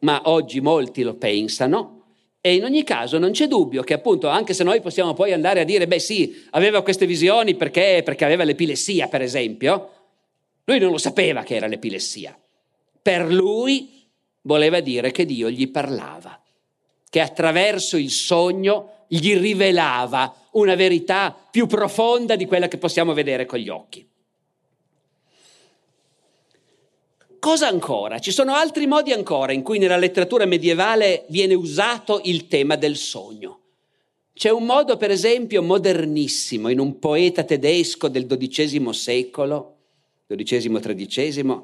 ma 0.00 0.22
oggi 0.26 0.60
molti 0.60 1.02
lo 1.02 1.14
pensano 1.14 2.04
e 2.40 2.54
in 2.54 2.62
ogni 2.62 2.84
caso 2.84 3.18
non 3.18 3.32
c'è 3.32 3.48
dubbio 3.48 3.82
che 3.82 3.94
appunto, 3.94 4.28
anche 4.28 4.54
se 4.54 4.62
noi 4.62 4.80
possiamo 4.80 5.12
poi 5.12 5.32
andare 5.32 5.58
a 5.58 5.64
dire, 5.64 5.88
beh 5.88 5.98
sì, 5.98 6.46
aveva 6.50 6.82
queste 6.82 7.04
visioni 7.04 7.56
perché, 7.56 8.02
perché 8.04 8.24
aveva 8.24 8.44
l'epilessia, 8.44 9.08
per 9.08 9.22
esempio, 9.22 9.90
lui 10.68 10.78
non 10.78 10.90
lo 10.90 10.98
sapeva 10.98 11.42
che 11.42 11.56
era 11.56 11.66
l'epilessia. 11.66 12.38
Per 13.00 13.32
lui 13.32 14.06
voleva 14.42 14.80
dire 14.80 15.10
che 15.10 15.24
Dio 15.24 15.48
gli 15.48 15.70
parlava, 15.70 16.42
che 17.08 17.20
attraverso 17.20 17.96
il 17.96 18.10
sogno 18.10 19.04
gli 19.08 19.34
rivelava 19.38 20.34
una 20.52 20.74
verità 20.74 21.34
più 21.50 21.66
profonda 21.66 22.36
di 22.36 22.44
quella 22.44 22.68
che 22.68 22.76
possiamo 22.76 23.14
vedere 23.14 23.46
con 23.46 23.58
gli 23.58 23.70
occhi. 23.70 24.06
Cosa 27.38 27.68
ancora? 27.68 28.18
Ci 28.18 28.30
sono 28.30 28.52
altri 28.52 28.86
modi 28.86 29.12
ancora 29.12 29.52
in 29.52 29.62
cui 29.62 29.78
nella 29.78 29.96
letteratura 29.96 30.44
medievale 30.44 31.24
viene 31.28 31.54
usato 31.54 32.20
il 32.24 32.46
tema 32.46 32.76
del 32.76 32.96
sogno. 32.96 33.60
C'è 34.34 34.50
un 34.50 34.66
modo, 34.66 34.98
per 34.98 35.10
esempio, 35.10 35.62
modernissimo 35.62 36.68
in 36.68 36.78
un 36.78 36.98
poeta 36.98 37.42
tedesco 37.42 38.08
del 38.08 38.26
XII 38.26 38.92
secolo, 38.92 39.77
XII-XIII, 40.36 41.60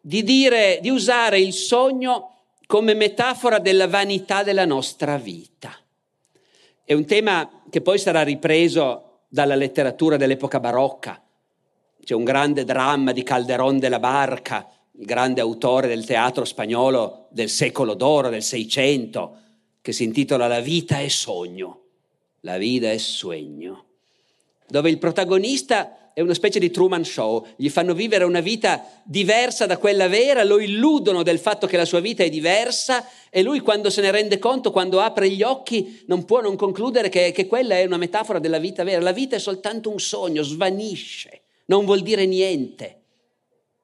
di, 0.00 0.22
dire, 0.22 0.78
di 0.82 0.90
usare 0.90 1.40
il 1.40 1.52
sogno 1.52 2.30
come 2.66 2.94
metafora 2.94 3.58
della 3.58 3.88
vanità 3.88 4.42
della 4.42 4.64
nostra 4.64 5.16
vita. 5.16 5.76
È 6.84 6.92
un 6.92 7.04
tema 7.06 7.62
che 7.70 7.80
poi 7.80 7.98
sarà 7.98 8.22
ripreso 8.22 9.20
dalla 9.28 9.54
letteratura 9.54 10.16
dell'epoca 10.16 10.60
barocca. 10.60 11.22
C'è 12.02 12.14
un 12.14 12.24
grande 12.24 12.64
dramma 12.64 13.12
di 13.12 13.22
Calderón 13.22 13.78
de 13.78 13.88
la 13.88 13.98
Barca, 13.98 14.68
il 14.92 15.06
grande 15.06 15.40
autore 15.40 15.88
del 15.88 16.04
teatro 16.04 16.44
spagnolo 16.44 17.28
del 17.30 17.48
secolo 17.48 17.94
d'oro, 17.94 18.28
del 18.28 18.42
Seicento, 18.42 19.38
che 19.80 19.92
si 19.92 20.04
intitola 20.04 20.46
La 20.46 20.60
vita 20.60 21.00
è 21.00 21.08
sogno. 21.08 21.80
La 22.40 22.58
vita 22.58 22.90
è 22.90 22.98
sogno. 22.98 23.84
Dove 24.66 24.90
il 24.90 24.98
protagonista 24.98 26.03
è 26.14 26.22
una 26.22 26.32
specie 26.32 26.58
di 26.58 26.70
Truman 26.70 27.04
Show, 27.04 27.46
gli 27.56 27.68
fanno 27.68 27.92
vivere 27.92 28.24
una 28.24 28.40
vita 28.40 28.82
diversa 29.02 29.66
da 29.66 29.76
quella 29.76 30.08
vera, 30.08 30.44
lo 30.44 30.58
illudono 30.58 31.22
del 31.22 31.38
fatto 31.38 31.66
che 31.66 31.76
la 31.76 31.84
sua 31.84 32.00
vita 32.00 32.22
è 32.22 32.30
diversa 32.30 33.06
e 33.28 33.42
lui 33.42 33.60
quando 33.60 33.90
se 33.90 34.00
ne 34.00 34.10
rende 34.10 34.38
conto, 34.38 34.70
quando 34.70 35.00
apre 35.00 35.28
gli 35.28 35.42
occhi, 35.42 36.04
non 36.06 36.24
può 36.24 36.40
non 36.40 36.56
concludere 36.56 37.10
che, 37.10 37.32
che 37.32 37.46
quella 37.46 37.74
è 37.76 37.84
una 37.84 37.98
metafora 37.98 38.38
della 38.38 38.58
vita 38.58 38.82
vera. 38.84 39.02
La 39.02 39.12
vita 39.12 39.36
è 39.36 39.40
soltanto 39.40 39.90
un 39.90 40.00
sogno, 40.00 40.42
svanisce 40.42 41.42
non 41.66 41.84
vuol 41.84 42.02
dire 42.02 42.26
niente, 42.26 43.02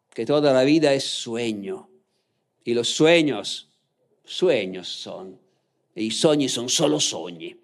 che 0.08 0.24
tutta 0.24 0.52
la 0.52 0.64
vita 0.64 0.92
è 0.92 0.98
sueño. 0.98 1.88
Y 2.62 2.74
los 2.74 2.88
sueños, 2.88 3.68
sueños 4.24 4.88
son. 4.88 5.38
E 5.94 6.02
i 6.02 6.10
sogni 6.10 6.48
sono 6.48 6.68
solo 6.68 6.98
sogni. 6.98 7.56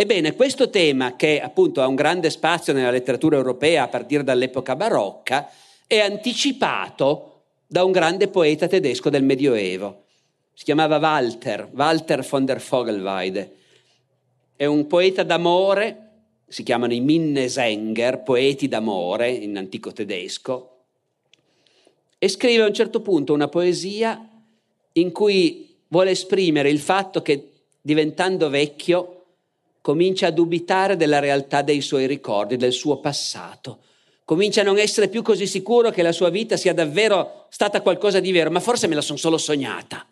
Ebbene, 0.00 0.36
questo 0.36 0.70
tema, 0.70 1.16
che 1.16 1.40
appunto 1.40 1.82
ha 1.82 1.88
un 1.88 1.96
grande 1.96 2.30
spazio 2.30 2.72
nella 2.72 2.92
letteratura 2.92 3.34
europea 3.34 3.82
a 3.82 3.88
partire 3.88 4.22
dall'epoca 4.22 4.76
barocca, 4.76 5.50
è 5.88 5.98
anticipato 5.98 7.46
da 7.66 7.82
un 7.82 7.90
grande 7.90 8.28
poeta 8.28 8.68
tedesco 8.68 9.10
del 9.10 9.24
Medioevo. 9.24 10.04
Si 10.54 10.62
chiamava 10.62 10.98
Walter, 10.98 11.68
Walter 11.72 12.24
von 12.24 12.44
der 12.44 12.60
Vogelweide. 12.60 13.56
È 14.54 14.66
un 14.66 14.86
poeta 14.86 15.24
d'amore 15.24 16.10
si 16.46 16.62
chiamano 16.62 16.92
i 16.92 17.00
Minnesänger, 17.00 18.22
poeti 18.22 18.68
d'amore 18.68 19.32
in 19.32 19.56
antico 19.56 19.92
tedesco, 19.92 20.84
e 22.20 22.28
scrive 22.28 22.62
a 22.62 22.66
un 22.66 22.72
certo 22.72 23.00
punto 23.00 23.32
una 23.32 23.48
poesia 23.48 24.30
in 24.92 25.10
cui 25.10 25.76
vuole 25.88 26.12
esprimere 26.12 26.70
il 26.70 26.78
fatto 26.78 27.20
che 27.20 27.50
diventando 27.80 28.48
vecchio 28.48 29.17
comincia 29.88 30.26
a 30.26 30.30
dubitare 30.30 30.96
della 30.96 31.18
realtà 31.18 31.62
dei 31.62 31.80
suoi 31.80 32.06
ricordi, 32.06 32.58
del 32.58 32.74
suo 32.74 33.00
passato. 33.00 33.84
Comincia 34.26 34.60
a 34.60 34.64
non 34.64 34.76
essere 34.76 35.08
più 35.08 35.22
così 35.22 35.46
sicuro 35.46 35.88
che 35.88 36.02
la 36.02 36.12
sua 36.12 36.28
vita 36.28 36.58
sia 36.58 36.74
davvero 36.74 37.46
stata 37.48 37.80
qualcosa 37.80 38.20
di 38.20 38.30
vero, 38.30 38.50
ma 38.50 38.60
forse 38.60 38.86
me 38.86 38.94
la 38.94 39.00
sono 39.00 39.16
solo 39.16 39.38
sognata. 39.38 40.06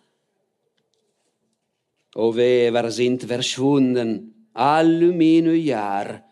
Ove 2.14 2.70
war 2.70 2.90
sind 2.90 3.26
verschwunden, 3.26 4.48
alle 4.52 5.12
mine 5.12 5.52
Jahr, 5.56 6.24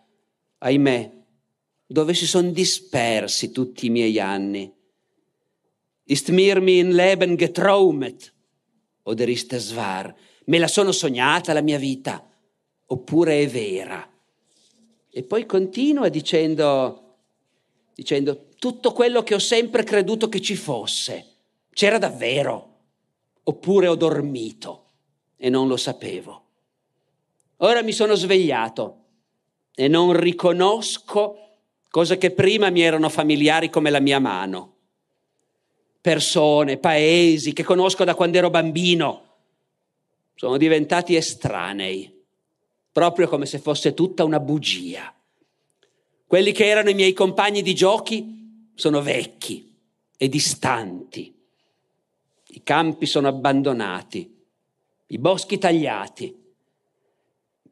ahimè, 0.60 1.12
dove 1.86 2.14
si 2.14 2.26
sono 2.26 2.50
dispersi 2.50 3.52
tutti 3.52 3.84
i 3.84 3.90
miei 3.90 4.18
anni. 4.18 4.72
Ist 6.04 6.30
mir 6.30 6.62
mein 6.62 6.92
Leben 6.92 7.36
getraumet? 7.36 8.32
Oder 9.02 9.28
ist 9.28 9.52
es 9.52 9.74
wahr? 9.74 10.14
Me 10.46 10.58
la 10.58 10.66
sono 10.66 10.92
sognata 10.92 11.52
la 11.52 11.60
mia 11.60 11.76
vita? 11.76 12.26
Oppure 12.86 13.42
è 13.42 13.48
vera? 13.48 14.08
E 15.10 15.22
poi 15.22 15.46
continua 15.46 16.08
dicendo, 16.08 17.16
dicendo 17.94 18.48
tutto 18.58 18.92
quello 18.92 19.22
che 19.22 19.34
ho 19.34 19.38
sempre 19.38 19.84
creduto 19.84 20.28
che 20.28 20.40
ci 20.40 20.56
fosse. 20.56 21.26
C'era 21.70 21.98
davvero? 21.98 22.72
Oppure 23.44 23.88
ho 23.88 23.94
dormito 23.94 24.84
e 25.36 25.48
non 25.50 25.68
lo 25.68 25.76
sapevo? 25.76 26.42
Ora 27.58 27.82
mi 27.82 27.92
sono 27.92 28.14
svegliato 28.14 29.02
e 29.74 29.88
non 29.88 30.18
riconosco 30.18 31.38
cose 31.90 32.18
che 32.18 32.32
prima 32.32 32.70
mi 32.70 32.80
erano 32.80 33.08
familiari 33.08 33.70
come 33.70 33.90
la 33.90 34.00
mia 34.00 34.18
mano. 34.18 34.72
Persone, 36.00 36.76
paesi 36.78 37.52
che 37.52 37.62
conosco 37.62 38.04
da 38.04 38.14
quando 38.14 38.38
ero 38.38 38.50
bambino 38.50 39.22
sono 40.34 40.56
diventati 40.56 41.14
estranei, 41.16 42.13
proprio 42.94 43.26
come 43.26 43.44
se 43.44 43.58
fosse 43.58 43.92
tutta 43.92 44.22
una 44.22 44.38
bugia. 44.38 45.12
Quelli 46.26 46.52
che 46.52 46.66
erano 46.66 46.90
i 46.90 46.94
miei 46.94 47.12
compagni 47.12 47.60
di 47.60 47.74
giochi 47.74 48.70
sono 48.74 49.02
vecchi 49.02 49.74
e 50.16 50.28
distanti. 50.28 51.34
I 52.46 52.62
campi 52.62 53.06
sono 53.06 53.26
abbandonati, 53.26 54.32
i 55.08 55.18
boschi 55.18 55.58
tagliati 55.58 56.42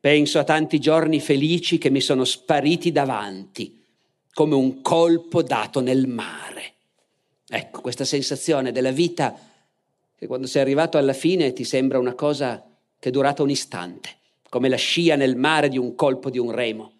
Penso 0.02 0.40
a 0.40 0.44
tanti 0.44 0.80
giorni 0.80 1.20
felici 1.20 1.78
che 1.78 1.88
mi 1.88 2.00
sono 2.00 2.24
spariti 2.24 2.90
davanti, 2.90 3.84
come 4.32 4.56
un 4.56 4.82
colpo 4.82 5.44
dato 5.44 5.78
nel 5.78 6.08
mare. 6.08 6.72
Ecco, 7.48 7.80
questa 7.82 8.04
sensazione 8.04 8.72
della 8.72 8.90
vita 8.90 9.32
che 10.16 10.26
quando 10.26 10.48
sei 10.48 10.60
arrivato 10.60 10.98
alla 10.98 11.12
fine 11.12 11.52
ti 11.52 11.62
sembra 11.62 12.00
una 12.00 12.14
cosa 12.14 12.68
che 12.98 13.10
è 13.10 13.12
durata 13.12 13.44
un 13.44 13.50
istante, 13.50 14.16
come 14.52 14.68
la 14.68 14.76
scia 14.76 15.16
nel 15.16 15.34
mare 15.34 15.70
di 15.70 15.78
un 15.78 15.94
colpo 15.94 16.28
di 16.28 16.36
un 16.36 16.50
remo. 16.50 16.92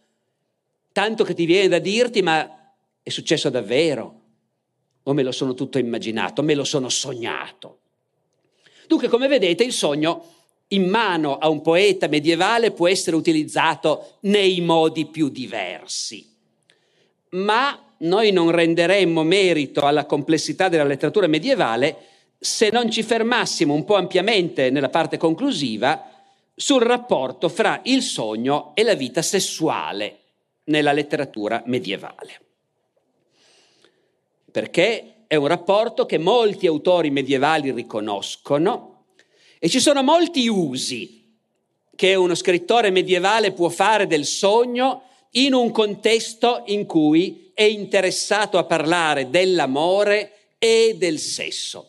Tanto 0.90 1.22
che 1.22 1.34
ti 1.34 1.44
viene 1.44 1.68
da 1.68 1.80
dirti, 1.80 2.22
ma 2.22 2.72
è 3.02 3.10
successo 3.10 3.50
davvero? 3.50 4.20
O 5.02 5.12
me 5.12 5.22
lo 5.22 5.32
sono 5.32 5.52
tutto 5.52 5.76
immaginato, 5.76 6.42
me 6.42 6.54
lo 6.54 6.64
sono 6.64 6.88
sognato? 6.88 7.80
Dunque, 8.86 9.08
come 9.08 9.28
vedete, 9.28 9.64
il 9.64 9.74
sogno 9.74 10.24
in 10.68 10.88
mano 10.88 11.36
a 11.36 11.50
un 11.50 11.60
poeta 11.60 12.08
medievale 12.08 12.70
può 12.70 12.88
essere 12.88 13.16
utilizzato 13.16 14.16
nei 14.20 14.62
modi 14.62 15.04
più 15.04 15.28
diversi. 15.28 16.26
Ma 17.32 17.78
noi 17.98 18.32
non 18.32 18.50
renderemmo 18.50 19.22
merito 19.24 19.82
alla 19.82 20.06
complessità 20.06 20.70
della 20.70 20.84
letteratura 20.84 21.26
medievale 21.26 21.98
se 22.38 22.70
non 22.70 22.90
ci 22.90 23.02
fermassimo 23.02 23.74
un 23.74 23.84
po' 23.84 23.96
ampiamente 23.96 24.70
nella 24.70 24.88
parte 24.88 25.18
conclusiva 25.18 26.11
sul 26.62 26.82
rapporto 26.82 27.48
fra 27.48 27.80
il 27.86 28.02
sogno 28.02 28.70
e 28.74 28.84
la 28.84 28.94
vita 28.94 29.20
sessuale 29.20 30.18
nella 30.66 30.92
letteratura 30.92 31.60
medievale. 31.66 32.40
Perché 34.48 35.24
è 35.26 35.34
un 35.34 35.48
rapporto 35.48 36.06
che 36.06 36.18
molti 36.18 36.68
autori 36.68 37.10
medievali 37.10 37.72
riconoscono 37.72 39.06
e 39.58 39.68
ci 39.68 39.80
sono 39.80 40.04
molti 40.04 40.46
usi 40.46 41.36
che 41.96 42.14
uno 42.14 42.36
scrittore 42.36 42.90
medievale 42.90 43.50
può 43.50 43.68
fare 43.68 44.06
del 44.06 44.24
sogno 44.24 45.02
in 45.30 45.54
un 45.54 45.72
contesto 45.72 46.62
in 46.66 46.86
cui 46.86 47.50
è 47.54 47.64
interessato 47.64 48.56
a 48.56 48.64
parlare 48.64 49.30
dell'amore 49.30 50.52
e 50.60 50.94
del 50.96 51.18
sesso. 51.18 51.88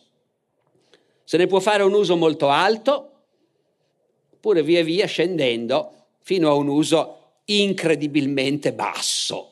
Se 1.24 1.38
ne 1.38 1.46
può 1.46 1.60
fare 1.60 1.84
un 1.84 1.94
uso 1.94 2.16
molto 2.16 2.50
alto, 2.50 3.13
oppure 4.44 4.62
via 4.62 4.84
via 4.84 5.08
scendendo 5.08 5.92
fino 6.22 6.50
a 6.50 6.54
un 6.54 6.68
uso 6.68 7.20
incredibilmente 7.46 8.74
basso. 8.74 9.52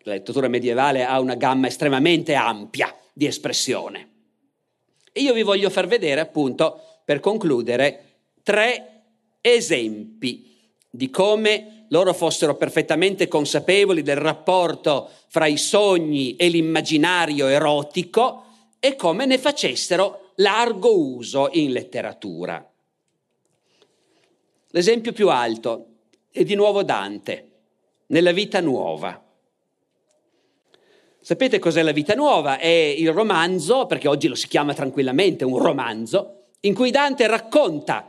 La 0.00 0.14
letteratura 0.14 0.48
medievale 0.48 1.04
ha 1.04 1.20
una 1.20 1.36
gamma 1.36 1.68
estremamente 1.68 2.34
ampia 2.34 2.92
di 3.12 3.26
espressione. 3.26 4.08
E 5.12 5.20
io 5.20 5.32
vi 5.32 5.44
voglio 5.44 5.70
far 5.70 5.86
vedere 5.86 6.20
appunto 6.20 6.98
per 7.04 7.20
concludere, 7.20 8.16
tre 8.42 9.02
esempi 9.40 10.66
di 10.90 11.10
come 11.10 11.84
loro 11.90 12.12
fossero 12.12 12.56
perfettamente 12.56 13.28
consapevoli 13.28 14.02
del 14.02 14.16
rapporto 14.16 15.10
fra 15.28 15.46
i 15.46 15.56
sogni 15.56 16.34
e 16.34 16.48
l'immaginario 16.48 17.46
erotico 17.46 18.46
e 18.80 18.96
come 18.96 19.26
ne 19.26 19.38
facessero 19.38 20.32
largo 20.36 20.98
uso 20.98 21.50
in 21.52 21.70
letteratura. 21.70 22.67
L'esempio 24.72 25.12
più 25.12 25.30
alto 25.30 25.86
è 26.30 26.44
di 26.44 26.54
nuovo 26.54 26.82
Dante, 26.82 27.48
nella 28.08 28.32
vita 28.32 28.60
nuova. 28.60 29.24
Sapete 31.20 31.58
cos'è 31.58 31.82
la 31.82 31.92
vita 31.92 32.14
nuova? 32.14 32.58
È 32.58 32.66
il 32.66 33.10
romanzo, 33.12 33.86
perché 33.86 34.08
oggi 34.08 34.28
lo 34.28 34.34
si 34.34 34.46
chiama 34.46 34.74
tranquillamente 34.74 35.44
un 35.44 35.58
romanzo, 35.58 36.48
in 36.60 36.74
cui 36.74 36.90
Dante 36.90 37.26
racconta 37.26 38.08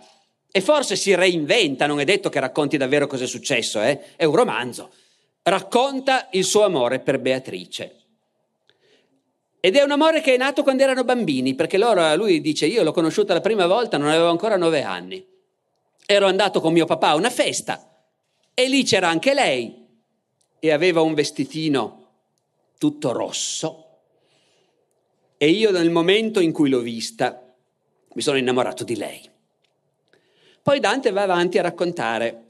e 0.51 0.59
forse 0.59 0.97
si 0.97 1.15
reinventa, 1.15 1.85
non 1.85 2.01
è 2.01 2.03
detto 2.03 2.27
che 2.27 2.41
racconti 2.41 2.75
davvero 2.75 3.07
cosa 3.07 3.23
è 3.23 3.27
successo, 3.27 3.81
eh? 3.81 4.15
è 4.17 4.25
un 4.25 4.35
romanzo. 4.35 4.91
Racconta 5.43 6.27
il 6.31 6.43
suo 6.43 6.63
amore 6.63 6.99
per 6.99 7.19
Beatrice. 7.19 7.95
Ed 9.61 9.77
è 9.77 9.81
un 9.81 9.91
amore 9.91 10.19
che 10.19 10.33
è 10.33 10.37
nato 10.37 10.63
quando 10.63 10.83
erano 10.83 11.05
bambini, 11.05 11.55
perché 11.55 11.77
loro, 11.77 12.15
lui 12.15 12.41
dice, 12.41 12.65
io 12.65 12.83
l'ho 12.83 12.91
conosciuta 12.91 13.33
la 13.33 13.41
prima 13.41 13.65
volta, 13.65 13.97
non 13.97 14.09
avevo 14.09 14.29
ancora 14.29 14.57
nove 14.57 14.83
anni. 14.83 15.25
Ero 16.11 16.25
andato 16.25 16.59
con 16.59 16.73
mio 16.73 16.87
papà 16.87 17.09
a 17.09 17.15
una 17.15 17.29
festa 17.29 17.87
e 18.55 18.67
lì 18.67 18.83
c'era 18.83 19.09
anche 19.09 19.35
lei 19.35 19.85
e 20.57 20.71
aveva 20.71 21.01
un 21.01 21.13
vestitino 21.13 22.07
tutto 22.79 23.11
rosso. 23.11 23.85
E 25.37 25.49
io 25.51 25.69
nel 25.69 25.91
momento 25.91 26.39
in 26.39 26.51
cui 26.51 26.71
l'ho 26.71 26.79
vista 26.79 27.53
mi 28.11 28.23
sono 28.23 28.39
innamorato 28.39 28.83
di 28.83 28.95
lei. 28.95 29.29
Poi 30.63 30.79
Dante 30.79 31.11
va 31.11 31.21
avanti 31.21 31.59
a 31.59 31.61
raccontare 31.61 32.45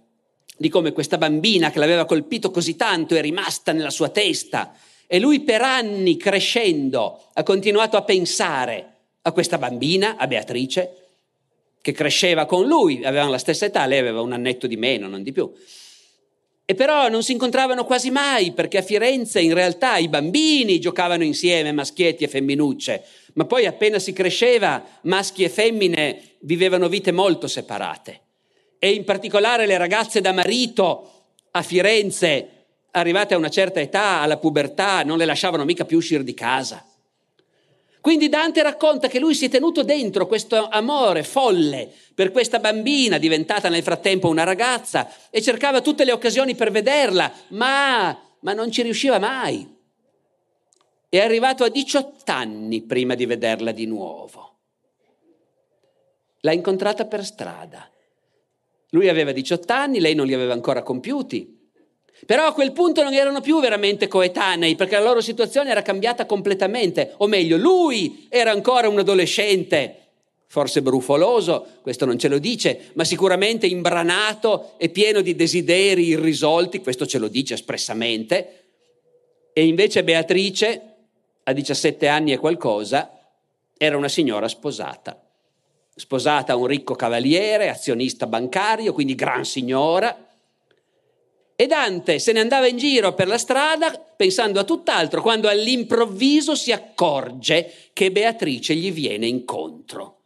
di 0.55 0.70
come 0.70 0.93
questa 0.93 1.18
bambina 1.18 1.70
che 1.70 1.80
l'aveva 1.80 2.05
colpito 2.05 2.51
così 2.51 2.78
tanto 2.78 3.14
è 3.14 3.20
rimasta 3.20 3.74
nella 3.74 3.89
sua 3.89 4.07
testa 4.07 4.74
e 5.05 5.20
lui 5.20 5.41
per 5.41 5.64
anni 5.64 6.16
crescendo 6.16 7.26
ha 7.34 7.43
continuato 7.43 7.97
a 7.97 8.03
pensare 8.03 8.99
a 9.24 9.34
questa 9.34 9.57
bambina, 9.57 10.16
a 10.16 10.28
Beatrice, 10.28 11.09
che 11.82 11.91
cresceva 11.91 12.45
con 12.45 12.65
lui, 12.65 13.03
avevano 13.03 13.32
la 13.32 13.38
stessa 13.38 13.65
età, 13.65 13.86
lei 13.86 13.99
aveva 13.99 14.21
un 14.21 14.34
annetto 14.34 14.67
di 14.67 14.77
meno, 14.77 15.07
non 15.07 15.23
di 15.23 15.32
più. 15.32 15.51
E 16.65 16.75
però 16.75 17.09
non 17.09 17.23
si 17.23 17.32
incontravano 17.32 17.84
quasi 17.84 18.11
mai 18.11 18.51
perché 18.51 18.77
a 18.77 18.84
Firenze 18.84 19.39
in 19.39 19.55
realtà 19.55 19.97
i 19.97 20.07
bambini 20.07 20.80
giocavano 20.80 21.23
insieme, 21.23 21.71
maschietti 21.71 22.23
e 22.23 22.27
femminucce, 22.27 23.03
ma 23.34 23.45
poi 23.45 23.65
appena 23.65 23.97
si 23.97 24.13
cresceva 24.13 24.86
maschi 25.01 25.43
e 25.43 25.49
femmine 25.49 26.36
vivevano 26.41 26.88
vite 26.88 27.11
molto 27.11 27.47
separate. 27.47 28.21
E 28.77 28.91
in 28.91 29.03
particolare 29.03 29.65
le 29.65 29.77
ragazze 29.77 30.21
da 30.21 30.32
marito 30.32 31.11
a 31.51 31.63
Firenze, 31.63 32.49
arrivate 32.91 33.34
a 33.34 33.38
una 33.38 33.49
certa 33.49 33.80
età, 33.80 34.21
alla 34.21 34.38
pubertà, 34.38 35.03
non 35.03 35.17
le 35.17 35.25
lasciavano 35.25 35.65
mica 35.65 35.86
più 35.86 35.97
uscire 35.97 36.23
di 36.23 36.36
casa. 36.36 36.86
Quindi 38.02 38.30
Dante 38.30 38.64
racconta 38.64 39.08
che 39.08 39.20
lui 39.20 39.36
si 39.36 39.45
è 39.45 39.50
tenuto 39.50 39.84
dentro 39.84 40.26
questo 40.26 40.70
amore 40.70 41.24
folle 41.24 41.91
per 42.16 42.32
questa 42.32 42.60
bambina 42.60 43.18
diventata 43.18 43.68
nel 43.68 43.84
frattempo 43.84 44.30
una 44.30 44.43
ragazza 44.43 45.10
e 45.30 45.41
cercava 45.41 45.82
tutte 45.82 46.06
le 46.06 46.14
occasioni 46.14 46.56
per 46.56 46.72
vederla, 46.72 47.32
ma, 47.50 48.18
ma 48.39 48.54
non 48.54 48.72
ci 48.72 48.84
riusciva 48.84 49.20
mai. 49.20 49.78
È 51.10 51.20
arrivato 51.20 51.64
a 51.64 51.70
18 51.70 52.32
anni 52.32 52.82
prima 52.84 53.16
di 53.16 53.26
vederla 53.26 53.72
di 53.72 53.86
nuovo. 53.86 54.58
L'ha 56.41 56.54
incontrata 56.54 57.06
per 57.06 57.26
strada. 57.26 57.89
Lui 58.91 59.10
aveva 59.10 59.34
18 59.34 59.74
anni, 59.74 60.00
lei 60.00 60.16
non 60.16 60.26
li 60.26 60.34
aveva 60.34 60.54
ancora 60.54 60.84
compiuti. 60.84 61.59
Però 62.26 62.45
a 62.45 62.53
quel 62.53 62.72
punto 62.72 63.03
non 63.03 63.13
erano 63.13 63.41
più 63.41 63.59
veramente 63.59 64.07
coetanei 64.07 64.76
perché 64.76 64.95
la 64.95 65.03
loro 65.03 65.22
situazione 65.22 65.72
era 65.72 65.82
cambiata 65.82 66.26
completamente, 66.26 67.13
o 67.17 67.28
meglio, 67.28 67.57
lui 67.57 68.28
era 68.30 68.51
ancora 68.51 68.89
un 68.89 68.99
adolescente, 68.99 69.95
forse 70.47 70.82
brufoloso, 70.82 71.65
questo 71.82 72.05
non 72.05 72.17
ce 72.17 72.28
lo 72.28 72.39
dice, 72.39 72.91
ma 72.93 73.03
sicuramente 73.03 73.67
imbranato 73.67 74.74
e 74.78 74.89
pieno 74.89 75.22
di 75.22 75.36
desideri 75.36 76.07
irrisolti, 76.07 76.82
questo 76.82 77.05
ce 77.05 77.20
lo 77.20 77.28
dice 77.28 77.53
espressamente. 77.53 78.63
E 79.53 79.65
invece 79.65 80.03
Beatrice, 80.03 80.82
a 81.43 81.53
17 81.53 82.07
anni 82.07 82.34
e 82.34 82.38
qualcosa, 82.38 83.20
era 83.78 83.97
una 83.97 84.09
signora 84.09 84.47
sposata. 84.47 85.22
Sposata 85.95 86.53
a 86.53 86.55
un 86.55 86.67
ricco 86.67 86.95
cavaliere, 86.95 87.70
azionista 87.70 88.26
bancario, 88.26 88.93
quindi 88.93 89.15
gran 89.15 89.45
signora, 89.45 90.28
e 91.62 91.68
Dante 91.68 92.20
se 92.20 92.32
ne 92.32 92.39
andava 92.39 92.68
in 92.68 92.78
giro 92.78 93.14
per 93.14 93.28
la 93.28 93.38
strada 93.38 93.91
pensando 93.91 94.62
a 94.62 94.64
tutt'altro 94.64 95.22
quando 95.22 95.49
all'improvviso 95.49 96.55
si 96.55 96.72
accorge 96.72 97.89
che 97.91 98.14
Beatrice 98.14 98.74
gli 98.76 98.93
viene 98.93 99.28
incontro. 99.28 100.20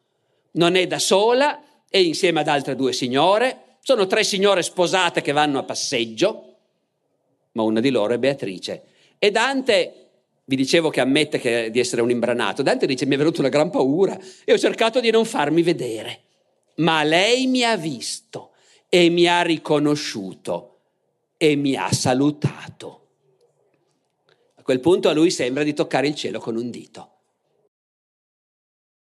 Non 0.52 0.76
è 0.76 0.86
da 0.86 1.00
sola, 1.00 1.60
è 1.90 1.98
insieme 1.98 2.42
ad 2.42 2.48
altre 2.48 2.76
due 2.76 2.94
signore, 2.94 3.78
sono 3.82 4.06
tre 4.06 4.24
signore 4.24 4.62
sposate 4.62 5.22
che 5.22 5.32
vanno 5.32 5.58
a 5.58 5.64
passeggio, 5.64 6.58
ma 7.54 7.64
una 7.64 7.80
di 7.80 7.90
loro 7.90 8.14
è 8.14 8.20
Beatrice. 8.20 8.84
E 9.18 9.32
Dante, 9.32 10.10
vi 10.46 10.56
dicevo 10.56 10.92
che 10.92 11.02
ammette 11.02 11.40
che, 11.40 11.72
di 11.72 11.80
essere 11.80 12.04
un 12.04 12.12
imbranato, 12.12 12.62
Dante 12.62 12.86
dice 12.86 13.08
mi 13.08 13.16
è 13.16 13.18
venuta 13.18 13.40
una 13.40 13.50
gran 13.50 13.72
paura 13.72 14.16
e 14.46 14.54
ho 14.54 14.60
cercato 14.60 15.00
di 15.00 15.10
non 15.10 15.26
farmi 15.26 15.64
vedere, 15.64 16.26
ma 16.76 17.02
lei 17.02 17.48
mi 17.48 17.64
ha 17.64 17.76
visto 17.76 18.52
e 18.88 19.10
mi 19.10 19.26
ha 19.26 19.42
riconosciuto 19.42 20.73
e 21.44 21.58
mi 21.58 21.76
ha 21.76 21.91
salutato. 21.91 23.08
A 24.56 24.64
quel 24.64 24.80
punto 24.80 25.10
a 25.10 25.12
lui 25.12 25.30
sembra 25.30 25.64
di 25.64 25.74
toccare 25.74 26.08
il 26.08 26.16
cielo 26.16 26.39
con 26.39 26.56
un 26.56 26.70
dito. 26.70 27.12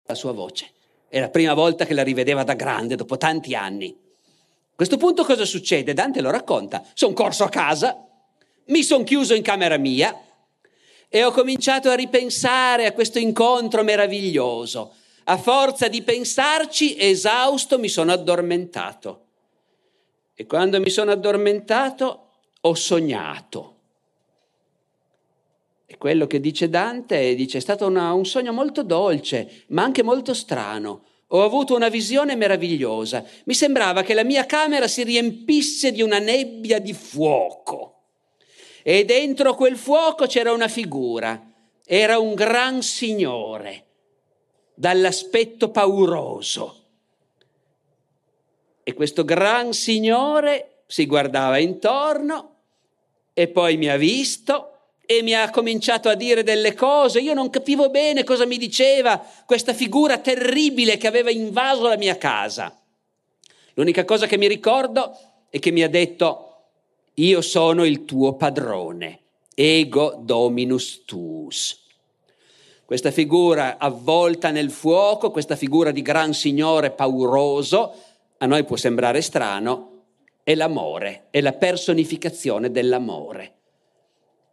La 0.06 0.16
sua 0.16 0.32
voce. 0.32 0.72
È 1.08 1.20
la 1.20 1.28
prima 1.28 1.54
volta 1.54 1.84
che 1.84 1.94
la 1.94 2.02
rivedeva 2.02 2.42
da 2.42 2.54
grande, 2.54 2.96
dopo 2.96 3.16
tanti 3.16 3.54
anni. 3.54 3.96
A 3.96 4.74
questo 4.74 4.96
punto 4.96 5.22
cosa 5.22 5.44
succede? 5.44 5.92
Dante 5.92 6.20
lo 6.20 6.32
racconta. 6.32 6.84
Sono 6.94 7.12
corso 7.12 7.44
a 7.44 7.48
casa, 7.48 8.04
mi 8.66 8.82
sono 8.82 9.04
chiuso 9.04 9.34
in 9.34 9.42
camera 9.42 9.76
mia 9.76 10.12
e 11.08 11.22
ho 11.22 11.30
cominciato 11.30 11.90
a 11.90 11.94
ripensare 11.94 12.86
a 12.86 12.92
questo 12.92 13.20
incontro 13.20 13.84
meraviglioso. 13.84 14.94
A 15.26 15.36
forza 15.36 15.86
di 15.86 16.02
pensarci, 16.02 16.98
esausto, 16.98 17.78
mi 17.78 17.88
sono 17.88 18.10
addormentato. 18.10 19.26
E 20.34 20.44
quando 20.44 20.80
mi 20.80 20.90
sono 20.90 21.12
addormentato 21.12 22.21
ho 22.64 22.74
sognato. 22.74 23.76
E 25.86 25.98
quello 25.98 26.26
che 26.26 26.40
dice 26.40 26.68
Dante 26.68 27.34
dice 27.34 27.58
è 27.58 27.60
stato 27.60 27.86
una, 27.86 28.12
un 28.12 28.24
sogno 28.24 28.52
molto 28.52 28.82
dolce, 28.82 29.64
ma 29.68 29.82
anche 29.82 30.02
molto 30.02 30.32
strano. 30.32 31.04
Ho 31.28 31.44
avuto 31.44 31.74
una 31.74 31.88
visione 31.88 32.36
meravigliosa. 32.36 33.24
Mi 33.44 33.54
sembrava 33.54 34.02
che 34.02 34.14
la 34.14 34.24
mia 34.24 34.46
camera 34.46 34.86
si 34.86 35.02
riempisse 35.02 35.90
di 35.90 36.02
una 36.02 36.18
nebbia 36.18 36.78
di 36.78 36.92
fuoco. 36.92 38.00
E 38.82 39.04
dentro 39.04 39.54
quel 39.54 39.76
fuoco 39.76 40.26
c'era 40.26 40.52
una 40.52 40.68
figura. 40.68 41.50
Era 41.84 42.18
un 42.18 42.34
gran 42.34 42.82
signore, 42.82 43.86
dall'aspetto 44.74 45.70
pauroso. 45.70 46.80
E 48.82 48.94
questo 48.94 49.24
gran 49.24 49.72
signore 49.72 50.84
si 50.86 51.06
guardava 51.06 51.58
intorno 51.58 52.51
e 53.34 53.48
poi 53.48 53.76
mi 53.76 53.88
ha 53.88 53.96
visto 53.96 54.68
e 55.04 55.22
mi 55.22 55.34
ha 55.34 55.50
cominciato 55.50 56.08
a 56.08 56.14
dire 56.14 56.42
delle 56.42 56.74
cose. 56.74 57.20
Io 57.20 57.34
non 57.34 57.50
capivo 57.50 57.90
bene 57.90 58.24
cosa 58.24 58.46
mi 58.46 58.56
diceva 58.56 59.24
questa 59.46 59.74
figura 59.74 60.18
terribile 60.18 60.96
che 60.96 61.06
aveva 61.06 61.30
invaso 61.30 61.86
la 61.86 61.96
mia 61.96 62.16
casa. 62.16 62.78
L'unica 63.74 64.04
cosa 64.04 64.26
che 64.26 64.38
mi 64.38 64.48
ricordo 64.48 65.16
è 65.48 65.58
che 65.58 65.70
mi 65.70 65.82
ha 65.82 65.88
detto, 65.88 66.48
io 67.14 67.40
sono 67.40 67.84
il 67.84 68.04
tuo 68.04 68.34
padrone, 68.34 69.20
ego 69.54 70.18
dominus 70.18 71.04
tuus. 71.04 71.80
Questa 72.84 73.10
figura 73.10 73.78
avvolta 73.78 74.50
nel 74.50 74.70
fuoco, 74.70 75.30
questa 75.30 75.56
figura 75.56 75.90
di 75.90 76.02
gran 76.02 76.34
signore 76.34 76.90
pauroso, 76.90 77.94
a 78.38 78.46
noi 78.46 78.64
può 78.64 78.76
sembrare 78.76 79.22
strano, 79.22 79.91
è 80.44 80.54
l'amore, 80.54 81.26
è 81.30 81.40
la 81.40 81.52
personificazione 81.52 82.70
dell'amore. 82.70 83.54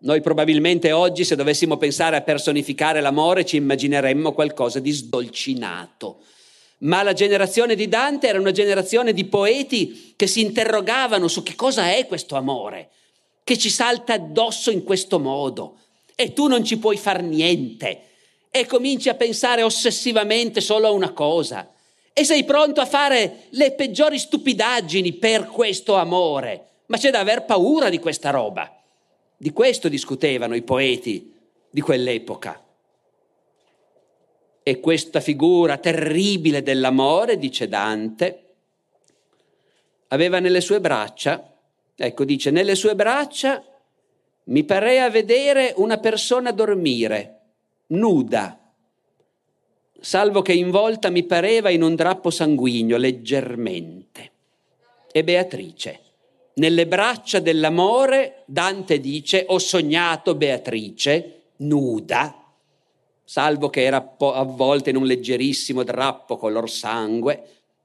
Noi 0.02 0.22
probabilmente 0.22 0.92
oggi, 0.92 1.26
se 1.26 1.36
dovessimo 1.36 1.78
pensare 1.78 2.16
a 2.16 2.22
personificare 2.22 3.02
l'amore, 3.02 3.46
ci 3.46 3.58
immagineremmo 3.58 4.32
qualcosa 4.32 4.80
di 4.80 4.92
sdolcinato. 4.92 6.22
Ma 6.80 7.04
la 7.04 7.12
generazione 7.12 7.76
di 7.76 7.90
Dante 7.90 8.28
era 8.28 8.40
una 8.40 8.52
generazione 8.52 9.12
di 9.12 9.26
poeti 9.26 10.14
che 10.16 10.28
si 10.28 10.42
interrogavano 10.42 11.28
su 11.28 11.44
che 11.44 11.56
cosa 11.56 11.94
è 11.94 12.06
questo 12.08 12.36
amore, 12.36 12.90
che 13.44 13.58
ci 13.58 13.70
salta 13.70 14.14
addosso 14.14 14.72
in 14.72 14.84
questo 14.84 15.20
modo 15.20 15.80
e 16.16 16.32
tu 16.32 16.48
non 16.48 16.64
ci 16.64 16.78
puoi 16.78 16.96
far 16.96 17.22
niente 17.22 18.04
e 18.52 18.66
cominci 18.66 19.10
a 19.10 19.16
pensare 19.16 19.64
ossessivamente 19.64 20.62
solo 20.62 20.88
a 20.88 20.92
una 20.92 21.12
cosa 21.12 21.70
e 22.20 22.26
sei 22.26 22.44
pronto 22.44 22.82
a 22.82 22.86
fare 22.86 23.46
le 23.52 23.72
peggiori 23.72 24.20
stupidaggini 24.20 25.14
per 25.14 25.46
questo 25.46 25.96
amore. 25.96 26.66
Ma 26.88 26.98
c'è 26.98 27.12
da 27.12 27.20
aver 27.20 27.46
paura 27.46 27.88
di 27.88 27.98
questa 27.98 28.30
roba. 28.30 28.78
Di 29.38 29.54
questo 29.54 29.88
discutevano 29.88 30.54
i 30.54 30.62
poeti 30.62 31.34
di 31.70 31.80
quell'epoca. 31.80 32.62
E 34.62 34.80
questa 34.82 35.22
figura 35.22 35.78
terribile 35.78 36.62
dell'amore, 36.62 37.38
dice 37.38 37.70
Dante, 37.70 38.44
aveva 40.10 40.40
nelle 40.40 40.60
sue 40.60 40.82
braccia, 40.82 41.54
ecco 41.96 42.26
dice, 42.26 42.52
nelle 42.52 42.76
sue 42.76 42.96
braccia 42.96 43.64
mi 44.46 44.66
parea 44.66 45.10
vedere 45.10 45.72
una 45.78 46.00
persona 46.00 46.52
dormire, 46.52 47.40
nuda, 47.88 48.69
salvo 50.00 50.42
che 50.42 50.54
involta 50.54 51.10
mi 51.10 51.24
pareva 51.24 51.70
in 51.70 51.82
un 51.82 51.96
drappo 51.96 52.30
sanguigno 52.30 52.98
leggermente. 52.98 54.32
E 55.12 55.24
Beatrice. 55.24 56.00
Nelle 56.56 56.88
braccia 56.88 57.40
dell'amore, 57.40 58.44
Dante 58.46 59.00
dice, 59.00 59.46
ho 59.48 59.60
sognato 59.60 60.36
Beatrice, 60.36 61.42
nuda, 61.58 62.40
salvo 63.24 63.70
che 63.70 63.84
era 63.84 64.16
avvolta 64.18 64.90
in 64.90 64.98
un 64.98 65.06
leggerissimo 65.06 65.84
drappo 65.84 66.38
color 66.38 66.70
sangue. 66.70 67.44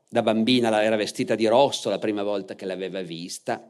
Da 0.08 0.22
bambina 0.22 0.82
era 0.82 0.96
vestita 0.96 1.34
di 1.34 1.46
rosso 1.46 1.88
la 1.88 1.98
prima 1.98 2.22
volta 2.22 2.54
che 2.54 2.64
l'aveva 2.64 3.02
vista. 3.02 3.62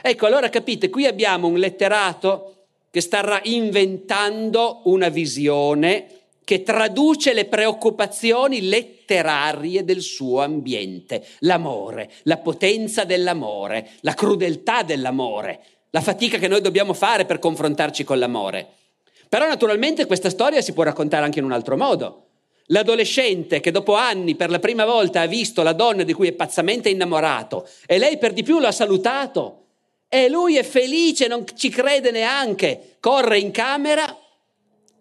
Ecco, 0.00 0.26
allora 0.26 0.48
capite, 0.48 0.90
qui 0.90 1.06
abbiamo 1.06 1.46
un 1.46 1.58
letterato 1.58 2.66
che 2.90 3.00
sta 3.00 3.40
inventando 3.44 4.80
una 4.84 5.08
visione 5.08 6.11
che 6.44 6.62
traduce 6.62 7.32
le 7.32 7.44
preoccupazioni 7.44 8.68
letterarie 8.68 9.84
del 9.84 10.00
suo 10.00 10.40
ambiente, 10.40 11.24
l'amore, 11.40 12.10
la 12.24 12.38
potenza 12.38 13.04
dell'amore, 13.04 13.90
la 14.00 14.14
crudeltà 14.14 14.82
dell'amore, 14.82 15.60
la 15.90 16.00
fatica 16.00 16.38
che 16.38 16.48
noi 16.48 16.60
dobbiamo 16.60 16.94
fare 16.94 17.24
per 17.24 17.38
confrontarci 17.38 18.04
con 18.04 18.18
l'amore. 18.18 18.66
Però 19.28 19.46
naturalmente 19.46 20.06
questa 20.06 20.30
storia 20.30 20.60
si 20.60 20.72
può 20.72 20.82
raccontare 20.82 21.24
anche 21.24 21.38
in 21.38 21.44
un 21.44 21.52
altro 21.52 21.76
modo. 21.76 22.26
L'adolescente 22.66 23.60
che 23.60 23.70
dopo 23.70 23.94
anni 23.94 24.34
per 24.34 24.50
la 24.50 24.58
prima 24.58 24.84
volta 24.84 25.20
ha 25.20 25.26
visto 25.26 25.62
la 25.62 25.72
donna 25.72 26.02
di 26.02 26.12
cui 26.12 26.28
è 26.28 26.32
pazzamente 26.32 26.88
innamorato 26.88 27.68
e 27.86 27.98
lei 27.98 28.18
per 28.18 28.32
di 28.32 28.42
più 28.42 28.60
lo 28.60 28.66
ha 28.66 28.72
salutato 28.72 29.58
e 30.08 30.28
lui 30.28 30.56
è 30.56 30.62
felice, 30.62 31.26
non 31.26 31.44
ci 31.54 31.70
crede 31.70 32.10
neanche, 32.10 32.96
corre 33.00 33.38
in 33.38 33.50
camera 33.50 34.16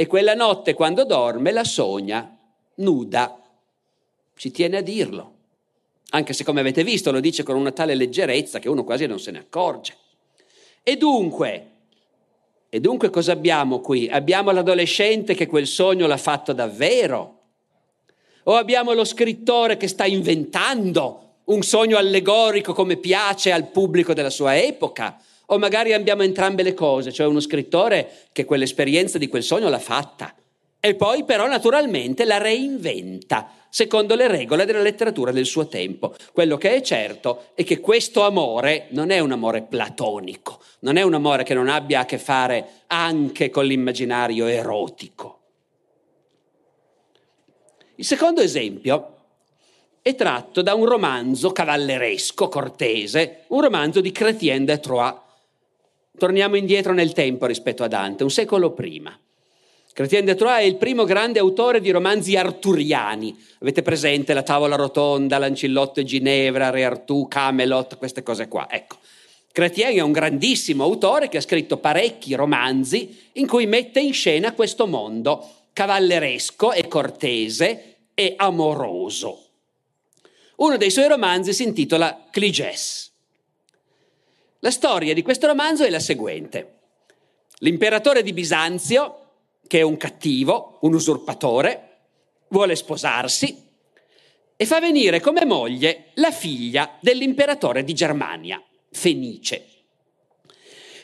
e 0.02 0.08
quella 0.08 0.34
notte 0.34 0.74
quando 0.74 1.06
dorme 1.06 1.52
la 1.52 1.64
sogna 1.64 2.36
nuda. 2.78 3.40
Ci 4.36 4.50
tiene 4.50 4.78
a 4.78 4.82
dirlo, 4.82 5.34
anche 6.10 6.34
se 6.34 6.44
come 6.44 6.60
avete 6.60 6.84
visto 6.84 7.12
lo 7.12 7.20
dice 7.20 7.44
con 7.44 7.56
una 7.56 7.72
tale 7.72 7.94
leggerezza 7.94 8.58
che 8.58 8.68
uno 8.68 8.84
quasi 8.84 9.06
non 9.06 9.20
se 9.20 9.30
ne 9.30 9.38
accorge. 9.38 9.96
E 10.82 10.98
dunque, 10.98 11.68
e 12.68 12.80
dunque 12.80 13.12
cosa 13.12 13.34
abbiamo 13.34 13.80
qui? 13.80 14.10
Abbiamo 14.10 14.50
l'adolescente 14.50 15.36
che 15.36 15.46
quel 15.46 15.68
sogno 15.68 16.08
l'ha 16.08 16.18
fatto 16.18 16.52
davvero? 16.52 17.42
O 18.46 18.56
abbiamo 18.56 18.94
lo 18.94 19.06
scrittore 19.06 19.78
che 19.78 19.88
sta 19.88 20.06
inventando 20.08 21.42
un 21.44 21.62
sogno 21.62 21.98
allegorico 21.98 22.74
come 22.74 22.98
piace 22.98 23.52
al 23.52 23.68
pubblico 23.68 24.16
della 24.16 24.32
sua 24.32 24.58
epoca? 24.58 25.22
O 25.52 25.58
magari 25.58 25.94
abbiamo 25.94 26.24
entrambe 26.24 26.64
le 26.64 26.74
cose, 26.74 27.12
cioè 27.12 27.28
uno 27.28 27.40
scrittore 27.40 28.28
che 28.32 28.46
quell'esperienza 28.46 29.18
di 29.18 29.28
quel 29.28 29.44
sogno 29.44 29.70
l'ha 29.70 29.80
fatta 29.80 30.34
e 30.80 30.96
poi 30.96 31.24
però 31.26 31.46
naturalmente 31.48 32.26
la 32.26 32.38
reinventa 32.38 33.52
secondo 33.70 34.16
le 34.16 34.28
regole 34.28 34.66
della 34.66 34.82
letteratura 34.82 35.32
del 35.32 35.46
suo 35.46 35.68
tempo. 35.68 36.16
Quello 36.34 36.58
che 36.58 36.74
è 36.74 36.82
certo 36.82 37.50
è 37.54 37.64
che 37.64 37.80
questo 37.80 38.24
amore 38.24 38.88
non 38.90 39.12
è 39.12 39.20
un 39.20 39.32
amore 39.32 39.62
platonico, 39.62 40.60
non 40.80 40.98
è 40.98 41.04
un 41.04 41.14
amore 41.14 41.44
che 41.44 41.54
non 41.54 41.70
abbia 41.70 42.02
a 42.02 42.06
che 42.06 42.18
fare 42.18 42.84
anche 42.88 43.50
con 43.50 43.66
l'immaginario 43.66 44.48
erotico. 44.48 45.40
Il 47.96 48.06
secondo 48.06 48.42
esempio 48.42 49.18
è 50.02 50.16
tratto 50.16 50.64
da 50.64 50.74
un 50.74 50.86
romanzo 50.86 51.52
cavalleresco, 51.52 52.48
cortese, 52.48 53.44
un 53.50 53.62
romanzo 53.62 54.02
di 54.02 54.12
Chrétien 54.12 54.66
de 54.66 54.80
Troyes, 54.80 55.21
Torniamo 56.22 56.56
indietro 56.56 56.94
nel 56.94 57.14
tempo 57.14 57.48
rispetto 57.48 57.84
a 57.84 57.88
Dante, 57.88 58.22
un 58.22 58.30
secolo 58.30 58.74
prima. 58.74 59.20
Chrétien 59.92 60.24
de 60.24 60.36
Troyes 60.36 60.62
è 60.62 60.68
il 60.68 60.76
primo 60.76 61.04
grande 61.04 61.40
autore 61.40 61.82
di 61.82 61.90
romanzi 61.90 62.36
arturiani. 62.36 63.36
Avete 63.62 63.82
presente 63.82 64.36
la 64.36 64.44
tavola 64.44 64.76
rotonda, 64.76 65.40
Lancillotto 65.40 66.00
e 66.00 66.04
Ginevra, 66.04 66.70
Re 66.70 66.86
Artù, 66.86 67.28
Camelot, 67.28 67.98
queste 67.98 68.22
cose 68.22 68.48
qua. 68.48 68.68
Ecco. 68.70 68.98
Chrétien 69.52 69.98
è 69.98 70.02
un 70.02 70.12
grandissimo 70.12 70.84
autore 70.84 71.28
che 71.28 71.38
ha 71.38 71.42
scritto 71.42 71.78
parecchi 71.78 72.36
romanzi 72.36 73.30
in 73.34 73.48
cui 73.48 73.66
mette 73.66 74.00
in 74.00 74.14
scena 74.14 74.54
questo 74.54 74.86
mondo 74.86 75.44
cavalleresco 75.74 76.72
e 76.72 76.88
cortese 76.88 77.96
e 78.14 78.36
amoroso. 78.38 79.46
Uno 80.58 80.78
dei 80.78 80.92
suoi 80.92 81.08
romanzi 81.08 81.52
si 81.52 81.64
intitola 81.64 82.28
Cligès. 82.32 83.11
La 84.64 84.70
storia 84.70 85.16
di 85.16 85.24
questo 85.24 85.48
romanzo 85.48 85.84
è 85.84 85.90
la 85.90 86.00
seguente. 86.00 86.82
L'imperatore 87.60 88.22
di 88.22 88.32
Bisanzio, 88.32 89.30
che 89.66 89.80
è 89.80 89.82
un 89.82 89.98
cattivo, 89.98 90.78
un 90.82 90.94
usurpatore, 90.94 91.88
vuole 92.50 92.76
sposarsi 92.76 93.70
e 94.56 94.66
fa 94.68 94.80
venire 94.80 95.20
come 95.20 95.46
moglie 95.46 96.12
la 96.16 96.30
figlia 96.30 96.96
dell'imperatore 97.02 97.84
di 97.84 97.94
Germania, 97.94 98.64
Fenice. 98.92 99.66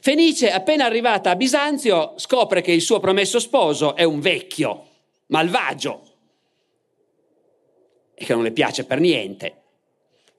Fenice, 0.01 0.51
appena 0.51 0.85
arrivata 0.85 1.31
a 1.31 1.35
Bisanzio, 1.35 2.13
scopre 2.17 2.61
che 2.61 2.71
il 2.71 2.81
suo 2.81 2.99
promesso 2.99 3.39
sposo 3.39 3.95
è 3.95 4.03
un 4.03 4.19
vecchio, 4.19 4.85
malvagio, 5.27 6.03
e 8.13 8.23
che 8.23 8.33
non 8.35 8.43
le 8.43 8.51
piace 8.51 8.85
per 8.85 8.99
niente. 8.99 9.61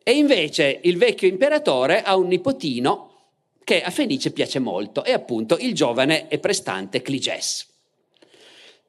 E 0.04 0.12
invece 0.12 0.78
il 0.84 0.96
vecchio 0.98 1.26
imperatore 1.26 2.02
ha 2.02 2.14
un 2.14 2.28
nipotino 2.28 3.07
che 3.68 3.82
a 3.82 3.90
Fenice 3.90 4.30
piace 4.30 4.60
molto, 4.60 5.04
è 5.04 5.12
appunto 5.12 5.58
il 5.58 5.74
giovane 5.74 6.28
e 6.28 6.38
prestante 6.38 7.02
Cligès. 7.02 7.66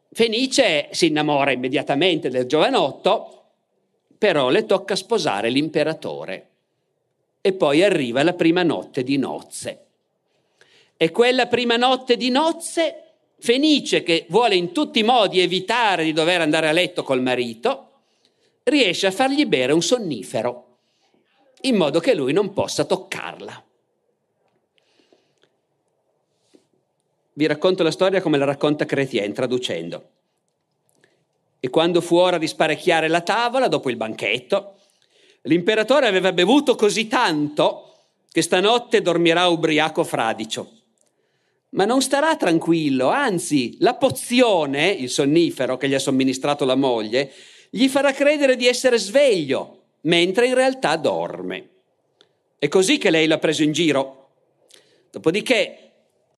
Fenice 0.10 0.88
si 0.92 1.08
innamora 1.08 1.52
immediatamente 1.52 2.30
del 2.30 2.46
giovanotto, 2.46 3.48
però 4.18 4.48
le 4.48 4.66
tocca 4.66 4.96
sposare 4.96 5.50
l'imperatore 5.50 6.48
e 7.42 7.52
poi 7.52 7.84
arriva 7.84 8.24
la 8.24 8.32
prima 8.32 8.64
notte 8.64 9.04
di 9.04 9.18
nozze. 9.18 9.88
E 10.96 11.12
quella 11.12 11.48
prima 11.48 11.76
notte 11.76 12.16
di 12.16 12.30
nozze, 12.30 13.16
Fenice, 13.38 14.02
che 14.02 14.28
vuole 14.30 14.56
in 14.56 14.72
tutti 14.72 15.00
i 15.00 15.04
modi 15.04 15.42
evitare 15.42 16.06
di 16.06 16.14
dover 16.14 16.40
andare 16.40 16.70
a 16.70 16.72
letto 16.72 17.04
col 17.04 17.22
marito, 17.22 18.04
riesce 18.64 19.08
a 19.08 19.12
fargli 19.12 19.46
bere 19.46 19.74
un 19.74 19.82
sonnifero, 19.82 20.78
in 21.64 21.76
modo 21.76 22.00
che 22.00 22.16
lui 22.16 22.32
non 22.32 22.54
possa 22.54 22.86
toccarla. 22.86 23.66
Vi 27.40 27.46
racconto 27.46 27.84
la 27.84 27.92
storia 27.92 28.20
come 28.20 28.38
la 28.38 28.44
racconta 28.44 28.84
Chrétien, 28.84 29.32
traducendo. 29.32 30.10
E 31.62 31.70
quando 31.70 32.02
fu 32.02 32.18
ora 32.18 32.38
di 32.38 32.48
sparecchiare 32.48 33.08
la 33.08 33.22
tavola, 33.22 33.70
dopo 33.70 33.90
il 33.90 33.96
banchetto, 33.96 34.76
l'imperatore 35.44 36.08
aveva 36.08 36.34
bevuto 36.34 36.76
così 36.76 37.08
tanto 37.08 37.94
che 38.30 38.42
stanotte 38.42 39.02
dormirà 39.02 39.48
ubriaco 39.48 40.04
fradicio. 40.04 40.70
Ma 41.70 41.86
non 41.86 42.02
starà 42.02 42.36
tranquillo, 42.36 43.08
anzi, 43.08 43.78
la 43.80 43.94
pozione, 43.96 44.90
il 44.90 45.10
sonnifero 45.10 45.78
che 45.78 45.88
gli 45.88 45.94
ha 45.94 46.00
somministrato 46.00 46.66
la 46.66 46.76
moglie, 46.76 47.32
gli 47.70 47.88
farà 47.88 48.12
credere 48.12 48.58
di 48.58 48.68
essere 48.68 48.98
sveglio, 48.98 49.84
mentre 50.02 50.48
in 50.48 50.56
realtà 50.56 50.98
dorme. 50.98 51.70
È 52.60 52.68
così 52.68 52.98
che 52.98 53.10
lei 53.10 53.28
l'ha 53.28 53.40
preso 53.40 53.64
in 53.64 53.72
giro. 53.72 54.32
Dopodiché 55.10 55.89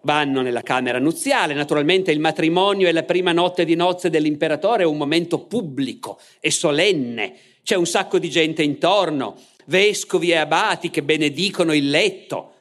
Vanno 0.04 0.42
nella 0.42 0.64
camera 0.64 0.98
nuziale, 0.98 1.54
naturalmente 1.54 2.12
il 2.12 2.20
matrimonio 2.20 2.88
e 2.88 2.92
la 2.92 3.04
prima 3.04 3.32
notte 3.32 3.66
di 3.66 3.76
nozze 3.76 4.10
dell'imperatore 4.10 4.84
è 4.84 4.86
un 4.88 4.98
momento 4.98 5.40
pubblico 5.46 6.20
e 6.40 6.50
solenne, 6.50 7.36
c'è 7.64 7.76
un 7.76 7.86
sacco 7.86 8.18
di 8.18 8.30
gente 8.30 8.64
intorno, 8.64 9.38
vescovi 9.66 10.32
e 10.32 10.38
abati 10.38 10.90
che 10.90 11.04
benedicono 11.04 11.74
il 11.74 11.90
letto 11.90 12.54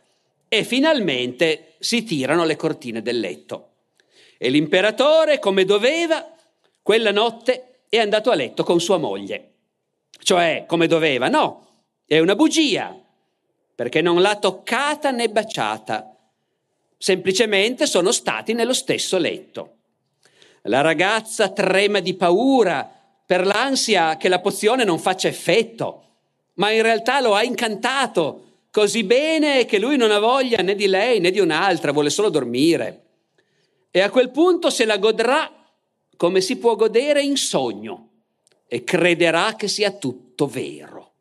e 0.48 0.64
finalmente 0.64 1.74
si 1.78 2.04
tirano 2.04 2.44
le 2.44 2.56
cortine 2.56 3.00
del 3.00 3.20
letto. 3.20 3.68
E 4.36 4.50
l'imperatore, 4.50 5.38
come 5.38 5.64
doveva, 5.64 6.34
quella 6.82 7.10
notte 7.10 7.82
è 7.88 7.98
andato 7.98 8.30
a 8.30 8.34
letto 8.34 8.64
con 8.64 8.80
sua 8.80 8.98
moglie. 8.98 9.48
Cioè, 10.22 10.64
come 10.66 10.86
doveva, 10.86 11.28
no, 11.28 11.66
è 12.04 12.18
una 12.18 12.34
bugia, 12.34 12.94
perché 13.74 14.02
non 14.02 14.20
l'ha 14.20 14.36
toccata 14.36 15.10
né 15.10 15.28
baciata 15.30 16.16
semplicemente 17.02 17.86
sono 17.86 18.12
stati 18.12 18.52
nello 18.52 18.74
stesso 18.74 19.16
letto. 19.16 19.76
La 20.64 20.82
ragazza 20.82 21.48
trema 21.48 22.00
di 22.00 22.12
paura 22.12 22.86
per 23.24 23.46
l'ansia 23.46 24.18
che 24.18 24.28
la 24.28 24.40
pozione 24.40 24.84
non 24.84 24.98
faccia 24.98 25.26
effetto, 25.26 26.02
ma 26.54 26.70
in 26.72 26.82
realtà 26.82 27.22
lo 27.22 27.34
ha 27.34 27.42
incantato 27.42 28.48
così 28.70 29.02
bene 29.02 29.64
che 29.64 29.78
lui 29.78 29.96
non 29.96 30.10
ha 30.10 30.18
voglia 30.18 30.60
né 30.60 30.74
di 30.74 30.86
lei 30.88 31.20
né 31.20 31.30
di 31.30 31.40
un'altra, 31.40 31.90
vuole 31.90 32.10
solo 32.10 32.28
dormire. 32.28 33.04
E 33.90 34.00
a 34.00 34.10
quel 34.10 34.28
punto 34.28 34.68
se 34.68 34.84
la 34.84 34.98
godrà 34.98 35.50
come 36.18 36.42
si 36.42 36.58
può 36.58 36.76
godere 36.76 37.22
in 37.22 37.38
sogno 37.38 38.08
e 38.66 38.84
crederà 38.84 39.54
che 39.56 39.68
sia 39.68 39.90
tutto 39.90 40.46
vero. 40.46 41.12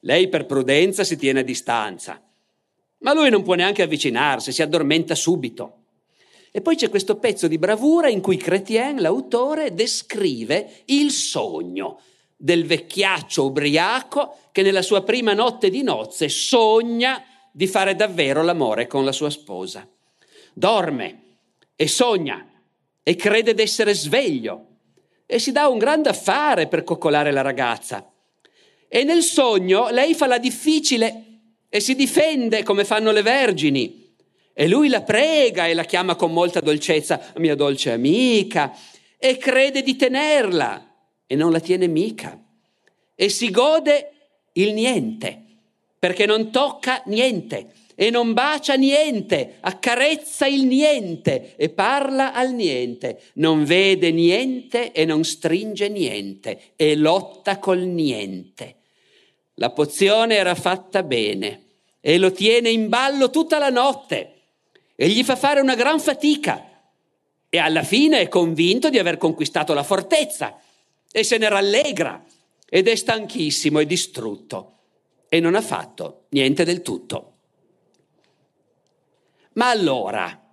Lei 0.00 0.28
per 0.28 0.46
prudenza 0.46 1.04
si 1.04 1.16
tiene 1.16 1.40
a 1.40 1.44
distanza 1.44 2.23
Ma 3.04 3.12
lui 3.12 3.28
non 3.28 3.42
può 3.42 3.54
neanche 3.54 3.82
avvicinarsi, 3.82 4.50
si 4.50 4.62
addormenta 4.62 5.14
subito. 5.14 5.80
E 6.50 6.62
poi 6.62 6.74
c'è 6.74 6.88
questo 6.88 7.16
pezzo 7.16 7.48
di 7.48 7.58
bravura 7.58 8.08
in 8.08 8.22
cui 8.22 8.38
Chrétien, 8.38 9.00
l'autore, 9.00 9.74
descrive 9.74 10.82
il 10.86 11.10
sogno 11.10 12.00
del 12.34 12.64
vecchiaccio 12.64 13.44
ubriaco 13.44 14.36
che 14.52 14.62
nella 14.62 14.80
sua 14.80 15.02
prima 15.02 15.34
notte 15.34 15.68
di 15.68 15.82
nozze 15.82 16.30
sogna 16.30 17.22
di 17.52 17.66
fare 17.66 17.94
davvero 17.94 18.42
l'amore 18.42 18.86
con 18.86 19.04
la 19.04 19.12
sua 19.12 19.30
sposa. 19.30 19.86
Dorme 20.54 21.36
e 21.76 21.86
sogna 21.88 22.48
e 23.02 23.16
crede 23.16 23.52
d'essere 23.52 23.92
sveglio 23.94 24.68
e 25.26 25.38
si 25.38 25.52
dà 25.52 25.68
un 25.68 25.76
grande 25.76 26.08
affare 26.08 26.68
per 26.68 26.84
coccolare 26.84 27.32
la 27.32 27.42
ragazza. 27.42 28.10
E 28.88 29.04
nel 29.04 29.22
sogno 29.22 29.90
lei 29.90 30.14
fa 30.14 30.26
la 30.26 30.38
difficile 30.38 31.33
e 31.74 31.80
si 31.80 31.96
difende 31.96 32.62
come 32.62 32.84
fanno 32.84 33.10
le 33.10 33.22
vergini. 33.22 34.14
E 34.52 34.68
lui 34.68 34.88
la 34.88 35.02
prega 35.02 35.66
e 35.66 35.74
la 35.74 35.82
chiama 35.82 36.14
con 36.14 36.32
molta 36.32 36.60
dolcezza, 36.60 37.32
mia 37.38 37.56
dolce 37.56 37.90
amica, 37.90 38.72
e 39.18 39.36
crede 39.38 39.82
di 39.82 39.96
tenerla 39.96 40.94
e 41.26 41.34
non 41.34 41.50
la 41.50 41.58
tiene 41.58 41.88
mica. 41.88 42.40
E 43.16 43.28
si 43.28 43.50
gode 43.50 44.12
il 44.52 44.72
niente, 44.72 45.42
perché 45.98 46.26
non 46.26 46.52
tocca 46.52 47.02
niente 47.06 47.72
e 47.96 48.08
non 48.08 48.34
bacia 48.34 48.74
niente, 48.74 49.56
accarezza 49.58 50.46
il 50.46 50.66
niente 50.66 51.56
e 51.56 51.70
parla 51.70 52.34
al 52.34 52.52
niente, 52.52 53.20
non 53.34 53.64
vede 53.64 54.12
niente 54.12 54.92
e 54.92 55.04
non 55.04 55.24
stringe 55.24 55.88
niente 55.88 56.74
e 56.76 56.94
lotta 56.94 57.58
col 57.58 57.80
niente. 57.80 58.76
La 59.54 59.70
pozione 59.70 60.36
era 60.36 60.54
fatta 60.54 61.02
bene 61.02 61.62
e 62.06 62.18
lo 62.18 62.32
tiene 62.32 62.68
in 62.68 62.90
ballo 62.90 63.30
tutta 63.30 63.56
la 63.56 63.70
notte. 63.70 64.42
E 64.94 65.08
gli 65.08 65.24
fa 65.24 65.36
fare 65.36 65.62
una 65.62 65.74
gran 65.74 65.98
fatica. 65.98 66.62
E 67.48 67.58
alla 67.58 67.82
fine 67.82 68.20
è 68.20 68.28
convinto 68.28 68.90
di 68.90 68.98
aver 68.98 69.16
conquistato 69.16 69.72
la 69.72 69.82
fortezza. 69.82 70.60
E 71.10 71.24
se 71.24 71.38
ne 71.38 71.48
rallegra. 71.48 72.22
Ed 72.68 72.88
è 72.88 72.94
stanchissimo 72.94 73.78
e 73.78 73.86
distrutto. 73.86 74.72
E 75.30 75.40
non 75.40 75.54
ha 75.54 75.62
fatto 75.62 76.26
niente 76.28 76.64
del 76.64 76.82
tutto. 76.82 77.36
Ma 79.54 79.70
allora, 79.70 80.43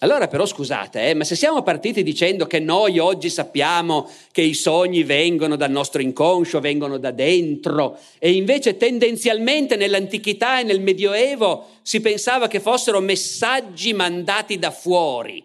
allora 0.00 0.28
però 0.28 0.46
scusate, 0.46 1.08
eh, 1.08 1.14
ma 1.14 1.24
se 1.24 1.34
siamo 1.34 1.62
partiti 1.62 2.04
dicendo 2.04 2.46
che 2.46 2.60
noi 2.60 3.00
oggi 3.00 3.28
sappiamo 3.28 4.08
che 4.30 4.42
i 4.42 4.54
sogni 4.54 5.02
vengono 5.02 5.56
dal 5.56 5.72
nostro 5.72 6.00
inconscio, 6.00 6.60
vengono 6.60 6.98
da 6.98 7.10
dentro, 7.10 7.98
e 8.20 8.30
invece 8.30 8.76
tendenzialmente 8.76 9.74
nell'antichità 9.74 10.60
e 10.60 10.62
nel 10.62 10.80
Medioevo 10.80 11.66
si 11.82 12.00
pensava 12.00 12.46
che 12.46 12.60
fossero 12.60 13.00
messaggi 13.00 13.92
mandati 13.92 14.56
da 14.56 14.70
fuori, 14.70 15.44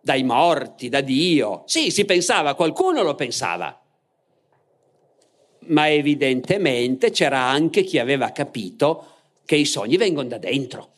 dai 0.00 0.24
morti, 0.24 0.88
da 0.88 1.00
Dio. 1.00 1.62
Sì, 1.66 1.92
si 1.92 2.04
pensava, 2.04 2.54
qualcuno 2.54 3.04
lo 3.04 3.14
pensava. 3.14 3.80
Ma 5.66 5.88
evidentemente 5.88 7.10
c'era 7.10 7.42
anche 7.42 7.84
chi 7.84 8.00
aveva 8.00 8.30
capito 8.30 9.06
che 9.44 9.54
i 9.54 9.64
sogni 9.64 9.96
vengono 9.96 10.26
da 10.26 10.38
dentro 10.38 10.94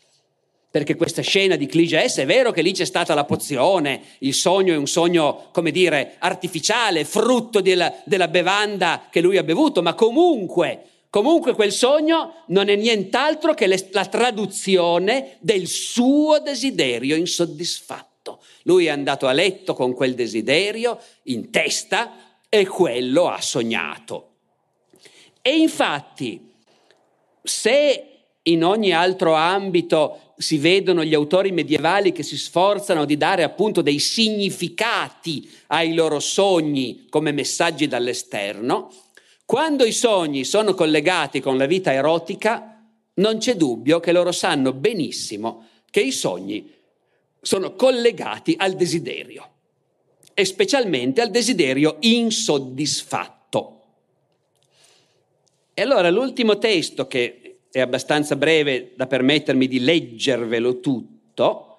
perché 0.71 0.95
questa 0.95 1.23
scena 1.23 1.57
di 1.57 1.67
Cliges 1.67 2.19
è 2.19 2.27
vero 2.27 2.53
che 2.53 2.63
lì 2.63 2.73
c'è 2.73 2.85
stata 2.85 3.13
la 3.13 3.25
pozione, 3.25 4.03
il 4.19 4.35
sogno 4.35 4.73
è 4.73 4.77
un 4.77 4.87
sogno, 4.87 5.49
come 5.51 5.73
dire, 5.73 6.15
artificiale, 6.21 7.05
frutto 7.05 7.61
della, 7.61 7.93
della 8.05 8.29
bevanda 8.29 9.09
che 9.11 9.21
lui 9.21 9.37
ha 9.37 9.43
bevuto, 9.43 9.83
ma 9.83 9.95
comunque, 9.95 10.83
comunque 11.11 11.55
quel 11.55 11.73
sogno 11.73 12.45
non 12.49 12.69
è 12.69 12.77
nient'altro 12.77 13.53
che 13.53 13.67
le, 13.67 13.89
la 13.91 14.07
traduzione 14.07 15.39
del 15.41 15.67
suo 15.67 16.39
desiderio 16.39 17.17
insoddisfatto. 17.17 18.41
Lui 18.63 18.87
è 18.87 18.91
andato 18.91 19.27
a 19.27 19.33
letto 19.33 19.75
con 19.75 19.93
quel 19.93 20.15
desiderio 20.15 21.01
in 21.25 21.51
testa 21.51 22.39
e 22.49 22.65
quello 22.67 23.29
ha 23.29 23.41
sognato. 23.41 24.29
E 25.43 25.57
infatti, 25.57 26.53
se 27.43 28.05
in 28.43 28.65
ogni 28.65 28.93
altro 28.93 29.35
ambito 29.35 30.30
si 30.41 30.57
vedono 30.57 31.05
gli 31.05 31.13
autori 31.13 31.53
medievali 31.53 32.13
che 32.13 32.23
si 32.23 32.39
sforzano 32.39 33.05
di 33.05 33.19
dare 33.19 33.43
appunto 33.43 33.83
dei 33.83 33.99
significati 33.99 35.47
ai 35.67 35.93
loro 35.93 36.19
sogni 36.19 37.07
come 37.11 37.31
messaggi 37.31 37.87
dall'esterno, 37.87 38.91
quando 39.45 39.85
i 39.85 39.93
sogni 39.93 40.45
sono 40.45 40.73
collegati 40.73 41.41
con 41.41 41.59
la 41.59 41.67
vita 41.67 41.93
erotica, 41.93 42.83
non 43.15 43.37
c'è 43.37 43.55
dubbio 43.55 44.01
che 44.01 44.13
loro 44.13 44.33
sanno 44.33 44.73
benissimo 44.73 45.67
che 45.91 46.01
i 46.01 46.13
sogni 46.13 46.73
sono 47.43 47.75
collegati 47.75 48.55
al 48.57 48.77
desiderio 48.77 49.49
e 50.33 50.47
specialmente 50.47 51.21
al 51.21 51.31
desiderio 51.31 51.97
insoddisfatto. 52.01 53.83
E 55.75 55.83
allora 55.83 56.09
l'ultimo 56.09 56.57
testo 56.57 57.07
che 57.07 57.40
è 57.71 57.81
abbastanza 57.81 58.37
breve 58.37 58.93
da 58.97 59.07
permettermi 59.07 59.69
di 59.69 59.81
leggervelo 59.81 60.81
tutto, 60.81 61.71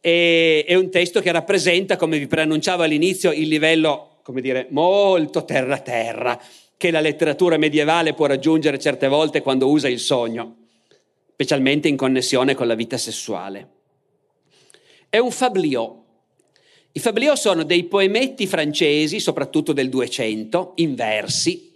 e, 0.00 0.64
è 0.66 0.74
un 0.74 0.90
testo 0.90 1.20
che 1.20 1.32
rappresenta, 1.32 1.96
come 1.96 2.18
vi 2.18 2.26
preannunciavo 2.26 2.82
all'inizio, 2.82 3.32
il 3.32 3.48
livello, 3.48 4.20
come 4.22 4.40
dire, 4.40 4.66
molto 4.70 5.44
terra-terra 5.44 6.40
che 6.76 6.90
la 6.90 7.00
letteratura 7.00 7.56
medievale 7.56 8.14
può 8.14 8.26
raggiungere 8.26 8.78
certe 8.78 9.08
volte 9.08 9.42
quando 9.42 9.68
usa 9.68 9.88
il 9.88 9.98
sogno, 9.98 10.66
specialmente 11.32 11.88
in 11.88 11.96
connessione 11.96 12.54
con 12.54 12.66
la 12.66 12.74
vita 12.74 12.96
sessuale. 12.96 13.68
È 15.10 15.18
un 15.18 15.30
fabliot. 15.30 15.96
I 16.92 17.00
fabliot 17.00 17.36
sono 17.36 17.64
dei 17.64 17.84
poemetti 17.84 18.46
francesi, 18.46 19.20
soprattutto 19.20 19.72
del 19.72 19.88
200, 19.88 20.72
in 20.76 20.94
versi, 20.94 21.67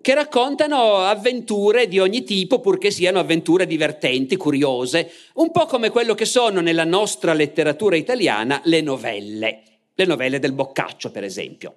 che 0.00 0.14
raccontano 0.14 0.98
avventure 0.98 1.86
di 1.86 1.98
ogni 1.98 2.24
tipo, 2.24 2.60
purché 2.60 2.90
siano 2.90 3.18
avventure 3.18 3.66
divertenti, 3.66 4.36
curiose, 4.36 5.10
un 5.34 5.50
po' 5.50 5.66
come 5.66 5.90
quello 5.90 6.14
che 6.14 6.24
sono 6.24 6.60
nella 6.60 6.84
nostra 6.84 7.34
letteratura 7.34 7.96
italiana 7.96 8.62
le 8.64 8.80
novelle, 8.80 9.62
le 9.94 10.04
novelle 10.06 10.38
del 10.38 10.52
Boccaccio, 10.52 11.10
per 11.10 11.24
esempio. 11.24 11.74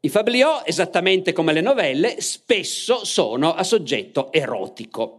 I 0.00 0.08
fabliò, 0.08 0.62
esattamente 0.64 1.32
come 1.32 1.52
le 1.52 1.60
novelle, 1.60 2.20
spesso 2.20 3.04
sono 3.04 3.54
a 3.54 3.62
soggetto 3.62 4.32
erotico. 4.32 5.18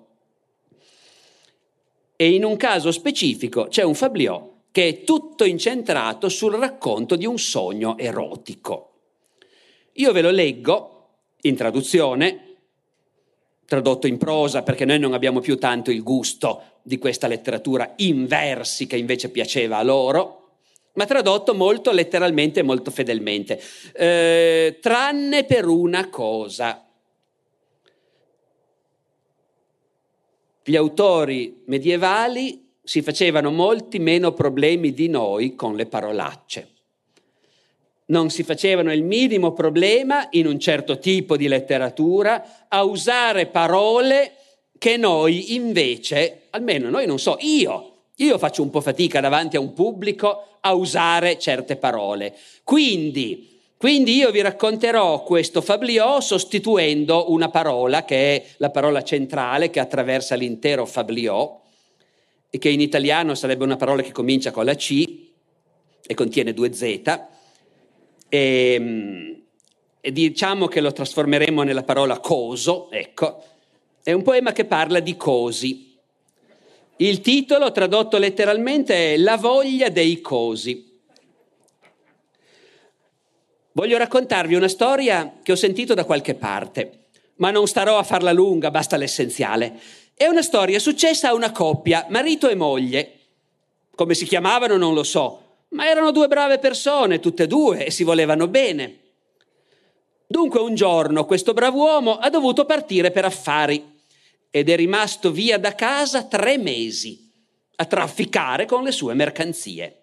E 2.15 2.33
in 2.33 2.43
un 2.43 2.57
caso 2.57 2.91
specifico 2.91 3.67
c'è 3.67 3.83
un 3.83 3.95
fabliò 3.95 4.51
che 4.71 4.87
è 4.87 5.03
tutto 5.03 5.45
incentrato 5.45 6.27
sul 6.27 6.55
racconto 6.55 7.15
di 7.15 7.25
un 7.25 7.37
sogno 7.37 7.97
erotico. 7.97 8.89
Io 9.93 10.11
ve 10.11 10.21
lo 10.21 10.31
leggo 10.31 10.92
in 11.45 11.55
traduzione, 11.55 12.55
tradotto 13.65 14.07
in 14.07 14.17
prosa 14.17 14.63
perché 14.63 14.85
noi 14.85 14.99
non 14.99 15.13
abbiamo 15.13 15.39
più 15.39 15.57
tanto 15.57 15.91
il 15.91 16.03
gusto 16.03 16.79
di 16.83 16.97
questa 16.97 17.27
letteratura 17.27 17.93
in 17.97 18.27
versi 18.27 18.87
che 18.87 18.97
invece 18.97 19.29
piaceva 19.29 19.77
a 19.77 19.83
loro, 19.83 20.41
ma 20.93 21.05
tradotto 21.05 21.53
molto 21.53 21.91
letteralmente 21.91 22.59
e 22.59 22.63
molto 22.63 22.91
fedelmente, 22.91 23.59
eh, 23.93 24.77
tranne 24.79 25.43
per 25.45 25.67
una 25.67 26.09
cosa. 26.09 26.87
Gli 30.65 30.75
autori 30.75 31.63
medievali 31.65 32.71
si 32.81 33.01
facevano 33.01 33.51
molti 33.51 33.99
meno 33.99 34.33
problemi 34.33 34.93
di 34.93 35.09
noi 35.09 35.55
con 35.55 35.75
le 35.75 35.87
parolacce 35.87 36.72
non 38.07 38.29
si 38.29 38.43
facevano 38.43 38.91
il 38.91 39.03
minimo 39.03 39.53
problema 39.53 40.27
in 40.31 40.47
un 40.47 40.59
certo 40.59 40.99
tipo 40.99 41.37
di 41.37 41.47
letteratura 41.47 42.65
a 42.67 42.83
usare 42.83 43.45
parole 43.45 44.33
che 44.77 44.97
noi 44.97 45.55
invece, 45.55 46.47
almeno 46.49 46.89
noi 46.89 47.05
non 47.05 47.19
so, 47.19 47.37
io, 47.39 47.91
io 48.17 48.37
faccio 48.37 48.61
un 48.61 48.69
po' 48.69 48.81
fatica 48.81 49.21
davanti 49.21 49.55
a 49.55 49.61
un 49.61 49.73
pubblico 49.73 50.57
a 50.59 50.73
usare 50.73 51.39
certe 51.39 51.77
parole. 51.77 52.35
Quindi, 52.63 53.61
quindi 53.77 54.15
io 54.15 54.31
vi 54.31 54.41
racconterò 54.41 55.23
questo 55.23 55.61
fabliò 55.61 56.19
sostituendo 56.19 57.31
una 57.31 57.49
parola 57.49 58.03
che 58.03 58.35
è 58.35 58.45
la 58.57 58.71
parola 58.71 59.03
centrale 59.03 59.69
che 59.69 59.79
attraversa 59.79 60.35
l'intero 60.35 60.85
fabliò 60.85 61.61
e 62.49 62.57
che 62.57 62.69
in 62.69 62.81
italiano 62.81 63.35
sarebbe 63.35 63.63
una 63.63 63.77
parola 63.77 64.01
che 64.01 64.11
comincia 64.11 64.51
con 64.51 64.65
la 64.65 64.75
C 64.75 65.03
e 66.05 66.13
contiene 66.13 66.53
due 66.53 66.73
Z 66.73 67.01
e, 68.33 68.73
ehm, 68.73 69.41
e 70.01 70.11
diciamo 70.11 70.67
che 70.67 70.81
lo 70.81 70.91
trasformeremo 70.91 71.61
nella 71.61 71.83
parola 71.83 72.19
coso, 72.19 72.89
ecco, 72.89 73.43
è 74.03 74.11
un 74.11 74.23
poema 74.23 74.51
che 74.51 74.65
parla 74.65 74.99
di 74.99 75.15
cosi. 75.15 75.95
Il 76.97 77.21
titolo, 77.21 77.71
tradotto 77.71 78.17
letteralmente, 78.17 79.13
è 79.13 79.17
La 79.17 79.37
voglia 79.37 79.89
dei 79.89 80.19
cosi. 80.19 80.91
Voglio 83.71 83.97
raccontarvi 83.97 84.55
una 84.55 84.67
storia 84.67 85.39
che 85.41 85.51
ho 85.51 85.55
sentito 85.55 85.93
da 85.93 86.03
qualche 86.03 86.33
parte, 86.33 87.05
ma 87.35 87.51
non 87.51 87.67
starò 87.67 87.97
a 87.97 88.03
farla 88.03 88.31
lunga, 88.31 88.71
basta 88.71 88.97
l'essenziale. 88.97 89.79
È 90.15 90.25
una 90.25 90.41
storia 90.41 90.79
successa 90.79 91.29
a 91.29 91.33
una 91.33 91.51
coppia, 91.51 92.07
marito 92.09 92.49
e 92.49 92.55
moglie. 92.55 93.19
Come 93.95 94.15
si 94.15 94.25
chiamavano 94.25 94.75
non 94.75 94.93
lo 94.93 95.03
so, 95.03 95.42
ma 95.73 95.87
erano 95.87 96.11
due 96.11 96.27
brave 96.27 96.59
persone, 96.59 97.19
tutte 97.19 97.43
e 97.43 97.47
due, 97.47 97.85
e 97.85 97.91
si 97.91 98.03
volevano 98.03 98.47
bene. 98.47 98.99
Dunque 100.25 100.59
un 100.59 100.73
giorno 100.73 101.25
questo 101.25 101.53
brav'uomo 101.53 102.17
ha 102.17 102.29
dovuto 102.29 102.65
partire 102.65 103.11
per 103.11 103.25
affari 103.25 104.01
ed 104.49 104.69
è 104.69 104.75
rimasto 104.75 105.31
via 105.31 105.59
da 105.59 105.75
casa 105.75 106.23
tre 106.23 106.57
mesi 106.57 107.31
a 107.75 107.85
trafficare 107.85 108.65
con 108.65 108.83
le 108.83 108.91
sue 108.91 109.13
mercanzie. 109.13 109.99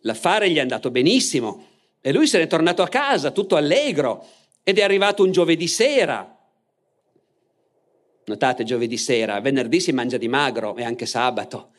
L'affare 0.00 0.50
gli 0.50 0.56
è 0.56 0.60
andato 0.60 0.90
benissimo 0.90 1.66
e 2.00 2.12
lui 2.12 2.26
se 2.26 2.38
n'è 2.38 2.46
tornato 2.46 2.82
a 2.82 2.88
casa 2.88 3.30
tutto 3.30 3.56
allegro 3.56 4.26
ed 4.62 4.78
è 4.78 4.82
arrivato 4.82 5.24
un 5.24 5.32
giovedì 5.32 5.68
sera. 5.68 6.36
Notate, 8.26 8.64
giovedì 8.64 8.96
sera, 8.96 9.40
venerdì 9.40 9.80
si 9.80 9.92
mangia 9.92 10.16
di 10.16 10.28
magro 10.28 10.76
e 10.76 10.84
anche 10.84 11.06
sabato. 11.06 11.70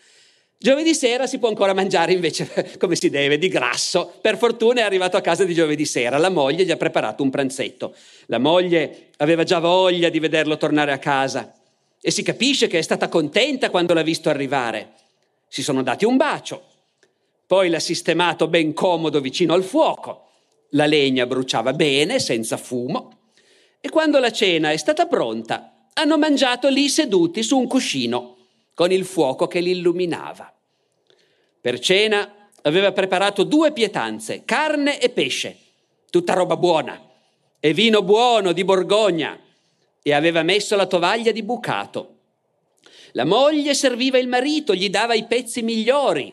Giovedì 0.59 0.95
sera 0.95 1.27
si 1.27 1.37
può 1.37 1.49
ancora 1.49 1.75
mangiare 1.75 2.13
invece 2.13 2.73
come 2.79 2.95
si 2.95 3.09
deve, 3.09 3.37
di 3.37 3.47
grasso. 3.47 4.13
Per 4.19 4.37
fortuna 4.37 4.81
è 4.81 4.83
arrivato 4.83 5.15
a 5.15 5.21
casa 5.21 5.43
di 5.43 5.53
giovedì 5.53 5.85
sera, 5.85 6.17
la 6.17 6.29
moglie 6.29 6.65
gli 6.65 6.71
ha 6.71 6.77
preparato 6.77 7.21
un 7.21 7.29
pranzetto. 7.29 7.93
La 8.25 8.39
moglie 8.39 9.09
aveva 9.17 9.43
già 9.43 9.59
voglia 9.59 10.09
di 10.09 10.19
vederlo 10.19 10.57
tornare 10.57 10.91
a 10.91 10.97
casa 10.97 11.53
e 12.01 12.09
si 12.09 12.23
capisce 12.23 12.67
che 12.67 12.79
è 12.79 12.81
stata 12.81 13.07
contenta 13.07 13.69
quando 13.69 13.93
l'ha 13.93 14.01
visto 14.01 14.29
arrivare. 14.29 14.93
Si 15.47 15.61
sono 15.61 15.83
dati 15.83 16.05
un 16.05 16.17
bacio, 16.17 16.63
poi 17.45 17.69
l'ha 17.69 17.79
sistemato 17.79 18.47
ben 18.47 18.73
comodo 18.73 19.21
vicino 19.21 19.53
al 19.53 19.63
fuoco. 19.63 20.23
La 20.71 20.87
legna 20.87 21.25
bruciava 21.27 21.71
bene, 21.73 22.19
senza 22.19 22.57
fumo. 22.57 23.29
E 23.79 23.89
quando 23.89 24.19
la 24.19 24.31
cena 24.31 24.71
è 24.71 24.77
stata 24.77 25.05
pronta, 25.05 25.87
hanno 25.93 26.17
mangiato 26.17 26.67
lì 26.67 26.89
seduti 26.89 27.43
su 27.43 27.57
un 27.57 27.67
cuscino, 27.67 28.36
con 28.77 28.91
il 28.91 29.05
fuoco 29.05 29.47
che 29.47 29.59
li 29.59 29.71
illuminava. 29.71 30.53
Per 31.59 31.79
cena 31.79 32.51
aveva 32.61 32.91
preparato 32.91 33.41
due 33.41 33.71
pietanze, 33.71 34.43
carne 34.45 35.01
e 35.01 35.09
pesce, 35.09 35.57
tutta 36.11 36.35
roba 36.35 36.57
buona, 36.57 37.01
e 37.59 37.73
vino 37.73 38.03
buono 38.03 38.51
di 38.51 38.63
Borgogna, 38.63 39.35
e 40.03 40.13
aveva 40.13 40.43
messo 40.43 40.75
la 40.75 40.85
tovaglia 40.85 41.31
di 41.31 41.41
bucato. 41.41 42.17
La 43.13 43.25
moglie 43.25 43.73
serviva 43.73 44.19
il 44.19 44.27
marito, 44.27 44.75
gli 44.75 44.91
dava 44.91 45.15
i 45.15 45.25
pezzi 45.25 45.63
migliori, 45.63 46.31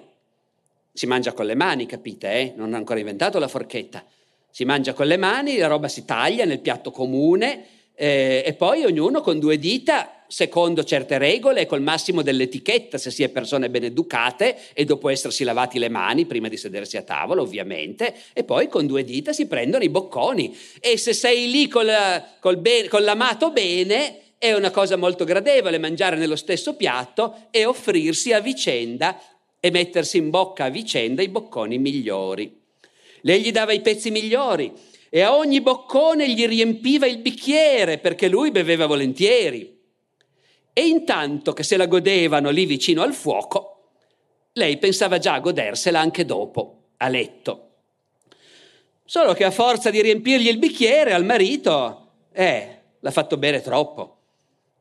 si 0.93 1.07
mangia 1.07 1.33
con 1.33 1.47
le 1.47 1.55
mani, 1.55 1.87
capite? 1.87 2.31
Eh? 2.31 2.53
Non 2.57 2.75
ha 2.75 2.77
ancora 2.77 2.99
inventato 2.99 3.39
la 3.39 3.49
forchetta. 3.49 4.05
Si 4.51 4.67
mangia 4.67 4.93
con 4.93 5.07
le 5.07 5.17
mani, 5.17 5.57
la 5.57 5.67
roba 5.67 5.89
si 5.89 6.05
taglia 6.05 6.45
nel 6.45 6.61
piatto 6.61 6.91
comune 6.91 7.65
eh, 7.95 8.43
e 8.45 8.53
poi 8.53 8.85
ognuno 8.85 9.23
con 9.23 9.39
due 9.39 9.59
dita, 9.59 10.14
secondo 10.35 10.83
certe 10.83 11.17
regole 11.17 11.61
e 11.61 11.67
col 11.67 11.81
massimo 11.81 12.21
dell'etichetta, 12.21 12.99
se 12.99 13.13
si 13.13 13.23
è 13.23 13.29
persone 13.29 13.71
ben 13.71 13.85
educate 13.85 14.57
e 14.73 14.85
dopo 14.85 15.09
essersi 15.09 15.45
lavati 15.45 15.79
le 15.79 15.89
mani 15.89 16.27
prima 16.27 16.49
di 16.49 16.57
sedersi 16.57 16.97
a 16.97 17.03
tavola, 17.03 17.41
ovviamente, 17.41 18.13
e 18.33 18.43
poi 18.43 18.67
con 18.67 18.85
due 18.89 19.05
dita 19.05 19.33
si 19.33 19.47
prendono 19.47 19.85
i 19.85 19.89
bocconi. 19.89 20.57
E 20.81 20.99
se 20.99 21.13
sei 21.13 21.49
lì 21.53 21.69
col, 21.69 21.89
col 22.41 22.57
be- 22.57 22.89
con 22.89 23.05
l'amato 23.05 23.53
bene, 23.53 24.23
è 24.37 24.53
una 24.53 24.73
cosa 24.73 24.97
molto 24.97 25.23
gradevole 25.23 25.79
mangiare 25.79 26.17
nello 26.17 26.35
stesso 26.35 26.75
piatto 26.75 27.47
e 27.53 27.65
offrirsi 27.65 28.33
a 28.33 28.41
vicenda 28.41 29.17
e 29.61 29.71
mettersi 29.71 30.17
in 30.17 30.31
bocca 30.31 30.65
a 30.65 30.69
vicenda 30.69 31.23
i 31.23 31.29
bocconi 31.29 31.79
migliori. 31.79 32.61
Lei 33.21 33.41
gli 33.41 33.53
dava 33.53 33.71
i 33.71 33.83
pezzi 33.83 34.11
migliori 34.11 34.73
e 35.09 35.21
a 35.21 35.37
ogni 35.37 35.61
boccone 35.61 36.29
gli 36.29 36.45
riempiva 36.45 37.07
il 37.07 37.19
bicchiere 37.19 37.99
perché 37.99 38.27
lui 38.27 38.51
beveva 38.51 38.87
volentieri. 38.87 39.74
E 40.77 40.87
intanto 40.87 41.53
che 41.53 41.63
se 41.63 41.77
la 41.77 41.87
godevano 41.87 42.51
lì 42.51 42.67
vicino 42.67 43.03
al 43.03 43.15
fuoco, 43.15 43.93
lei 44.55 44.77
pensava 44.77 45.19
già 45.19 45.35
a 45.35 45.41
godersela 45.41 46.01
anche 46.01 46.25
dopo, 46.25 46.89
a 46.97 47.09
letto. 47.09 47.69
Solo 49.05 49.35
che 49.35 49.45
a 49.45 49.53
forza 49.53 49.91
di 49.91 50.03
riempirgli 50.03 50.49
il 50.49 50.59
bicchiere 50.59 51.13
al 51.13 51.25
marito, 51.25 52.11
eh, 52.33 52.79
l'ha 52.99 53.11
fatto 53.13 53.37
bere 53.37 53.63
troppo. 53.63 54.19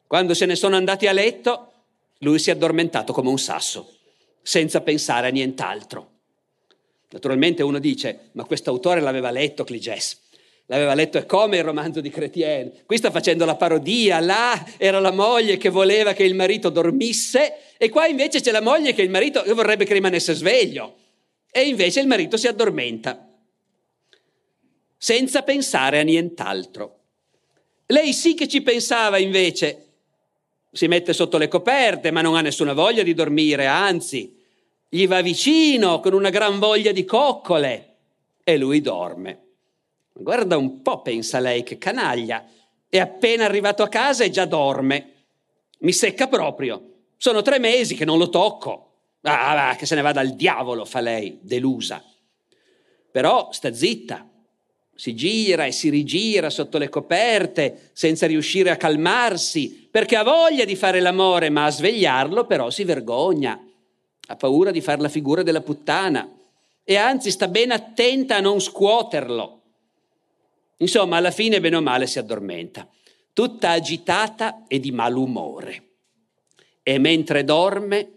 Quando 0.08 0.34
se 0.34 0.48
ne 0.48 0.56
sono 0.56 0.76
andati 0.76 1.06
a 1.06 1.12
letto, 1.12 1.72
lui 2.20 2.40
si 2.40 2.50
è 2.50 2.54
addormentato 2.54 3.14
come 3.14 3.30
un 3.30 3.38
sasso 3.38 3.98
senza 4.42 4.82
pensare 4.82 5.28
a 5.28 5.32
nient'altro. 5.32 6.10
Naturalmente 7.10 7.62
uno 7.62 7.78
dice, 7.78 8.30
ma 8.32 8.44
questo 8.46 8.72
autore 8.72 9.00
l'aveva 9.00 9.30
letto 9.30 9.64
Cligès, 9.64 10.18
l'aveva 10.68 10.94
letto 10.94 11.18
e 11.18 11.26
come 11.26 11.58
il 11.58 11.64
romanzo 11.64 12.02
di 12.02 12.10
Chrétien. 12.10 12.72
Qui 12.86 12.98
sta 12.98 13.12
facendo 13.12 13.46
la 13.46 13.56
parodia, 13.56 14.20
là 14.20 14.64
era 14.78 15.00
la 15.00 15.12
moglie 15.12 15.58
che 15.58 15.70
voleva 15.70 16.14
che 16.14 16.24
il 16.24 16.36
marito 16.36 16.70
dormisse 16.70 17.76
e 17.78 17.90
qua 17.90 18.08
invece 18.08 18.42
c'è 18.42 18.52
la 18.52 18.62
moglie 18.62 18.94
che 18.94 19.02
il 19.02 19.10
marito 19.10 19.44
vorrebbe 19.54 19.86
che 19.86 19.94
rimanesse 19.94 20.34
sveglio 20.34 20.96
e 21.52 21.62
invece 21.68 22.00
il 22.00 22.08
marito 22.08 22.38
si 22.38 22.48
addormenta 22.48 23.28
senza 24.98 25.44
pensare 25.44 26.00
a 26.00 26.04
nient'altro. 26.04 27.00
Lei 27.88 28.14
sì 28.14 28.36
che 28.36 28.48
ci 28.48 28.62
pensava 28.62 29.18
invece 29.18 29.88
si 30.72 30.88
mette 30.88 31.12
sotto 31.12 31.38
le 31.38 31.50
coperte, 31.50 32.10
ma 32.10 32.22
non 32.22 32.36
ha 32.36 32.42
nessuna 32.42 32.72
voglia 32.72 33.04
di 33.04 33.14
dormire, 33.14 33.66
anzi, 33.66 34.42
gli 34.88 35.06
va 35.06 35.22
vicino 35.22 36.00
con 36.00 36.14
una 36.14 36.30
gran 36.30 36.58
voglia 36.58 36.94
di 36.94 37.04
coccole 37.04 37.96
e 38.44 38.58
lui 38.58 38.80
dorme. 38.80 39.43
Guarda 40.14 40.58
un 40.58 40.82
po', 40.82 41.02
pensa 41.02 41.40
lei, 41.40 41.64
che 41.64 41.78
canaglia. 41.78 42.46
È 42.88 43.00
appena 43.00 43.46
arrivato 43.46 43.82
a 43.82 43.90
casa 43.90 44.24
e 44.24 44.30
già 44.30 44.46
dorme. 44.46 45.12
Mi 45.80 45.92
secca 45.92 46.28
proprio. 46.28 46.92
Sono 47.18 47.42
tre 47.42 47.58
mesi 47.58 47.96
che 47.96 48.06
non 48.06 48.20
lo 48.20 48.30
tocco. 48.30 48.92
Ah, 49.22 49.76
che 49.78 49.86
se 49.86 49.96
ne 49.96 50.02
vada 50.02 50.20
al 50.20 50.36
diavolo, 50.36 50.86
fa 50.86 51.00
lei, 51.00 51.40
delusa. 51.42 52.04
Però 53.12 53.50
sta 53.52 53.74
zitta, 53.74 54.28
si 54.96 55.16
gira 55.16 55.66
e 55.66 55.72
si 55.72 55.90
rigira 55.90 56.50
sotto 56.50 56.78
le 56.78 56.90
coperte 56.90 57.90
senza 57.94 58.28
riuscire 58.28 58.70
a 58.70 58.78
calmarsi, 58.78 59.88
perché 59.90 60.16
ha 60.16 60.24
voglia 60.24 60.66
di 60.66 60.76
fare 60.76 61.00
l'amore, 61.00 61.50
ma 61.50 61.66
a 61.66 61.72
svegliarlo 61.72 62.46
però 62.46 62.70
si 62.70 62.84
vergogna, 62.84 63.60
ha 64.28 64.36
paura 64.36 64.72
di 64.72 64.82
fare 64.82 65.02
la 65.02 65.10
figura 65.10 65.42
della 65.42 65.62
puttana 65.62 66.30
e 66.84 66.96
anzi 66.98 67.32
sta 67.32 67.48
ben 67.48 67.72
attenta 67.72 68.36
a 68.36 68.42
non 68.42 68.60
scuoterlo. 68.60 69.63
Insomma, 70.78 71.18
alla 71.18 71.32
fine, 71.32 71.60
bene 71.60 71.78
o 71.78 71.82
male, 71.82 72.08
si 72.08 72.20
addormenta, 72.20 72.90
tutta 73.34 73.72
agitata 73.72 74.66
e 74.68 74.80
di 74.80 74.92
malumore. 74.92 75.92
E 76.84 76.98
mentre 76.98 77.44
dorme, 77.44 78.12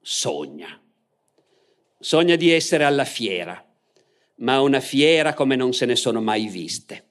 sogna. 0.00 0.80
Sogna 1.98 2.36
di 2.36 2.50
essere 2.50 2.84
alla 2.84 3.04
fiera 3.04 3.64
ma 4.40 4.60
una 4.60 4.80
fiera 4.80 5.34
come 5.34 5.56
non 5.56 5.72
se 5.72 5.86
ne 5.86 5.96
sono 5.96 6.20
mai 6.20 6.48
viste. 6.48 7.04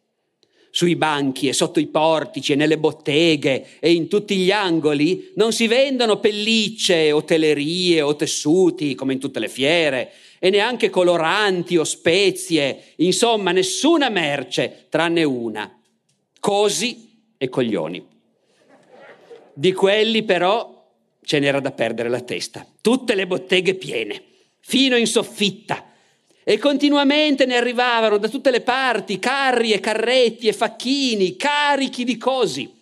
Sui 0.72 0.96
banchi 0.96 1.48
e 1.48 1.54
sotto 1.54 1.80
i 1.80 1.88
portici 1.88 2.54
e 2.54 2.56
nelle 2.56 2.78
botteghe 2.78 3.80
e 3.80 3.92
in 3.92 4.08
tutti 4.08 4.36
gli 4.36 4.52
angoli 4.52 5.32
non 5.36 5.52
si 5.52 5.68
vendono 5.68 6.20
pellicce 6.20 7.12
o 7.12 7.24
telerie 7.24 8.02
o 8.02 8.16
tessuti 8.16 8.94
come 8.94 9.14
in 9.14 9.20
tutte 9.20 9.40
le 9.40 9.50
fiere 9.50 10.12
e 10.40 10.50
neanche 10.50 10.90
coloranti 10.90 11.78
o 11.78 11.84
spezie, 11.84 12.94
insomma 12.98 13.52
nessuna 13.52 14.10
merce 14.10 14.88
tranne 14.90 15.24
una, 15.24 15.80
cosi 16.40 17.34
e 17.38 17.50
coglioni. 17.50 18.08
Di 19.54 19.74
quelli 19.74 20.24
però 20.24 20.88
ce 21.22 21.40
n'era 21.40 21.60
da 21.60 21.72
perdere 21.72 22.10
la 22.10 22.22
testa, 22.22 22.66
tutte 22.82 23.14
le 23.14 23.28
botteghe 23.28 23.76
piene, 23.76 24.24
fino 24.62 24.96
in 24.96 25.06
soffitta 25.06 25.86
e 26.44 26.58
continuamente 26.58 27.46
ne 27.46 27.58
arrivavano 27.58 28.18
da 28.18 28.28
tutte 28.28 28.50
le 28.50 28.62
parti 28.62 29.20
carri 29.20 29.72
e 29.72 29.80
carretti 29.80 30.48
e 30.48 30.54
facchini 30.54 31.36
carichi 31.36 32.04
di 32.04 32.18
cosi. 32.18 32.74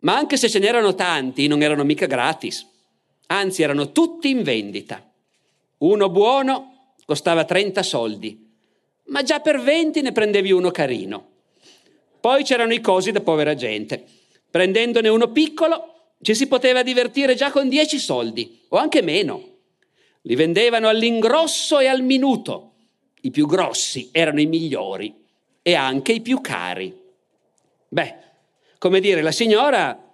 Ma 0.00 0.16
anche 0.16 0.36
se 0.36 0.48
ce 0.48 0.60
n'erano 0.60 0.94
tanti, 0.94 1.48
non 1.48 1.60
erano 1.62 1.82
mica 1.82 2.06
gratis, 2.06 2.64
anzi 3.26 3.62
erano 3.62 3.90
tutti 3.90 4.30
in 4.30 4.44
vendita. 4.44 5.07
Uno 5.78 6.08
buono 6.10 6.94
costava 7.04 7.44
30 7.44 7.82
soldi, 7.82 8.46
ma 9.06 9.22
già 9.22 9.40
per 9.40 9.60
20 9.60 10.02
ne 10.02 10.12
prendevi 10.12 10.52
uno 10.52 10.70
carino. 10.70 11.26
Poi 12.20 12.42
c'erano 12.42 12.72
i 12.72 12.80
cosi 12.80 13.12
da 13.12 13.20
povera 13.20 13.54
gente. 13.54 14.04
Prendendone 14.50 15.08
uno 15.08 15.30
piccolo 15.30 16.14
ci 16.20 16.34
si 16.34 16.48
poteva 16.48 16.82
divertire 16.82 17.34
già 17.34 17.50
con 17.50 17.68
10 17.68 17.98
soldi 17.98 18.60
o 18.68 18.76
anche 18.76 19.02
meno. 19.02 19.56
Li 20.22 20.34
vendevano 20.34 20.88
all'ingrosso 20.88 21.78
e 21.78 21.86
al 21.86 22.02
minuto. 22.02 22.72
I 23.22 23.30
più 23.30 23.46
grossi 23.46 24.08
erano 24.12 24.40
i 24.40 24.46
migliori 24.46 25.14
e 25.62 25.74
anche 25.74 26.12
i 26.12 26.20
più 26.20 26.40
cari. 26.40 26.96
Beh, 27.88 28.16
come 28.78 29.00
dire, 29.00 29.22
la 29.22 29.32
signora, 29.32 30.07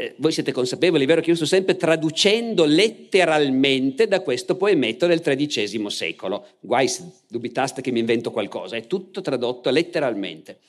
eh, 0.00 0.14
voi 0.16 0.32
siete 0.32 0.50
consapevoli, 0.50 1.04
vero 1.04 1.20
che 1.20 1.28
io 1.28 1.36
sto 1.36 1.44
sempre 1.44 1.76
traducendo 1.76 2.64
letteralmente 2.64 4.08
da 4.08 4.20
questo 4.20 4.56
poemetto 4.56 5.06
del 5.06 5.20
XIII 5.20 5.90
secolo. 5.90 6.46
Guai 6.60 6.88
se 6.88 7.04
dubitaste 7.28 7.82
che 7.82 7.90
mi 7.90 7.98
invento 7.98 8.30
qualcosa, 8.30 8.76
è 8.76 8.86
tutto 8.86 9.20
tradotto 9.20 9.68
letteralmente. 9.68 10.60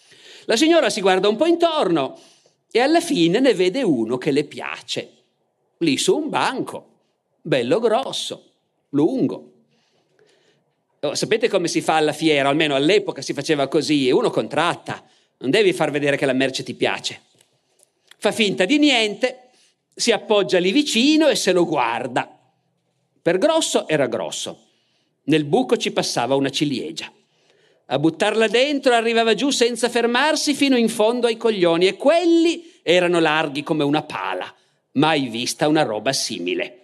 La 0.46 0.58
signora 0.58 0.90
si 0.90 1.00
guarda 1.00 1.30
un 1.30 1.38
po' 1.38 1.46
intorno 1.46 2.20
e 2.70 2.80
alla 2.80 3.00
fine 3.00 3.40
ne 3.40 3.54
vede 3.54 3.84
uno 3.84 4.18
che 4.18 4.32
le 4.32 4.44
piace, 4.44 5.10
lì 5.78 5.98
su 5.98 6.18
un 6.18 6.28
banco, 6.28 6.88
bello 7.42 7.80
grosso, 7.80 8.50
lungo. 8.90 9.52
Oh, 11.00 11.16
sapete 11.16 11.48
come 11.48 11.70
si 11.70 11.80
fa 11.80 11.96
alla 11.96 12.14
fiera? 12.14 12.50
Almeno 12.50 12.76
all'epoca 12.76 13.22
si 13.22 13.32
faceva 13.32 13.70
così, 13.70 14.12
uno 14.12 14.30
contratta, 14.30 15.06
non 15.38 15.52
devi 15.52 15.72
far 15.72 15.90
vedere 15.90 16.18
che 16.18 16.26
la 16.26 16.34
merce 16.34 16.64
ti 16.64 16.74
piace. 16.74 17.30
Fa 18.24 18.32
finta 18.32 18.66
di 18.66 18.78
niente, 18.78 19.50
si 19.96 20.12
appoggia 20.12 20.60
lì 20.60 20.72
vicino 20.72 21.28
e 21.28 21.36
se 21.36 21.52
lo 21.52 21.66
guarda. 21.66 22.30
Per 23.20 23.38
grosso 23.40 23.88
era 23.88 24.06
grosso, 24.06 24.60
nel 25.24 25.44
buco 25.44 25.76
ci 25.76 25.90
passava 25.90 26.36
una 26.36 26.52
ciliegia. 26.52 27.12
A 27.88 27.98
buttarla 27.98 28.48
dentro 28.48 28.94
arrivava 28.94 29.34
giù 29.34 29.50
senza 29.50 29.90
fermarsi 29.90 30.54
fino 30.54 30.78
in 30.78 30.88
fondo 30.88 31.26
ai 31.26 31.36
coglioni 31.36 31.88
e 31.88 31.98
quelli 31.98 32.74
erano 32.84 33.20
larghi 33.20 33.64
come 33.64 33.84
una 33.84 34.04
pala. 34.04 34.54
Mai 34.92 35.28
vista 35.28 35.68
una 35.68 35.82
roba 35.82 36.14
simile. 36.14 36.78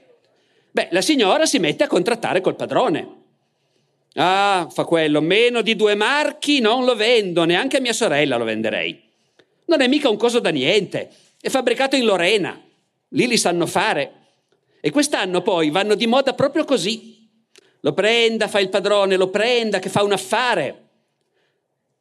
Beh, 0.72 0.88
la 0.90 1.02
signora 1.02 1.46
si 1.46 1.60
mette 1.60 1.84
a 1.84 1.88
contrattare 1.88 2.42
col 2.42 2.56
padrone. 2.56 3.08
Ah, 4.16 4.68
fa 4.72 4.86
quello, 4.86 5.22
meno 5.22 5.62
di 5.62 5.76
due 5.76 5.94
marchi 5.94 6.62
non 6.62 6.84
lo 6.84 6.96
vendo, 6.96 7.44
neanche 7.44 7.78
a 7.78 7.82
mia 7.82 7.94
sorella 7.94 8.38
lo 8.38 8.44
venderei. 8.44 9.00
Non 9.66 9.82
è 9.82 9.88
mica 9.88 10.10
un 10.10 10.18
coso 10.18 10.40
da 10.40 10.50
niente, 10.50 11.12
è 11.40 11.50
fabbricato 11.50 11.96
in 11.96 12.06
Lorena, 12.06 12.60
lì 13.10 13.28
li 13.28 13.38
sanno 13.38 13.66
fare. 13.66 14.14
E 14.80 14.92
quest'anno 14.92 15.42
poi 15.42 15.70
vanno 15.70 15.96
di 15.96 16.08
moda 16.08 16.34
proprio 16.34 16.64
così. 16.64 17.30
Lo 17.82 17.94
prenda, 17.94 18.48
fa 18.48 18.60
il 18.60 18.70
padrone, 18.70 19.18
lo 19.18 19.30
prenda, 19.30 19.80
che 19.80 19.90
fa 19.90 20.04
un 20.04 20.12
affare. 20.12 20.86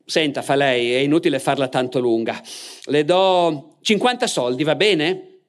Senta, 0.04 0.42
fa 0.42 0.54
lei, 0.54 0.92
è 0.92 0.98
inutile 0.98 1.38
farla 1.38 1.68
tanto 1.68 1.98
lunga. 1.98 2.40
Le 2.84 3.04
do 3.04 3.76
50 3.80 4.26
soldi, 4.26 4.62
va 4.62 4.76
bene? 4.76 5.40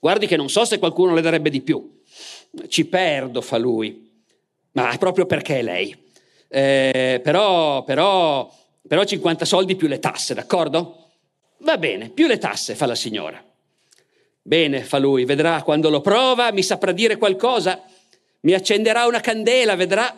Guardi 0.00 0.26
che 0.26 0.36
non 0.36 0.50
so 0.50 0.64
se 0.64 0.78
qualcuno 0.78 1.14
le 1.14 1.20
darebbe 1.20 1.50
di 1.50 1.60
più. 1.60 2.00
Ci 2.68 2.86
perdo, 2.86 3.40
fa 3.40 3.56
lui. 3.56 4.10
Ma 4.72 4.94
proprio 4.98 5.26
perché 5.26 5.60
è 5.60 5.62
lei. 5.62 5.96
Eh, 6.48 7.20
però, 7.22 7.82
però, 7.84 8.52
però 8.86 9.04
50 9.04 9.44
soldi 9.44 9.76
più 9.76 9.88
le 9.88 9.98
tasse, 9.98 10.34
d'accordo? 10.34 11.01
Va 11.62 11.78
bene, 11.78 12.10
più 12.10 12.26
le 12.26 12.38
tasse, 12.38 12.74
fa 12.74 12.86
la 12.86 12.94
signora. 12.94 13.42
Bene, 14.42 14.82
fa 14.82 14.98
lui, 14.98 15.24
vedrà 15.24 15.62
quando 15.62 15.88
lo 15.88 16.00
prova, 16.00 16.50
mi 16.50 16.62
saprà 16.62 16.90
dire 16.90 17.16
qualcosa, 17.16 17.80
mi 18.40 18.52
accenderà 18.52 19.06
una 19.06 19.20
candela, 19.20 19.76
vedrà. 19.76 20.12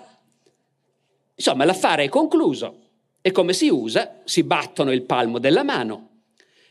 Insomma, 1.34 1.64
l'affare 1.64 2.04
è 2.04 2.08
concluso 2.08 2.80
e 3.20 3.30
come 3.32 3.52
si 3.52 3.68
usa, 3.68 4.20
si 4.24 4.42
battono 4.42 4.92
il 4.92 5.02
palmo 5.02 5.38
della 5.38 5.62
mano. 5.62 6.20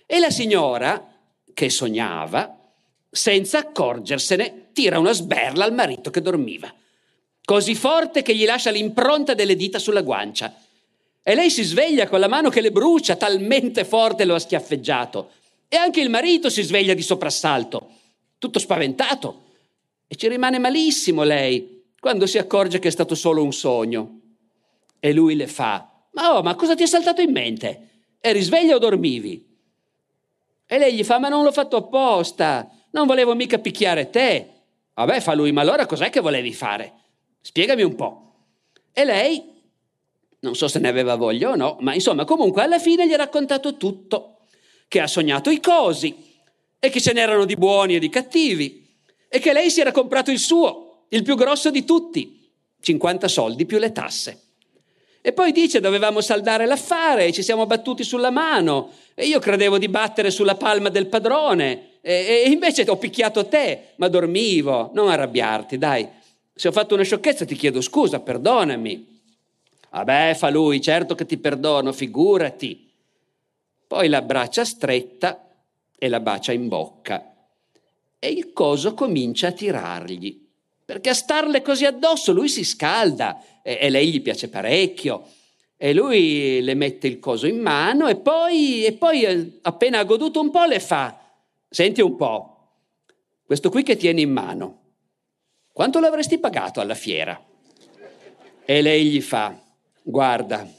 E 0.07 0.19
la 0.19 0.31
signora, 0.31 1.11
che 1.53 1.69
sognava, 1.69 2.59
senza 3.09 3.59
accorgersene, 3.59 4.71
tira 4.73 4.97
una 4.97 5.13
sberla 5.13 5.65
al 5.65 5.73
marito 5.73 6.09
che 6.09 6.21
dormiva, 6.21 6.73
così 7.45 7.75
forte 7.75 8.23
che 8.23 8.35
gli 8.35 8.45
lascia 8.45 8.71
l'impronta 8.71 9.35
delle 9.35 9.55
dita 9.55 9.77
sulla 9.77 10.01
guancia. 10.01 10.51
E 11.23 11.35
lei 11.35 11.49
si 11.49 11.63
sveglia 11.63 12.07
con 12.07 12.19
la 12.19 12.27
mano 12.27 12.49
che 12.49 12.59
le 12.59 12.71
brucia, 12.71 13.15
talmente 13.15 13.85
forte 13.85 14.25
lo 14.25 14.35
ha 14.35 14.39
schiaffeggiato. 14.39 15.31
E 15.69 15.77
anche 15.77 16.01
il 16.01 16.09
marito 16.09 16.49
si 16.49 16.61
sveglia 16.61 16.93
di 16.93 17.01
soprassalto, 17.01 17.89
tutto 18.37 18.59
spaventato. 18.59 19.43
E 20.05 20.15
ci 20.15 20.27
rimane 20.27 20.59
malissimo 20.59 21.23
lei, 21.23 21.85
quando 21.99 22.27
si 22.27 22.37
accorge 22.37 22.79
che 22.79 22.89
è 22.89 22.91
stato 22.91 23.15
solo 23.15 23.41
un 23.41 23.53
sogno. 23.53 24.19
E 24.99 25.13
lui 25.13 25.35
le 25.35 25.47
fa, 25.47 25.89
ma, 26.11 26.35
oh, 26.35 26.43
ma 26.43 26.55
cosa 26.55 26.75
ti 26.75 26.83
è 26.83 26.87
saltato 26.87 27.21
in 27.21 27.31
mente? 27.31 27.89
Eri 28.19 28.41
sveglia 28.41 28.75
o 28.75 28.79
dormivi? 28.79 29.51
E 30.65 30.77
lei 30.77 30.93
gli 30.93 31.03
fa, 31.03 31.19
ma 31.19 31.29
non 31.29 31.43
l'ho 31.43 31.51
fatto 31.51 31.77
apposta, 31.77 32.69
non 32.91 33.07
volevo 33.07 33.33
mica 33.33 33.59
picchiare 33.59 34.09
te. 34.09 34.49
Vabbè, 34.93 35.21
fa 35.21 35.33
lui, 35.33 35.51
ma 35.51 35.61
allora 35.61 35.85
cos'è 35.85 36.09
che 36.09 36.19
volevi 36.19 36.53
fare? 36.53 36.93
Spiegami 37.41 37.81
un 37.81 37.95
po'. 37.95 38.33
E 38.91 39.03
lei, 39.05 39.52
non 40.43 40.55
so 40.55 40.67
se 40.67 40.79
ne 40.79 40.89
aveva 40.89 41.15
voglia 41.15 41.49
o 41.49 41.55
no, 41.55 41.77
ma 41.79 41.93
insomma, 41.93 42.25
comunque 42.25 42.61
alla 42.61 42.79
fine 42.79 43.07
gli 43.07 43.13
ha 43.13 43.17
raccontato 43.17 43.77
tutto, 43.77 44.39
che 44.87 44.99
ha 44.99 45.07
sognato 45.07 45.49
i 45.49 45.59
cosi 45.59 46.13
e 46.79 46.89
che 46.89 47.01
ce 47.01 47.13
n'erano 47.13 47.45
di 47.45 47.55
buoni 47.55 47.95
e 47.95 47.99
di 47.99 48.09
cattivi 48.09 48.85
e 49.29 49.39
che 49.39 49.53
lei 49.53 49.71
si 49.71 49.79
era 49.79 49.91
comprato 49.91 50.31
il 50.31 50.39
suo, 50.39 51.05
il 51.09 51.23
più 51.23 51.35
grosso 51.35 51.71
di 51.71 51.85
tutti, 51.85 52.51
50 52.81 53.27
soldi 53.29 53.65
più 53.65 53.77
le 53.77 53.93
tasse. 53.93 54.41
E 55.21 55.31
poi 55.31 55.53
dice 55.53 55.79
dovevamo 55.79 56.19
saldare 56.19 56.65
l'affare, 56.65 57.31
ci 57.31 57.41
siamo 57.41 57.65
battuti 57.65 58.03
sulla 58.03 58.29
mano 58.29 58.91
e 59.15 59.25
io 59.25 59.39
credevo 59.39 59.77
di 59.77 59.87
battere 59.87 60.29
sulla 60.29 60.55
palma 60.55 60.89
del 60.89 61.07
padrone 61.07 61.99
e, 62.01 62.43
e 62.45 62.49
invece 62.49 62.83
ho 62.85 62.97
picchiato 62.97 63.47
te, 63.47 63.93
ma 63.95 64.09
dormivo, 64.09 64.91
non 64.93 65.07
arrabbiarti, 65.07 65.77
dai. 65.77 66.05
Se 66.53 66.67
ho 66.67 66.73
fatto 66.73 66.95
una 66.95 67.03
sciocchezza 67.03 67.45
ti 67.45 67.55
chiedo 67.55 67.79
scusa, 67.79 68.19
perdonami. 68.19 69.12
Vabbè, 69.93 70.35
fa 70.35 70.49
lui, 70.49 70.81
certo 70.81 71.15
che 71.15 71.25
ti 71.25 71.37
perdono, 71.37 71.93
figurati. 71.93 72.91
Poi 73.87 74.09
la 74.09 74.21
braccia 74.21 74.65
stretta 74.65 75.47
e 75.97 76.09
la 76.09 76.19
bacia 76.19 76.51
in 76.51 76.67
bocca. 76.67 77.33
E 78.19 78.27
il 78.27 78.53
coso 78.53 78.93
comincia 78.93 79.47
a 79.47 79.51
tirargli 79.51 80.43
perché 80.85 81.09
a 81.09 81.13
starle 81.13 81.61
così 81.61 81.85
addosso 81.85 82.33
lui 82.33 82.49
si 82.49 82.63
scalda 82.63 83.61
e, 83.61 83.77
e 83.81 83.89
lei 83.89 84.11
gli 84.11 84.21
piace 84.21 84.49
parecchio. 84.49 85.27
E 85.77 85.93
lui 85.93 86.61
le 86.61 86.75
mette 86.75 87.07
il 87.07 87.19
coso 87.19 87.47
in 87.47 87.59
mano 87.59 88.07
e 88.07 88.15
poi, 88.15 88.85
e 88.85 88.93
poi, 88.93 89.23
eh, 89.23 89.59
appena 89.63 89.99
ha 89.99 90.03
goduto 90.03 90.39
un 90.39 90.49
po', 90.49 90.65
le 90.65 90.79
fa: 90.79 91.19
Senti 91.67 92.01
un 92.01 92.15
po', 92.15 92.69
questo 93.45 93.69
qui 93.69 93.83
che 93.83 93.97
tieni 93.97 94.21
in 94.21 94.31
mano, 94.31 94.81
quanto 95.71 95.99
l'avresti 95.99 96.37
pagato 96.37 96.79
alla 96.79 96.95
fiera? 96.95 97.41
E 98.63 98.81
lei 98.81 99.05
gli 99.05 99.21
fa: 99.21 99.59
Guarda, 100.03 100.69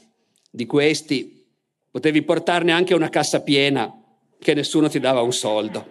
di 0.51 0.65
questi 0.67 1.43
potevi 1.89 2.21
portarne 2.21 2.71
anche 2.71 2.93
una 2.93 3.09
cassa 3.09 3.41
piena, 3.41 3.91
che 4.39 4.53
nessuno 4.53 4.87
ti 4.87 4.99
dava 4.99 5.21
un 5.21 5.33
soldo. 5.33 5.87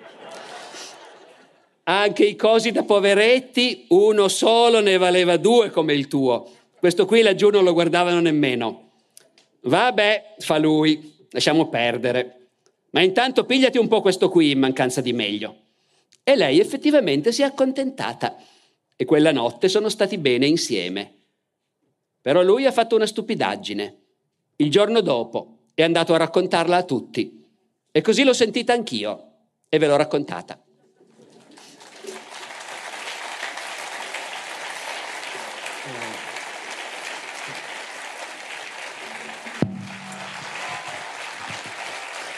Anche 1.85 2.25
i 2.25 2.37
cosi 2.37 2.71
da 2.71 2.85
poveretti, 2.85 3.87
uno 3.89 4.29
solo 4.29 4.81
ne 4.81 4.97
valeva 4.97 5.37
due 5.37 5.71
come 5.71 5.95
il 5.95 6.07
tuo. 6.07 6.49
Questo 6.79 7.07
qui 7.07 7.23
laggiù 7.23 7.51
non 7.51 7.65
lo 7.65 7.73
guardavano 7.73 8.21
nemmeno. 8.21 8.93
Vabbè, 9.63 10.37
fa 10.39 10.59
lui, 10.59 11.27
lasciamo 11.31 11.69
perdere. 11.69 12.51
Ma 12.91 13.03
intanto 13.03 13.45
pigliati 13.45 13.79
un 13.79 13.89
po' 13.89 14.01
questo 14.01 14.29
qui 14.29 14.53
in 14.53 14.61
mancanza 14.61 15.01
di 15.01 15.13
meglio. 15.13 15.57
E 16.23 16.37
lei 16.37 16.61
effettivamente 16.61 17.33
si 17.33 17.43
è 17.43 17.47
accontentata. 17.47 18.37
E 18.95 19.05
quella 19.05 19.33
notte 19.33 19.69
sono 19.69 19.89
stati 19.89 20.19
bene 20.19 20.47
insieme. 20.47 21.24
Però 22.25 22.41
lui 22.41 22.65
ha 22.65 22.73
fatto 22.73 22.97
una 22.97 23.05
stupidaggine. 23.05 23.97
Il 24.57 24.71
giorno 24.71 25.03
dopo 25.03 25.59
è 25.75 25.83
andato 25.83 26.15
a 26.15 26.17
raccontarla 26.17 26.79
a 26.79 26.83
tutti. 26.83 27.45
E 27.93 28.01
così 28.01 28.25
l'ho 28.25 28.33
sentita 28.33 28.73
anch'io 28.73 29.33
e 29.69 29.77
ve 29.77 29.87
l'ho 29.87 29.97
raccontata. 29.97 30.59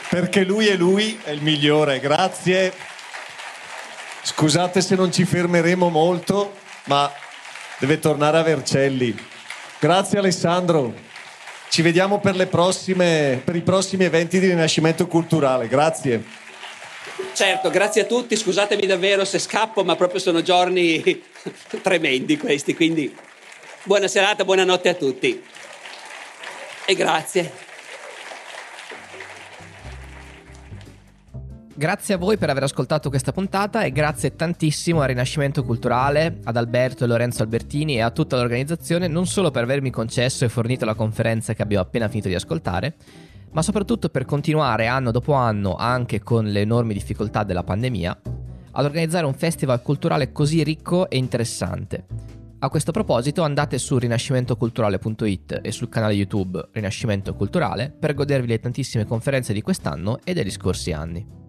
perché 0.09 0.45
lui 0.45 0.67
è 0.67 0.77
lui, 0.77 1.21
è 1.23 1.31
il 1.31 1.43
migliore. 1.43 2.01
Grazie. 2.01 2.73
Scusate 4.23 4.81
se 4.81 4.97
non 4.97 5.13
ci 5.13 5.27
fermeremo 5.27 5.91
molto, 5.91 6.57
ma 6.87 7.13
deve 7.79 8.01
tornare 8.01 8.39
a 8.39 8.43
Vercelli. 8.43 9.36
Grazie 9.79 10.19
Alessandro. 10.19 10.95
Ci 11.69 11.83
vediamo 11.83 12.19
per, 12.19 12.49
prossime, 12.49 13.41
per 13.45 13.57
i 13.57 13.61
prossimi 13.61 14.05
eventi 14.05 14.39
di 14.39 14.49
Rinascimento 14.49 15.07
Culturale. 15.07 15.69
Grazie. 15.69 16.25
Certo, 17.35 17.69
grazie 17.69 18.03
a 18.03 18.05
tutti. 18.05 18.37
Scusatemi 18.37 18.87
davvero 18.87 19.25
se 19.27 19.39
scappo, 19.39 19.85
ma 19.85 19.95
proprio 19.95 20.21
sono 20.21 20.41
giorni 20.41 21.23
tremendi 21.83 22.39
questi. 22.39 22.75
Quindi 22.75 23.15
buona 23.83 24.09
serata, 24.09 24.45
buonanotte 24.45 24.89
a 24.89 24.95
tutti. 24.95 25.43
E 26.87 26.95
grazie. 26.95 27.66
Grazie 31.79 32.15
a 32.15 32.17
voi 32.17 32.39
per 32.39 32.49
aver 32.49 32.63
ascoltato 32.63 33.11
questa 33.11 33.33
puntata 33.33 33.83
e 33.83 33.93
grazie 33.93 34.35
tantissimo 34.35 35.03
a 35.03 35.05
Rinascimento 35.05 35.63
Culturale, 35.63 36.39
ad 36.45 36.57
Alberto 36.57 37.05
e 37.05 37.07
Lorenzo 37.07 37.43
Albertini 37.43 37.97
e 37.97 38.01
a 38.01 38.11
tutta 38.11 38.37
l'organizzazione 38.37 39.09
non 39.09 39.27
solo 39.27 39.51
per 39.51 39.65
avermi 39.65 39.91
concesso 39.91 40.47
e 40.47 40.49
fornito 40.49 40.87
la 40.87 40.95
conferenza 40.95 41.53
che 41.53 41.61
abbiamo 41.61 41.85
appena 41.85 42.09
finito 42.09 42.29
di 42.29 42.35
ascoltare, 42.35 42.95
ma 43.53 43.61
soprattutto 43.61 44.09
per 44.09 44.25
continuare 44.25 44.87
anno 44.87 45.11
dopo 45.11 45.35
anno, 45.35 45.77
anche 45.77 46.23
con 46.23 46.47
le 46.47 46.63
enormi 46.63 46.95
difficoltà 46.95 47.45
della 47.45 47.63
pandemia, 47.63 48.21
ad 48.71 48.85
organizzare 48.87 49.27
un 49.27 49.35
festival 49.35 49.83
culturale 49.83 50.33
così 50.33 50.63
ricco 50.63 51.11
e 51.11 51.19
interessante. 51.19 52.07
A 52.61 52.71
questo 52.71 52.91
proposito 52.91 53.43
andate 53.43 53.77
su 53.77 53.99
rinascimentoculturale.it 53.99 55.61
e 55.63 55.71
sul 55.73 55.91
canale 55.91 56.15
YouTube 56.15 56.69
Rinascimento 56.73 57.35
Culturale 57.35 57.91
per 57.91 58.15
godervi 58.15 58.47
le 58.47 58.61
tantissime 58.61 59.05
conferenze 59.05 59.53
di 59.53 59.61
quest'anno 59.61 60.21
e 60.25 60.33
degli 60.33 60.51
scorsi 60.51 60.93
anni. 60.93 61.45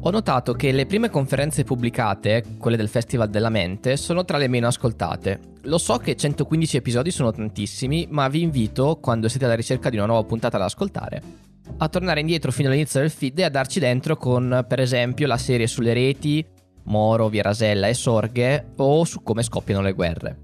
Ho 0.00 0.10
notato 0.10 0.52
che 0.52 0.70
le 0.72 0.86
prime 0.86 1.10
conferenze 1.10 1.64
pubblicate, 1.64 2.44
quelle 2.58 2.76
del 2.76 2.88
Festival 2.88 3.28
della 3.28 3.48
Mente, 3.48 3.96
sono 3.96 4.24
tra 4.24 4.38
le 4.38 4.46
meno 4.46 4.68
ascoltate. 4.68 5.40
Lo 5.62 5.78
so 5.78 5.96
che 5.96 6.14
115 6.14 6.76
episodi 6.76 7.10
sono 7.10 7.32
tantissimi, 7.32 8.06
ma 8.10 8.28
vi 8.28 8.42
invito, 8.42 8.98
quando 9.00 9.28
siete 9.28 9.46
alla 9.46 9.54
ricerca 9.54 9.90
di 9.90 9.96
una 9.96 10.06
nuova 10.06 10.22
puntata 10.24 10.58
da 10.58 10.66
ascoltare, 10.66 11.22
a 11.78 11.88
tornare 11.88 12.20
indietro 12.20 12.52
fino 12.52 12.68
all'inizio 12.68 13.00
del 13.00 13.10
feed 13.10 13.38
e 13.40 13.44
a 13.44 13.50
darci 13.50 13.80
dentro 13.80 14.16
con, 14.16 14.64
per 14.68 14.78
esempio, 14.80 15.26
la 15.26 15.38
serie 15.38 15.66
sulle 15.66 15.92
reti, 15.92 16.44
Moro, 16.84 17.28
Virasella 17.28 17.88
e 17.88 17.94
Sorghe 17.94 18.72
o 18.76 19.04
su 19.04 19.22
come 19.22 19.42
scoppiano 19.42 19.82
le 19.82 19.92
guerre. 19.92 20.38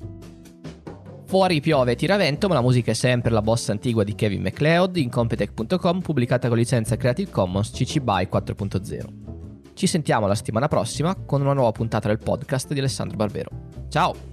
Fuori 1.33 1.61
piove 1.61 1.97
tiravento, 1.97 2.47
ma 2.47 2.53
la 2.53 2.61
musica 2.61 2.91
è 2.91 2.95
sempre 2.95 3.31
la 3.31 3.41
bossa 3.41 3.73
antigua 3.73 4.05
di 4.05 4.15
Kevin 4.15 4.43
MacLeod 4.43 4.99
in 4.99 5.09
Competech.com, 5.09 6.03
pubblicata 6.03 6.49
con 6.49 6.59
licenza 6.59 6.99
Creative 6.99 7.31
Commons 7.31 7.71
CC 7.71 8.01
BY 8.01 8.29
4.0. 8.31 9.73
Ci 9.73 9.87
sentiamo 9.87 10.27
la 10.27 10.35
settimana 10.35 10.69
prossima 10.69 11.15
con 11.15 11.41
una 11.41 11.55
nuova 11.55 11.73
puntata 11.73 12.09
del 12.09 12.19
podcast 12.19 12.75
di 12.75 12.81
Alessandro 12.81 13.17
Barbero. 13.17 13.49
Ciao! 13.89 14.32